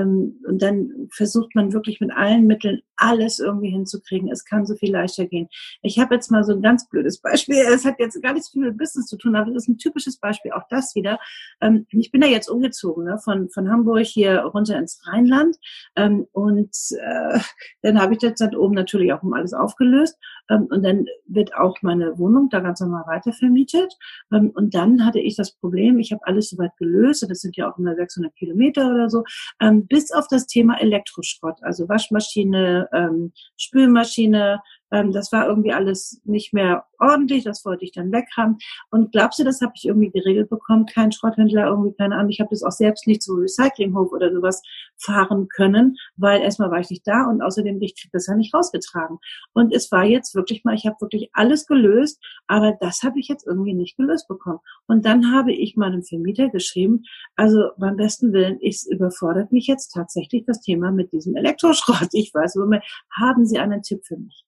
und 0.00 0.58
dann 0.62 1.08
versucht 1.10 1.54
man 1.54 1.72
wirklich 1.72 2.00
mit 2.00 2.12
allen 2.12 2.46
Mitteln 2.46 2.80
alles 2.96 3.40
irgendwie 3.40 3.70
hinzukriegen. 3.70 4.30
Es 4.30 4.44
kann 4.44 4.64
so 4.64 4.74
viel 4.74 4.92
leichter 4.92 5.26
gehen. 5.26 5.48
Ich 5.82 5.98
habe 5.98 6.14
jetzt 6.14 6.30
mal 6.30 6.44
so 6.44 6.52
ein 6.52 6.62
ganz 6.62 6.88
blödes 6.88 7.20
Beispiel. 7.20 7.56
Es 7.72 7.84
hat 7.84 7.98
jetzt 7.98 8.20
gar 8.22 8.32
nichts 8.32 8.50
viel 8.50 8.62
mit 8.62 8.78
Business 8.78 9.06
zu 9.06 9.16
tun, 9.16 9.34
aber 9.34 9.50
es 9.50 9.64
ist 9.64 9.68
ein 9.68 9.78
typisches 9.78 10.18
Beispiel. 10.18 10.52
Auch 10.52 10.66
das 10.68 10.94
wieder. 10.94 11.18
Ähm, 11.60 11.86
ich 11.90 12.10
bin 12.10 12.20
da 12.20 12.26
jetzt 12.26 12.48
umgezogen 12.48 13.04
ne, 13.04 13.18
von, 13.18 13.48
von 13.48 13.70
Hamburg 13.70 14.04
hier 14.04 14.40
runter 14.40 14.78
ins 14.78 15.00
Rheinland. 15.06 15.56
Ähm, 15.96 16.26
und 16.32 16.76
äh, 16.98 17.38
dann 17.82 18.00
habe 18.00 18.14
ich 18.14 18.20
das 18.20 18.34
dann 18.36 18.54
oben 18.54 18.74
natürlich 18.74 19.12
auch 19.12 19.22
um 19.22 19.32
alles 19.32 19.52
aufgelöst. 19.52 20.18
Ähm, 20.50 20.66
und 20.70 20.82
dann 20.84 21.06
wird 21.26 21.54
auch 21.54 21.76
meine 21.82 22.18
Wohnung 22.18 22.48
da 22.50 22.60
ganz 22.60 22.80
normal 22.80 23.04
weiter 23.06 23.32
vermietet. 23.32 23.94
Ähm, 24.32 24.50
und 24.54 24.74
dann 24.74 25.04
hatte 25.04 25.20
ich 25.20 25.36
das 25.36 25.52
Problem, 25.52 25.98
ich 25.98 26.12
habe 26.12 26.24
alles 26.24 26.50
soweit 26.50 26.76
gelöst. 26.76 27.26
Das 27.28 27.40
sind 27.40 27.56
ja 27.56 27.70
auch 27.70 27.78
immer 27.78 27.94
600 27.94 28.34
Kilometer 28.34 28.90
oder 28.90 29.08
so. 29.08 29.24
Ähm, 29.60 29.86
bis 29.86 30.12
auf 30.12 30.26
das 30.28 30.46
Thema 30.46 30.80
Elektroschrott, 30.80 31.62
also 31.62 31.88
Waschmaschine, 31.88 32.88
Spülmaschine, 33.56 34.60
ähm, 34.92 35.10
das 35.12 35.32
war 35.32 35.48
irgendwie 35.48 35.72
alles 35.72 36.20
nicht 36.24 36.52
mehr 36.52 36.84
ordentlich, 36.98 37.44
das 37.44 37.64
wollte 37.64 37.84
ich 37.84 37.92
dann 37.92 38.12
weg 38.12 38.28
haben. 38.36 38.58
Und 38.90 39.10
glaubst 39.10 39.38
du, 39.38 39.44
das 39.44 39.60
habe 39.60 39.72
ich 39.74 39.86
irgendwie 39.86 40.10
geregelt 40.10 40.50
bekommen? 40.50 40.86
Kein 40.86 41.10
Schrotthändler, 41.10 41.66
irgendwie 41.66 41.94
keine 41.94 42.14
Ahnung. 42.16 42.30
Ich 42.30 42.40
habe 42.40 42.50
das 42.50 42.62
auch 42.62 42.72
selbst 42.72 43.06
nicht 43.06 43.22
zum 43.22 43.40
Recyclinghof 43.40 44.12
oder 44.12 44.32
sowas 44.32 44.62
fahren 44.98 45.48
können, 45.48 45.96
weil 46.16 46.42
erstmal 46.42 46.70
war 46.70 46.80
ich 46.80 46.90
nicht 46.90 47.06
da 47.06 47.24
und 47.28 47.42
außerdem 47.42 47.80
ich 47.82 48.00
krieg 48.00 48.10
das 48.12 48.26
ja 48.26 48.36
nicht 48.36 48.54
rausgetragen. 48.54 49.18
Und 49.52 49.74
es 49.74 49.90
war 49.90 50.04
jetzt 50.04 50.34
wirklich 50.34 50.62
mal, 50.64 50.74
ich 50.74 50.86
habe 50.86 50.96
wirklich 51.00 51.30
alles 51.32 51.66
gelöst, 51.66 52.22
aber 52.46 52.76
das 52.80 53.02
habe 53.02 53.18
ich 53.18 53.28
jetzt 53.28 53.46
irgendwie 53.46 53.74
nicht 53.74 53.96
gelöst 53.96 54.28
bekommen. 54.28 54.60
Und 54.86 55.04
dann 55.04 55.32
habe 55.32 55.52
ich 55.52 55.76
meinem 55.76 56.02
Vermieter 56.04 56.50
geschrieben, 56.50 57.02
also 57.34 57.70
beim 57.78 57.96
besten 57.96 58.32
Willen, 58.32 58.58
es 58.62 58.86
überfordert 58.86 59.50
mich 59.52 59.66
jetzt 59.66 59.88
tatsächlich 59.88 60.44
das 60.46 60.60
Thema 60.60 60.92
mit 60.92 61.12
diesem 61.12 61.34
Elektroschrott. 61.34 62.08
Ich 62.12 62.32
weiß, 62.32 62.56
haben 63.18 63.46
Sie 63.46 63.58
einen 63.58 63.82
Tipp 63.82 64.04
für 64.04 64.16
mich? 64.16 64.44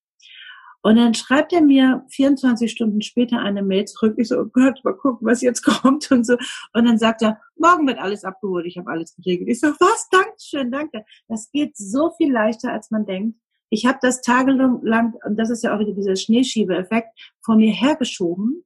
Und 0.85 0.97
dann 0.97 1.14
schreibt 1.14 1.55
er 1.55 1.62
mir 1.62 2.05
24 2.11 2.70
Stunden 2.70 3.01
später 3.01 3.38
eine 3.38 3.62
Mail 3.62 3.87
zurück. 3.87 4.16
Ich 4.18 4.29
so, 4.29 4.38
oh 4.38 4.44
Gott, 4.44 4.85
mal 4.85 4.92
gucken, 4.92 5.27
was 5.27 5.40
jetzt 5.40 5.62
kommt 5.64 6.11
und 6.11 6.27
so. 6.27 6.35
Und 6.75 6.85
dann 6.85 6.99
sagt 6.99 7.23
er, 7.23 7.40
morgen 7.57 7.87
wird 7.87 7.99
alles 7.99 8.23
abgeholt, 8.23 8.66
ich 8.66 8.77
habe 8.77 8.90
alles 8.90 9.16
geregelt. 9.16 9.49
Ich 9.49 9.61
so, 9.61 9.68
was? 9.68 10.09
Dankeschön, 10.11 10.70
danke. 10.70 11.07
Das 11.27 11.51
geht 11.51 11.75
so 11.75 12.11
viel 12.18 12.31
leichter, 12.31 12.70
als 12.70 12.90
man 12.90 13.07
denkt. 13.07 13.38
Ich 13.70 13.87
habe 13.87 13.99
das 14.03 14.20
tagelang, 14.20 15.14
und 15.25 15.37
das 15.38 15.49
ist 15.49 15.64
ja 15.64 15.75
auch 15.75 15.81
wieder 15.81 15.94
dieser 15.94 16.16
Schneeschiebeeffekt, 16.16 17.09
vor 17.40 17.57
mir 17.57 17.73
hergeschoben 17.73 18.62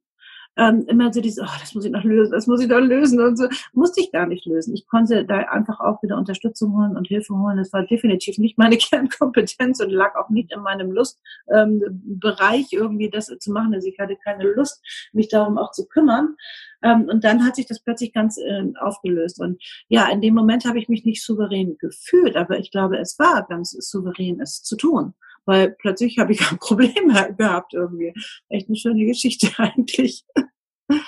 ähm, 0.59 0.85
immer 0.89 1.13
so 1.13 1.21
dieses, 1.21 1.43
oh, 1.43 1.57
das 1.61 1.75
muss 1.75 1.85
ich 1.85 1.93
noch 1.93 2.03
lösen, 2.03 2.33
das 2.33 2.47
muss 2.49 2.61
ich 2.61 2.69
noch 2.69 2.81
lösen 2.81 3.21
und 3.21 3.37
so. 3.37 3.49
Musste 3.73 4.01
ich 4.01 4.11
gar 4.11 4.27
nicht 4.27 4.45
lösen. 4.45 4.75
Ich 4.75 4.87
konnte 4.89 5.25
da 5.25 5.39
einfach 5.39 5.79
auch 5.79 6.03
wieder 6.03 6.19
Unterstützung 6.19 6.77
holen 6.77 6.97
und 6.97 7.07
Hilfe 7.07 7.35
holen. 7.39 7.59
Das 7.59 7.73
war 7.73 7.85
definitiv 7.85 8.39
nicht 8.39 8.59
meine 8.59 8.77
Kernkompetenz 8.79 9.81
und 9.81 9.91
lag 9.91 10.17
auch 10.17 10.29
nicht 10.31 10.53
in 10.53 10.61
meinem 10.61 10.91
Lustbereich 10.91 12.73
ähm, 12.73 12.79
irgendwie 12.79 13.09
das 13.09 13.27
zu 13.27 13.53
machen. 13.53 13.73
Also 13.73 13.87
ich 13.89 13.99
hatte 13.99 14.17
keine 14.17 14.45
Lust, 14.53 14.83
mich 15.13 15.29
darum 15.29 15.59
auch 15.59 15.71
zu 15.71 15.87
kümmern. 15.87 16.35
Ähm, 16.83 17.09
und 17.09 17.23
dann 17.25 17.45
hat 17.45 17.57
sich 17.57 17.67
das 17.67 17.81
plötzlich 17.81 18.13
ganz 18.13 18.37
äh, 18.39 18.65
aufgelöst. 18.81 19.41
Und 19.41 19.63
ja, 19.89 20.09
in 20.11 20.21
dem 20.21 20.35
Moment 20.35 20.65
habe 20.65 20.79
ich 20.79 20.89
mich 20.89 21.05
nicht 21.05 21.25
souverän 21.25 21.79
gefühlt, 21.79 22.37
aber 22.37 22.59
ich 22.59 22.73
glaube, 22.73 22.99
es 22.99 23.19
war 23.19 23.47
ganz 23.49 23.71
souverän, 23.71 24.41
es 24.41 24.63
zu 24.63 24.77
tun 24.77 25.15
weil 25.49 25.71
plötzlich 25.71 26.19
habe 26.19 26.33
ich 26.33 26.41
ein 26.53 26.59
Problem 26.59 27.09
gehabt 27.37 27.73
irgendwie. 27.75 28.13
Echt 28.49 28.69
eine 28.69 28.77
schöne 28.77 29.07
Geschichte 29.07 29.49
eigentlich. 29.57 30.25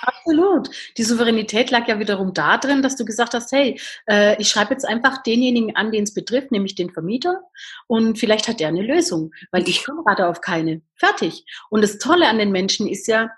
Absolut. 0.01 0.69
Die 0.97 1.03
Souveränität 1.03 1.71
lag 1.71 1.87
ja 1.87 1.97
wiederum 1.97 2.33
da 2.33 2.57
drin, 2.57 2.83
dass 2.83 2.95
du 2.95 3.05
gesagt 3.05 3.33
hast, 3.33 3.51
hey, 3.51 3.79
äh, 4.07 4.39
ich 4.39 4.49
schreibe 4.49 4.73
jetzt 4.73 4.87
einfach 4.87 5.23
denjenigen 5.23 5.75
an, 5.75 5.91
den 5.91 6.03
es 6.03 6.13
betrifft, 6.13 6.51
nämlich 6.51 6.75
den 6.75 6.91
Vermieter. 6.91 7.41
Und 7.87 8.19
vielleicht 8.19 8.47
hat 8.47 8.61
er 8.61 8.67
eine 8.67 8.83
Lösung, 8.83 9.31
weil 9.51 9.67
ich 9.67 9.83
komme 9.83 10.03
gerade 10.03 10.27
auf 10.27 10.41
keine. 10.41 10.81
Fertig. 10.95 11.45
Und 11.69 11.81
das 11.81 11.97
Tolle 11.97 12.27
an 12.27 12.37
den 12.37 12.51
Menschen 12.51 12.87
ist 12.87 13.07
ja, 13.07 13.31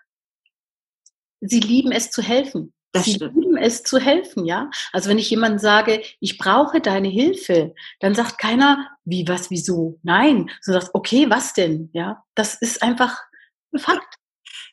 sie 1.40 1.62
lieben 1.62 1.92
es 1.94 2.12
zu 2.12 2.22
helfen. 2.22 2.74
Das 2.94 3.06
sie 3.06 3.16
stimmt. 3.16 3.36
lieben 3.36 3.58
es 3.58 3.84
zu 3.84 4.00
helfen, 4.00 4.46
ja. 4.46 4.70
Also 4.92 5.10
wenn 5.10 5.18
ich 5.18 5.30
jemandem 5.30 5.60
sage, 5.60 6.02
ich 6.20 6.38
brauche 6.38 6.80
deine 6.80 7.10
Hilfe, 7.10 7.74
dann 8.00 8.16
sagt 8.16 8.38
keiner, 8.38 8.88
wie, 9.04 9.28
was, 9.28 9.50
wieso? 9.50 10.00
Nein. 10.04 10.50
So 10.62 10.72
sagt, 10.72 10.92
okay, 10.94 11.30
was 11.30 11.54
denn? 11.54 11.90
Ja. 11.94 12.24
Das 12.36 12.56
ist 12.56 12.82
einfach 12.84 13.20
ein 13.74 13.80
Fakt. 13.80 14.16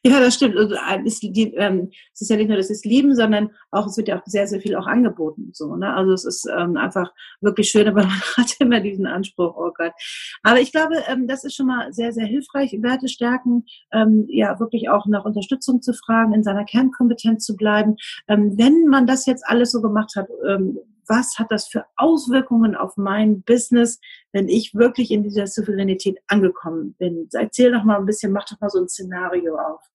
Ja, 0.03 0.19
das 0.19 0.37
stimmt. 0.37 0.57
Also, 0.57 0.77
es, 1.05 1.21
die, 1.21 1.55
ähm, 1.57 1.91
es 2.15 2.23
ist 2.23 2.31
ja 2.31 2.37
nicht 2.37 2.49
nur 2.49 2.57
das 2.57 2.71
ist 2.71 2.87
Lieben, 2.87 3.15
sondern 3.15 3.51
auch 3.71 3.87
es 3.87 3.99
wird 3.99 4.09
ja 4.09 4.19
auch 4.19 4.25
sehr, 4.25 4.47
sehr 4.47 4.61
viel 4.61 4.75
auch 4.77 4.87
angeboten. 4.87 5.51
So, 5.53 5.77
ne? 5.77 5.95
Also 5.95 6.13
es 6.13 6.25
ist 6.25 6.47
ähm, 6.47 6.79
einfach 6.79 7.13
wirklich 7.43 7.69
schön, 7.69 7.87
aber 7.89 8.05
man 8.05 8.21
hat 8.37 8.57
immer 8.61 8.81
diesen 8.81 9.07
Anspruch, 9.07 9.55
oh 9.57 9.73
Gott. 9.77 9.93
Aber 10.43 10.59
ich 10.59 10.73
glaube, 10.73 10.97
ähm, 11.07 11.29
das 11.29 11.45
ist 11.45 11.55
schon 11.55 11.67
mal 11.67 11.93
sehr, 11.93 12.13
sehr 12.13 12.27
hilfreich, 12.27 12.73
Werte 12.81 13.09
stärken, 13.09 13.67
ja, 14.29 14.59
wirklich 14.59 14.89
auch 14.89 15.07
nach 15.07 15.25
Unterstützung 15.25 15.83
zu 15.83 15.93
fragen, 15.93 16.33
in 16.33 16.43
seiner 16.43 16.65
Kernkompetenz 16.65 17.45
zu 17.45 17.57
bleiben. 17.57 17.97
Wenn 18.27 18.87
man 18.87 19.07
das 19.07 19.27
jetzt 19.27 19.45
alles 19.47 19.73
so 19.73 19.83
gemacht 19.83 20.15
hat, 20.17 20.29
was 21.11 21.39
hat 21.39 21.51
das 21.51 21.67
für 21.67 21.85
Auswirkungen 21.97 22.77
auf 22.77 22.97
mein 22.97 23.43
Business, 23.43 23.99
wenn 24.33 24.49
ich 24.49 24.75
wirklich 24.75 25.11
in 25.11 25.25
dieser 25.25 25.49
Souveränität 25.49 26.19
angekommen 26.29 26.95
bin? 26.99 27.29
Erzähl 27.33 27.73
doch 27.73 27.83
mal 27.83 27.99
ein 27.99 28.07
bisschen, 28.07 28.33
mach 28.33 28.49
doch 28.49 28.61
mal 28.61 28.71
so 28.71 28.81
ein 28.81 28.89
Szenario 28.89 29.57
auf. 29.57 29.90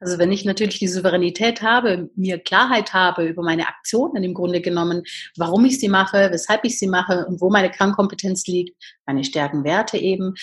Also 0.00 0.18
wenn 0.18 0.32
ich 0.32 0.44
natürlich 0.44 0.78
die 0.78 0.88
Souveränität 0.88 1.62
habe, 1.62 2.10
mir 2.16 2.38
Klarheit 2.38 2.92
habe 2.92 3.26
über 3.26 3.42
meine 3.42 3.68
Aktionen 3.68 4.22
im 4.22 4.34
Grunde 4.34 4.60
genommen, 4.60 5.02
warum 5.36 5.64
ich 5.64 5.78
sie 5.78 5.88
mache, 5.88 6.28
weshalb 6.30 6.64
ich 6.64 6.78
sie 6.78 6.88
mache 6.88 7.26
und 7.26 7.40
wo 7.40 7.50
meine 7.50 7.70
Kernkompetenz 7.70 8.46
liegt, 8.46 8.76
meine 9.06 9.24
Stärken, 9.24 9.64
Werte 9.64 9.98
eben, 9.98 10.34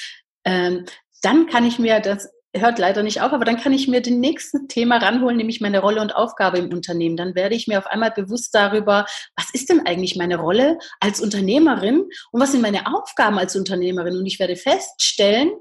ähm, 0.45 0.85
dann 1.21 1.47
kann 1.47 1.65
ich 1.65 1.79
mir 1.79 1.99
das 1.99 2.29
hört 2.59 2.79
leider 2.79 3.03
nicht 3.03 3.21
auf, 3.21 3.33
aber 3.33 3.45
dann 3.45 3.57
kann 3.57 3.73
ich 3.73 3.87
mir 3.87 4.01
den 4.01 4.19
nächsten 4.19 4.67
Thema 4.67 4.97
ranholen, 4.97 5.37
nämlich 5.37 5.61
meine 5.61 5.79
Rolle 5.79 6.01
und 6.01 6.15
Aufgabe 6.15 6.57
im 6.57 6.71
Unternehmen. 6.71 7.17
Dann 7.17 7.35
werde 7.35 7.55
ich 7.55 7.67
mir 7.67 7.77
auf 7.77 7.87
einmal 7.87 8.11
bewusst 8.11 8.53
darüber, 8.53 9.05
was 9.35 9.49
ist 9.51 9.69
denn 9.69 9.85
eigentlich 9.85 10.15
meine 10.15 10.37
Rolle 10.37 10.77
als 10.99 11.21
Unternehmerin 11.21 12.05
und 12.31 12.41
was 12.41 12.51
sind 12.51 12.61
meine 12.61 12.87
Aufgaben 12.87 13.37
als 13.37 13.55
Unternehmerin? 13.55 14.17
Und 14.17 14.25
ich 14.25 14.39
werde 14.39 14.55
feststellen, 14.55 15.51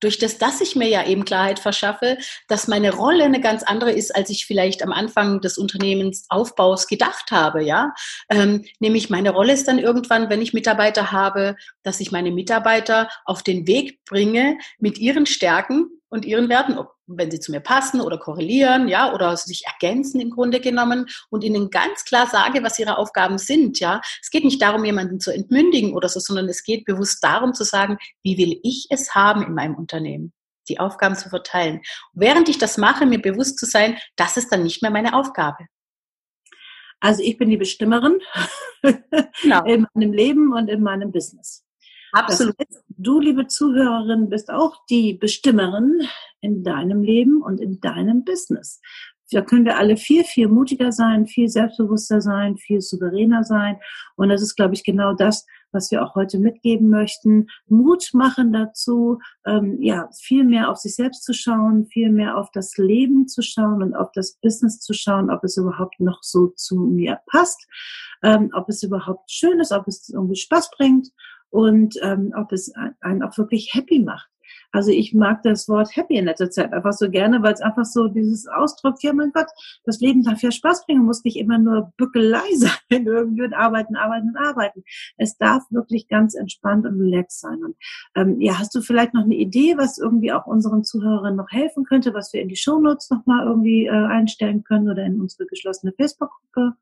durch 0.00 0.18
das, 0.18 0.38
dass 0.38 0.60
ich 0.60 0.76
mir 0.76 0.88
ja 0.88 1.06
eben 1.06 1.24
Klarheit 1.24 1.58
verschaffe, 1.58 2.18
dass 2.48 2.68
meine 2.68 2.94
Rolle 2.94 3.24
eine 3.24 3.40
ganz 3.40 3.62
andere 3.62 3.92
ist, 3.92 4.14
als 4.14 4.30
ich 4.30 4.46
vielleicht 4.46 4.82
am 4.82 4.92
Anfang 4.92 5.40
des 5.40 5.58
Unternehmensaufbaus 5.58 6.86
gedacht 6.86 7.30
habe, 7.30 7.62
ja. 7.62 7.94
Ähm, 8.30 8.64
nämlich 8.78 9.10
meine 9.10 9.30
Rolle 9.30 9.52
ist 9.52 9.68
dann 9.68 9.78
irgendwann, 9.78 10.30
wenn 10.30 10.42
ich 10.42 10.52
Mitarbeiter 10.52 11.12
habe, 11.12 11.56
dass 11.82 12.00
ich 12.00 12.12
meine 12.12 12.30
Mitarbeiter 12.30 13.08
auf 13.24 13.42
den 13.42 13.66
Weg 13.66 14.04
bringe, 14.04 14.58
mit 14.78 14.98
ihren 14.98 15.26
Stärken 15.26 15.90
und 16.08 16.24
ihren 16.24 16.48
Werten, 16.48 16.78
ob, 16.78 16.94
wenn 17.06 17.30
sie 17.30 17.40
zu 17.40 17.50
mir 17.50 17.60
passen 17.60 18.00
oder 18.00 18.18
korrelieren, 18.18 18.88
ja, 18.88 19.12
oder 19.12 19.36
sich 19.36 19.64
ergänzen 19.66 20.20
im 20.20 20.30
Grunde 20.30 20.60
genommen 20.60 21.06
und 21.30 21.44
ihnen 21.44 21.70
ganz 21.70 22.04
klar 22.04 22.26
sage, 22.26 22.62
was 22.62 22.78
ihre 22.78 22.98
Aufgaben 22.98 23.38
sind, 23.38 23.80
ja. 23.80 24.00
Es 24.22 24.30
geht 24.30 24.44
nicht 24.44 24.62
darum, 24.62 24.84
jemanden 24.84 25.20
zu 25.20 25.32
entmündigen 25.32 25.94
oder 25.94 26.08
so, 26.08 26.20
sondern 26.20 26.48
es 26.48 26.62
geht 26.62 26.84
bewusst 26.84 27.22
darum 27.22 27.54
zu 27.54 27.64
sagen, 27.64 27.98
wie 28.22 28.38
will 28.38 28.60
ich 28.62 28.86
es 28.90 29.14
haben 29.14 29.42
in 29.42 29.54
meinem 29.54 29.74
Unternehmen? 29.74 30.32
Die 30.68 30.80
Aufgaben 30.80 31.16
zu 31.16 31.28
verteilen. 31.28 31.80
Während 32.12 32.48
ich 32.48 32.58
das 32.58 32.76
mache, 32.76 33.06
mir 33.06 33.20
bewusst 33.20 33.58
zu 33.58 33.66
sein, 33.66 33.98
das 34.16 34.36
ist 34.36 34.50
dann 34.50 34.64
nicht 34.64 34.82
mehr 34.82 34.90
meine 34.90 35.14
Aufgabe. 35.14 35.66
Also 37.00 37.22
ich 37.22 37.36
bin 37.36 37.50
die 37.50 37.56
Bestimmerin 37.56 38.18
genau. 39.42 39.64
in 39.66 39.86
meinem 39.94 40.12
Leben 40.12 40.52
und 40.52 40.68
in 40.68 40.82
meinem 40.82 41.12
Business. 41.12 41.65
Absolut. 42.16 42.58
Heißt, 42.58 42.84
du, 42.88 43.20
liebe 43.20 43.46
Zuhörerin, 43.46 44.28
bist 44.28 44.50
auch 44.50 44.84
die 44.88 45.14
Bestimmerin 45.14 46.00
in 46.40 46.64
deinem 46.64 47.02
Leben 47.02 47.42
und 47.42 47.60
in 47.60 47.80
deinem 47.80 48.24
Business. 48.24 48.80
Da 49.32 49.42
können 49.42 49.64
wir 49.64 49.76
alle 49.76 49.96
viel, 49.96 50.22
viel 50.22 50.46
mutiger 50.48 50.92
sein, 50.92 51.26
viel 51.26 51.48
selbstbewusster 51.48 52.20
sein, 52.20 52.56
viel 52.56 52.80
souveräner 52.80 53.42
sein. 53.42 53.78
Und 54.14 54.28
das 54.28 54.40
ist, 54.40 54.54
glaube 54.54 54.74
ich, 54.74 54.84
genau 54.84 55.14
das, 55.14 55.44
was 55.72 55.90
wir 55.90 56.02
auch 56.02 56.14
heute 56.14 56.38
mitgeben 56.38 56.88
möchten. 56.88 57.48
Mut 57.66 58.10
machen 58.12 58.52
dazu, 58.52 59.18
ähm, 59.44 59.82
ja, 59.82 60.08
viel 60.22 60.44
mehr 60.44 60.70
auf 60.70 60.78
sich 60.78 60.94
selbst 60.94 61.24
zu 61.24 61.34
schauen, 61.34 61.86
viel 61.86 62.10
mehr 62.10 62.38
auf 62.38 62.50
das 62.52 62.76
Leben 62.76 63.26
zu 63.26 63.42
schauen 63.42 63.82
und 63.82 63.94
auf 63.94 64.12
das 64.12 64.34
Business 64.40 64.78
zu 64.78 64.92
schauen, 64.94 65.28
ob 65.28 65.42
es 65.42 65.56
überhaupt 65.56 65.98
noch 65.98 66.22
so 66.22 66.46
zu 66.54 66.76
mir 66.76 67.18
passt, 67.26 67.66
ähm, 68.22 68.50
ob 68.54 68.68
es 68.68 68.84
überhaupt 68.84 69.30
schön 69.30 69.58
ist, 69.58 69.72
ob 69.72 69.88
es 69.88 70.08
irgendwie 70.08 70.36
Spaß 70.36 70.70
bringt 70.70 71.08
und 71.50 71.96
ähm, 72.02 72.32
ob 72.36 72.52
es 72.52 72.72
einen 73.00 73.22
auch 73.22 73.36
wirklich 73.38 73.70
happy 73.74 74.00
macht. 74.00 74.28
Also 74.72 74.90
ich 74.90 75.14
mag 75.14 75.42
das 75.42 75.68
Wort 75.68 75.96
happy 75.96 76.16
in 76.16 76.26
letzter 76.26 76.50
Zeit 76.50 76.72
einfach 76.72 76.92
so 76.92 77.10
gerne, 77.10 77.42
weil 77.42 77.54
es 77.54 77.60
einfach 77.60 77.84
so 77.84 78.08
dieses 78.08 78.46
Ausdruck, 78.46 79.02
ja 79.02 79.12
mein 79.12 79.32
Gott, 79.32 79.46
das 79.84 80.00
Leben 80.00 80.22
darf 80.22 80.42
ja 80.42 80.50
Spaß 80.50 80.86
bringen, 80.86 81.04
muss 81.04 81.24
nicht 81.24 81.38
immer 81.38 81.58
nur 81.58 81.92
Bückelei 81.96 82.44
sein, 82.54 83.06
irgendwie 83.06 83.42
und 83.42 83.54
arbeiten, 83.54 83.96
arbeiten 83.96 84.28
und 84.28 84.36
arbeiten. 84.36 84.84
Es 85.16 85.36
darf 85.38 85.62
wirklich 85.70 86.08
ganz 86.08 86.34
entspannt 86.34 86.86
und 86.86 87.00
relaxed 87.00 87.40
sein. 87.40 87.64
Und 87.64 87.76
ähm, 88.14 88.40
ja, 88.40 88.58
hast 88.58 88.74
du 88.74 88.80
vielleicht 88.80 89.14
noch 89.14 89.24
eine 89.24 89.36
Idee, 89.36 89.76
was 89.76 89.98
irgendwie 89.98 90.32
auch 90.32 90.46
unseren 90.46 90.84
Zuhörerinnen 90.84 91.36
noch 91.36 91.50
helfen 91.50 91.84
könnte, 91.84 92.14
was 92.14 92.32
wir 92.32 92.42
in 92.42 92.48
die 92.48 92.56
Shownotes 92.56 93.10
nochmal 93.10 93.46
irgendwie 93.46 93.86
äh, 93.86 93.90
einstellen 93.90 94.64
können 94.64 94.90
oder 94.90 95.04
in 95.04 95.20
unsere 95.20 95.46
geschlossene 95.46 95.92
Facebook-Gruppe? 95.92 96.76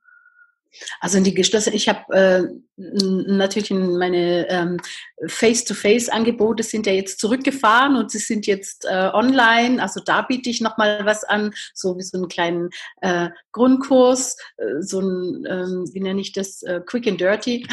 Also 1.01 1.19
in 1.19 1.25
die 1.25 1.35
geschlossene, 1.35 1.77
ich 1.77 1.89
habe 1.89 2.15
äh, 2.15 2.43
natürlich 2.77 3.71
in 3.71 3.99
meine 3.99 4.49
ähm, 4.49 4.79
Face-to-Face-Angebote 5.27 6.63
sind 6.63 6.87
ja 6.87 6.93
jetzt 6.93 7.21
zurückgefahren 7.21 7.97
und 7.97 8.11
sie 8.11 8.19
sind 8.19 8.47
jetzt 8.47 8.85
äh, 8.85 9.11
online. 9.13 9.83
Also 9.83 10.01
da 10.05 10.23
biete 10.23 10.51
ich 10.51 10.61
nochmal 10.61 11.05
was 11.05 11.25
an, 11.25 11.55
so 11.73 11.97
wie 11.97 12.03
so 12.03 12.19
einen 12.19 12.29
kleinen 12.29 12.71
äh, 13.01 13.29
Grundkurs, 13.53 14.37
äh, 14.57 14.81
so 14.81 15.01
ein, 15.01 15.45
ähm, 15.49 15.91
wie 15.93 16.01
nenne 16.01 16.21
ich 16.21 16.33
das, 16.33 16.63
äh, 16.63 16.81
Quick 16.85 17.07
and 17.07 17.21
Dirty. 17.21 17.67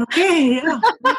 Okay, 0.00 0.62
ja. 0.64 0.80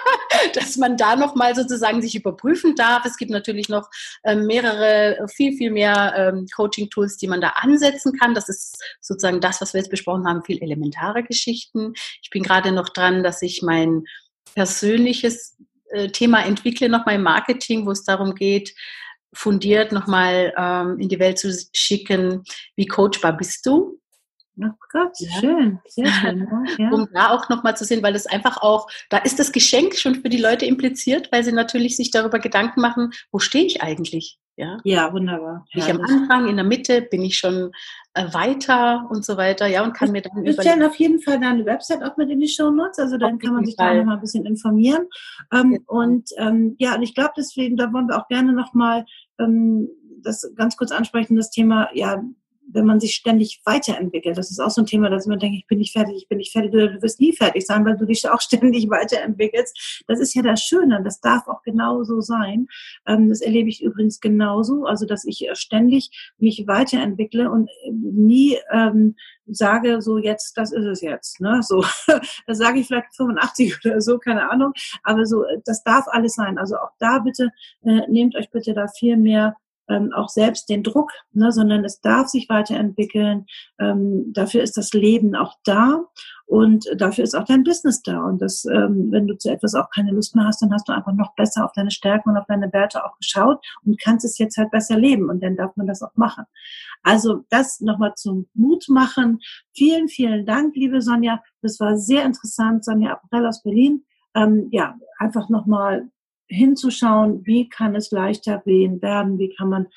Dass 0.58 0.78
man 0.78 0.97
da 0.97 1.16
nochmal 1.16 1.55
sozusagen 1.55 2.01
sich 2.01 2.16
überprüfen 2.16 2.76
darf. 2.76 3.05
Es 3.05 3.18
gibt 3.18 3.32
natürlich 3.32 3.70
noch 3.70 3.89
äh, 4.24 4.36
mehrere, 4.36 5.28
viel, 5.28 5.55
viel 5.55 5.72
mehr 5.72 6.14
ähm, 6.18 6.47
Coaching-Tools, 6.55 7.18
die 7.18 7.28
man 7.28 7.41
da 7.41 7.49
ansetzen 7.49 8.14
kann. 8.18 8.34
Das 8.34 8.49
ist 8.49 8.82
sozusagen 9.01 9.39
das, 9.39 9.62
was 9.62 9.74
wir 9.74 9.82
jetzt 9.82 9.91
besprochen 9.91 10.28
haben, 10.28 10.43
viel 10.43 10.62
elementare 10.62 11.24
Geschichten. 11.24 11.93
Ich 12.22 12.30
bin 12.30 12.43
gerade 12.43 12.72
noch 12.72 12.89
dran, 12.89 13.24
dass 13.24 13.41
ich 13.41 13.62
mein 13.62 14.03
persönliches 14.55 15.58
äh, 15.89 16.10
Thema 16.10 16.45
entwickle, 16.45 16.89
nochmal 16.89 17.16
im 17.16 17.24
Marketing, 17.24 17.86
wo 17.86 17.91
es 17.91 18.03
darum 18.03 18.36
geht, 18.36 18.74
fundiert 19.34 19.91
nochmal 19.91 20.53
ähm, 20.58 20.99
in 20.99 21.10
die 21.10 21.20
Welt 21.20 21.38
zu 21.38 21.53
schicken, 21.74 22.43
wie 22.76 22.88
coachbar 22.88 23.36
bist 23.38 23.66
du? 23.66 23.99
Oh 24.60 24.72
Gott, 24.91 25.12
ja. 25.20 25.30
schön, 25.39 25.80
sehr 25.88 26.08
schön. 26.08 26.47
Ja. 26.78 26.89
Um 26.91 27.08
da 27.14 27.30
auch 27.32 27.49
nochmal 27.49 27.78
zu 27.78 27.86
sehen, 27.86 28.03
weil 28.03 28.16
es 28.16 28.26
einfach 28.26 28.58
auch, 28.62 28.88
da 29.10 29.18
ist 29.18 29.39
das 29.39 29.51
Geschenk 29.51 29.95
schon 29.95 30.16
für 30.16 30.30
die 30.30 30.38
Leute 30.38 30.66
impliziert, 30.66 31.32
weil 31.32 31.43
sie 31.43 31.51
natürlich 31.51 31.95
sich 31.95 32.12
darüber 32.12 32.39
Gedanken 32.39 32.82
machen, 32.82 33.12
wo 33.32 33.39
stehe 33.39 33.66
ich 33.66 33.82
eigentlich? 33.82 34.39
Ja, 34.58 34.80
ja 34.84 35.14
wunderbar. 35.14 35.66
Bin 35.72 35.84
ich 35.84 35.89
am 35.89 36.01
Anfang, 36.01 36.47
in 36.47 36.55
der 36.55 36.66
Mitte, 36.66 37.03
bin 37.03 37.22
ich 37.22 37.38
schon 37.38 37.72
äh, 38.16 38.34
weiter 38.34 39.08
und 39.12 39.24
so 39.24 39.38
weiter, 39.38 39.68
ja, 39.68 39.84
und 39.84 39.93
kann 39.93 40.12
mir 40.12 40.24
dann 40.24 40.43
Wir 40.43 40.53
stellen 40.53 40.82
auf 40.82 40.95
jeden 40.95 41.22
Fall 41.22 41.39
deine 41.39 41.64
Website 41.66 42.03
auch 42.03 42.18
mit 42.18 42.32
in 42.32 42.39
die 42.39 42.47
Show 42.47 42.72
Notes, 42.72 42.97
also 42.97 43.18
dann 43.18 43.38
kann 43.38 43.53
man 43.53 43.66
sich 43.66 43.76
Fall. 43.76 43.93
da 43.93 43.99
nochmal 43.99 44.16
ein 44.16 44.22
bisschen 44.22 44.47
informieren. 44.47 45.08
Ähm, 45.53 45.74
ja. 45.74 45.80
Und 45.86 46.30
ähm, 46.38 46.76
ja, 46.80 46.95
und 46.95 47.03
ich 47.03 47.14
glaube 47.14 47.34
deswegen, 47.38 47.78
da 47.78 47.93
wollen 47.93 48.08
wir 48.08 48.18
auch 48.18 48.28
gerne 48.28 48.51
nochmal 48.51 49.05
ähm, 49.39 49.89
das 50.24 50.51
ganz 50.55 50.76
kurz 50.76 50.91
ansprechen, 50.91 51.36
das 51.36 51.51
Thema, 51.51 51.89
ja, 51.93 52.24
wenn 52.70 52.86
man 52.86 52.99
sich 52.99 53.15
ständig 53.15 53.61
weiterentwickelt. 53.65 54.38
Das 54.38 54.51
ist 54.51 54.59
auch 54.59 54.70
so 54.70 54.82
ein 54.82 54.86
Thema, 54.86 55.09
dass 55.09 55.26
man 55.26 55.39
denkt, 55.39 55.57
ich 55.57 55.68
bin 55.68 55.78
nicht 55.80 55.93
fertig, 55.93 56.15
ich 56.18 56.28
bin 56.28 56.38
nicht 56.38 56.51
fertig. 56.51 56.72
Du, 56.72 56.89
du 56.89 57.01
wirst 57.01 57.20
nie 57.20 57.34
fertig 57.34 57.65
sein, 57.65 57.86
weil 57.86 57.97
du 57.97 58.05
dich 58.05 58.28
auch 58.30 58.41
ständig 58.47 58.89
weiterentwickelst. 58.89 60.03
Das 60.07 60.20
ist 60.20 60.34
ja 60.34 60.41
das 60.41 60.61
Schöne. 60.61 61.01
Das 61.03 61.22
darf 61.22 61.47
auch 61.47 61.63
genauso 61.63 62.22
sein. 62.22 62.68
Ähm, 63.05 63.30
das 63.30 63.41
erlebe 63.41 63.70
ich 63.70 63.82
übrigens 63.82 64.20
genauso. 64.20 64.86
Also, 64.86 65.05
dass 65.05 65.26
ich 65.26 65.47
ständig 65.53 66.34
mich 66.38 66.65
weiterentwickle 66.68 67.49
und 67.49 67.70
nie 67.91 68.57
ähm, 68.72 69.15
sage, 69.47 70.01
so 70.01 70.18
jetzt, 70.18 70.57
das 70.57 70.72
ist 70.72 70.86
es 70.86 71.01
jetzt. 71.01 71.39
Ne? 71.39 71.61
So, 71.63 71.84
das 72.47 72.57
sage 72.57 72.80
ich 72.80 72.88
vielleicht 72.88 73.15
85 73.15 73.86
oder 73.86 74.01
so, 74.01 74.18
keine 74.18 74.49
Ahnung. 74.49 74.74
Aber 75.03 75.26
so, 75.26 75.45
das 75.65 75.84
darf 75.84 76.05
alles 76.09 76.34
sein. 76.34 76.57
Also 76.57 76.76
auch 76.76 76.91
da 76.99 77.20
bitte, 77.20 77.51
äh, 77.84 78.01
nehmt 78.09 78.36
euch 78.36 78.49
bitte 78.49 78.74
da 78.74 78.88
viel 78.88 79.18
mehr 79.18 79.55
ähm, 79.89 80.11
auch 80.13 80.29
selbst 80.29 80.69
den 80.69 80.83
Druck, 80.83 81.11
ne, 81.33 81.51
sondern 81.51 81.85
es 81.85 82.01
darf 82.01 82.27
sich 82.27 82.49
weiterentwickeln. 82.49 83.45
Ähm, 83.79 84.33
dafür 84.33 84.63
ist 84.63 84.77
das 84.77 84.93
Leben 84.93 85.35
auch 85.35 85.55
da 85.63 86.03
und 86.47 86.85
dafür 86.95 87.25
ist 87.25 87.35
auch 87.35 87.43
dein 87.43 87.65
Business 87.65 88.01
da. 88.01 88.23
Und 88.23 88.41
das, 88.41 88.63
ähm, 88.65 89.11
wenn 89.11 89.27
du 89.27 89.38
zu 89.38 89.51
etwas 89.51 89.75
auch 89.75 89.89
keine 89.89 90.11
Lust 90.11 90.33
mehr 90.33 90.45
hast, 90.45 90.61
dann 90.61 90.73
hast 90.73 90.88
du 90.88 90.93
einfach 90.93 91.11
noch 91.13 91.35
besser 91.35 91.65
auf 91.65 91.73
deine 91.73 91.91
Stärken 91.91 92.29
und 92.29 92.38
auf 92.38 92.45
deine 92.47 92.71
Werte 92.71 93.03
auch 93.03 93.17
geschaut 93.17 93.63
und 93.85 93.99
kannst 94.01 94.25
es 94.25 94.38
jetzt 94.38 94.57
halt 94.57 94.71
besser 94.71 94.97
leben. 94.97 95.29
Und 95.29 95.43
dann 95.43 95.57
darf 95.57 95.75
man 95.75 95.88
das 95.88 96.01
auch 96.01 96.15
machen. 96.15 96.45
Also 97.03 97.43
das 97.49 97.81
nochmal 97.81 98.13
zum 98.15 98.47
Mut 98.53 98.85
machen. 98.88 99.39
Vielen, 99.73 100.07
vielen 100.07 100.45
Dank, 100.45 100.75
liebe 100.75 101.01
Sonja. 101.01 101.43
Das 101.61 101.81
war 101.81 101.97
sehr 101.97 102.23
interessant. 102.23 102.85
Sonja 102.85 103.11
Aprell 103.11 103.45
aus 103.45 103.61
Berlin. 103.61 104.05
Ähm, 104.33 104.69
ja, 104.71 104.95
einfach 105.19 105.49
nochmal 105.49 106.09
hinzuschauen, 106.48 107.45
wie 107.45 107.70
kann 107.70 107.95
es 107.95 108.12
leichter 108.12 108.62
werden, 108.66 109.38
wie 109.38 109.54
kann 109.56 109.70
man 109.70 109.88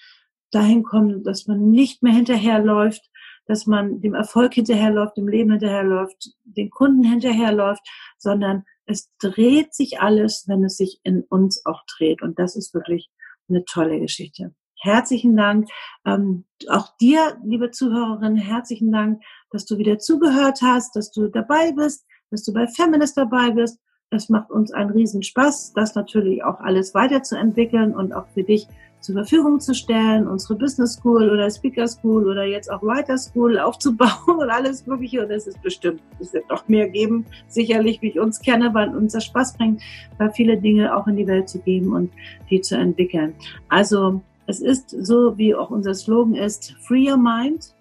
dahin 0.51 0.83
kommen, 0.83 1.23
dass 1.23 1.47
man 1.47 1.71
nicht 1.71 2.03
mehr 2.03 2.13
hinterherläuft, 2.13 3.09
dass 3.47 3.67
man 3.67 4.01
dem 4.01 4.15
Erfolg 4.15 4.55
hinterherläuft, 4.55 5.17
dem 5.17 5.29
Leben 5.29 5.51
hinterherläuft, 5.51 6.31
den 6.45 6.71
Kunden 6.71 7.05
hinterherläuft, 7.05 7.83
sondern 8.19 8.65
es 8.87 9.13
dreht 9.19 9.75
sich 9.75 10.01
alles, 10.01 10.45
wenn 10.49 10.65
es 10.65 10.77
sich 10.77 11.01
in 11.05 11.23
uns 11.23 11.65
auch 11.67 11.83
dreht. 11.97 12.23
Und 12.23 12.39
das 12.39 12.57
ist 12.57 12.75
wirklich 12.75 13.11
eine 13.49 13.65
tolle 13.65 14.01
Geschichte. 14.01 14.55
Herzlichen 14.83 15.37
Dank. 15.37 15.69
Ähm, 16.07 16.47
auch 16.69 16.97
dir, 16.99 17.39
liebe 17.45 17.71
Zuhörerin, 17.71 18.37
herzlichen 18.37 18.91
Dank, 18.91 19.23
dass 19.51 19.67
du 19.67 19.79
wieder 19.79 19.99
zugehört 19.99 20.61
hast, 20.63 20.97
dass 20.97 21.11
du 21.11 21.29
dabei 21.29 21.73
bist, 21.73 22.07
dass 22.31 22.45
du 22.45 22.53
bei 22.53 22.67
Feminist 22.67 23.17
dabei 23.17 23.51
bist. 23.51 23.79
Es 24.13 24.29
macht 24.29 24.51
uns 24.51 24.73
einen 24.73 24.91
riesen 24.91 25.23
Spaß, 25.23 25.73
das 25.75 25.95
natürlich 25.95 26.43
auch 26.43 26.59
alles 26.59 26.95
weiterzuentwickeln 26.95 27.95
und 27.95 28.13
auch 28.13 28.27
für 28.35 28.43
dich 28.43 28.67
zur 29.01 29.15
Verfügung 29.15 29.61
zu 29.61 29.73
stellen, 29.73 30.27
unsere 30.27 30.57
Business 30.57 30.95
School 30.95 31.31
oder 31.31 31.49
Speaker 31.49 31.87
School 31.87 32.29
oder 32.29 32.45
jetzt 32.45 32.71
auch 32.71 32.83
Writer 32.83 33.17
School 33.17 33.59
aufzubauen 33.59 34.39
und 34.41 34.51
alles 34.51 34.85
Mögliche. 34.85 35.25
Und 35.25 35.31
es 35.31 35.47
ist 35.47 35.63
bestimmt, 35.63 36.03
es 36.19 36.33
wird 36.33 36.49
noch 36.51 36.67
mehr 36.67 36.89
geben, 36.89 37.25
sicherlich, 37.47 38.03
wie 38.03 38.09
ich 38.09 38.19
uns 38.19 38.41
kenne, 38.41 38.75
weil 38.75 38.89
uns 38.95 39.13
das 39.13 39.25
Spaß 39.27 39.57
bringt, 39.57 39.81
da 40.19 40.29
viele 40.31 40.57
Dinge 40.57 40.95
auch 40.95 41.07
in 41.07 41.17
die 41.17 41.27
Welt 41.29 41.49
zu 41.49 41.61
geben 41.61 41.93
und 41.93 42.11
die 42.51 42.61
zu 42.61 42.77
entwickeln. 42.77 43.35
Also, 43.69 44.21
es 44.49 44.61
ist 44.61 44.91
so, 44.91 45.39
wie 45.39 45.55
auch 45.55 45.71
unser 45.71 45.95
Slogan 45.95 46.35
ist, 46.35 46.75
Free 46.81 47.09
Your 47.09 47.17
Mind. 47.17 47.73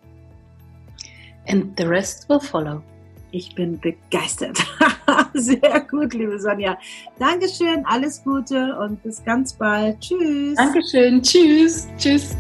And 1.48 1.76
the 1.76 1.86
rest 1.86 2.30
will 2.30 2.40
follow. 2.40 2.84
Ich 3.32 3.56
bin 3.56 3.80
begeistert. 3.80 4.60
Sehr 5.34 5.82
gut, 5.90 6.14
liebe 6.14 6.40
Sonja. 6.40 6.78
Dankeschön, 7.18 7.84
alles 7.86 8.24
Gute 8.24 8.78
und 8.80 9.02
bis 9.04 9.24
ganz 9.24 9.54
bald. 9.54 10.00
Tschüss. 10.00 10.56
Dankeschön, 10.56 11.22
tschüss, 11.22 11.88
tschüss. 11.98 12.36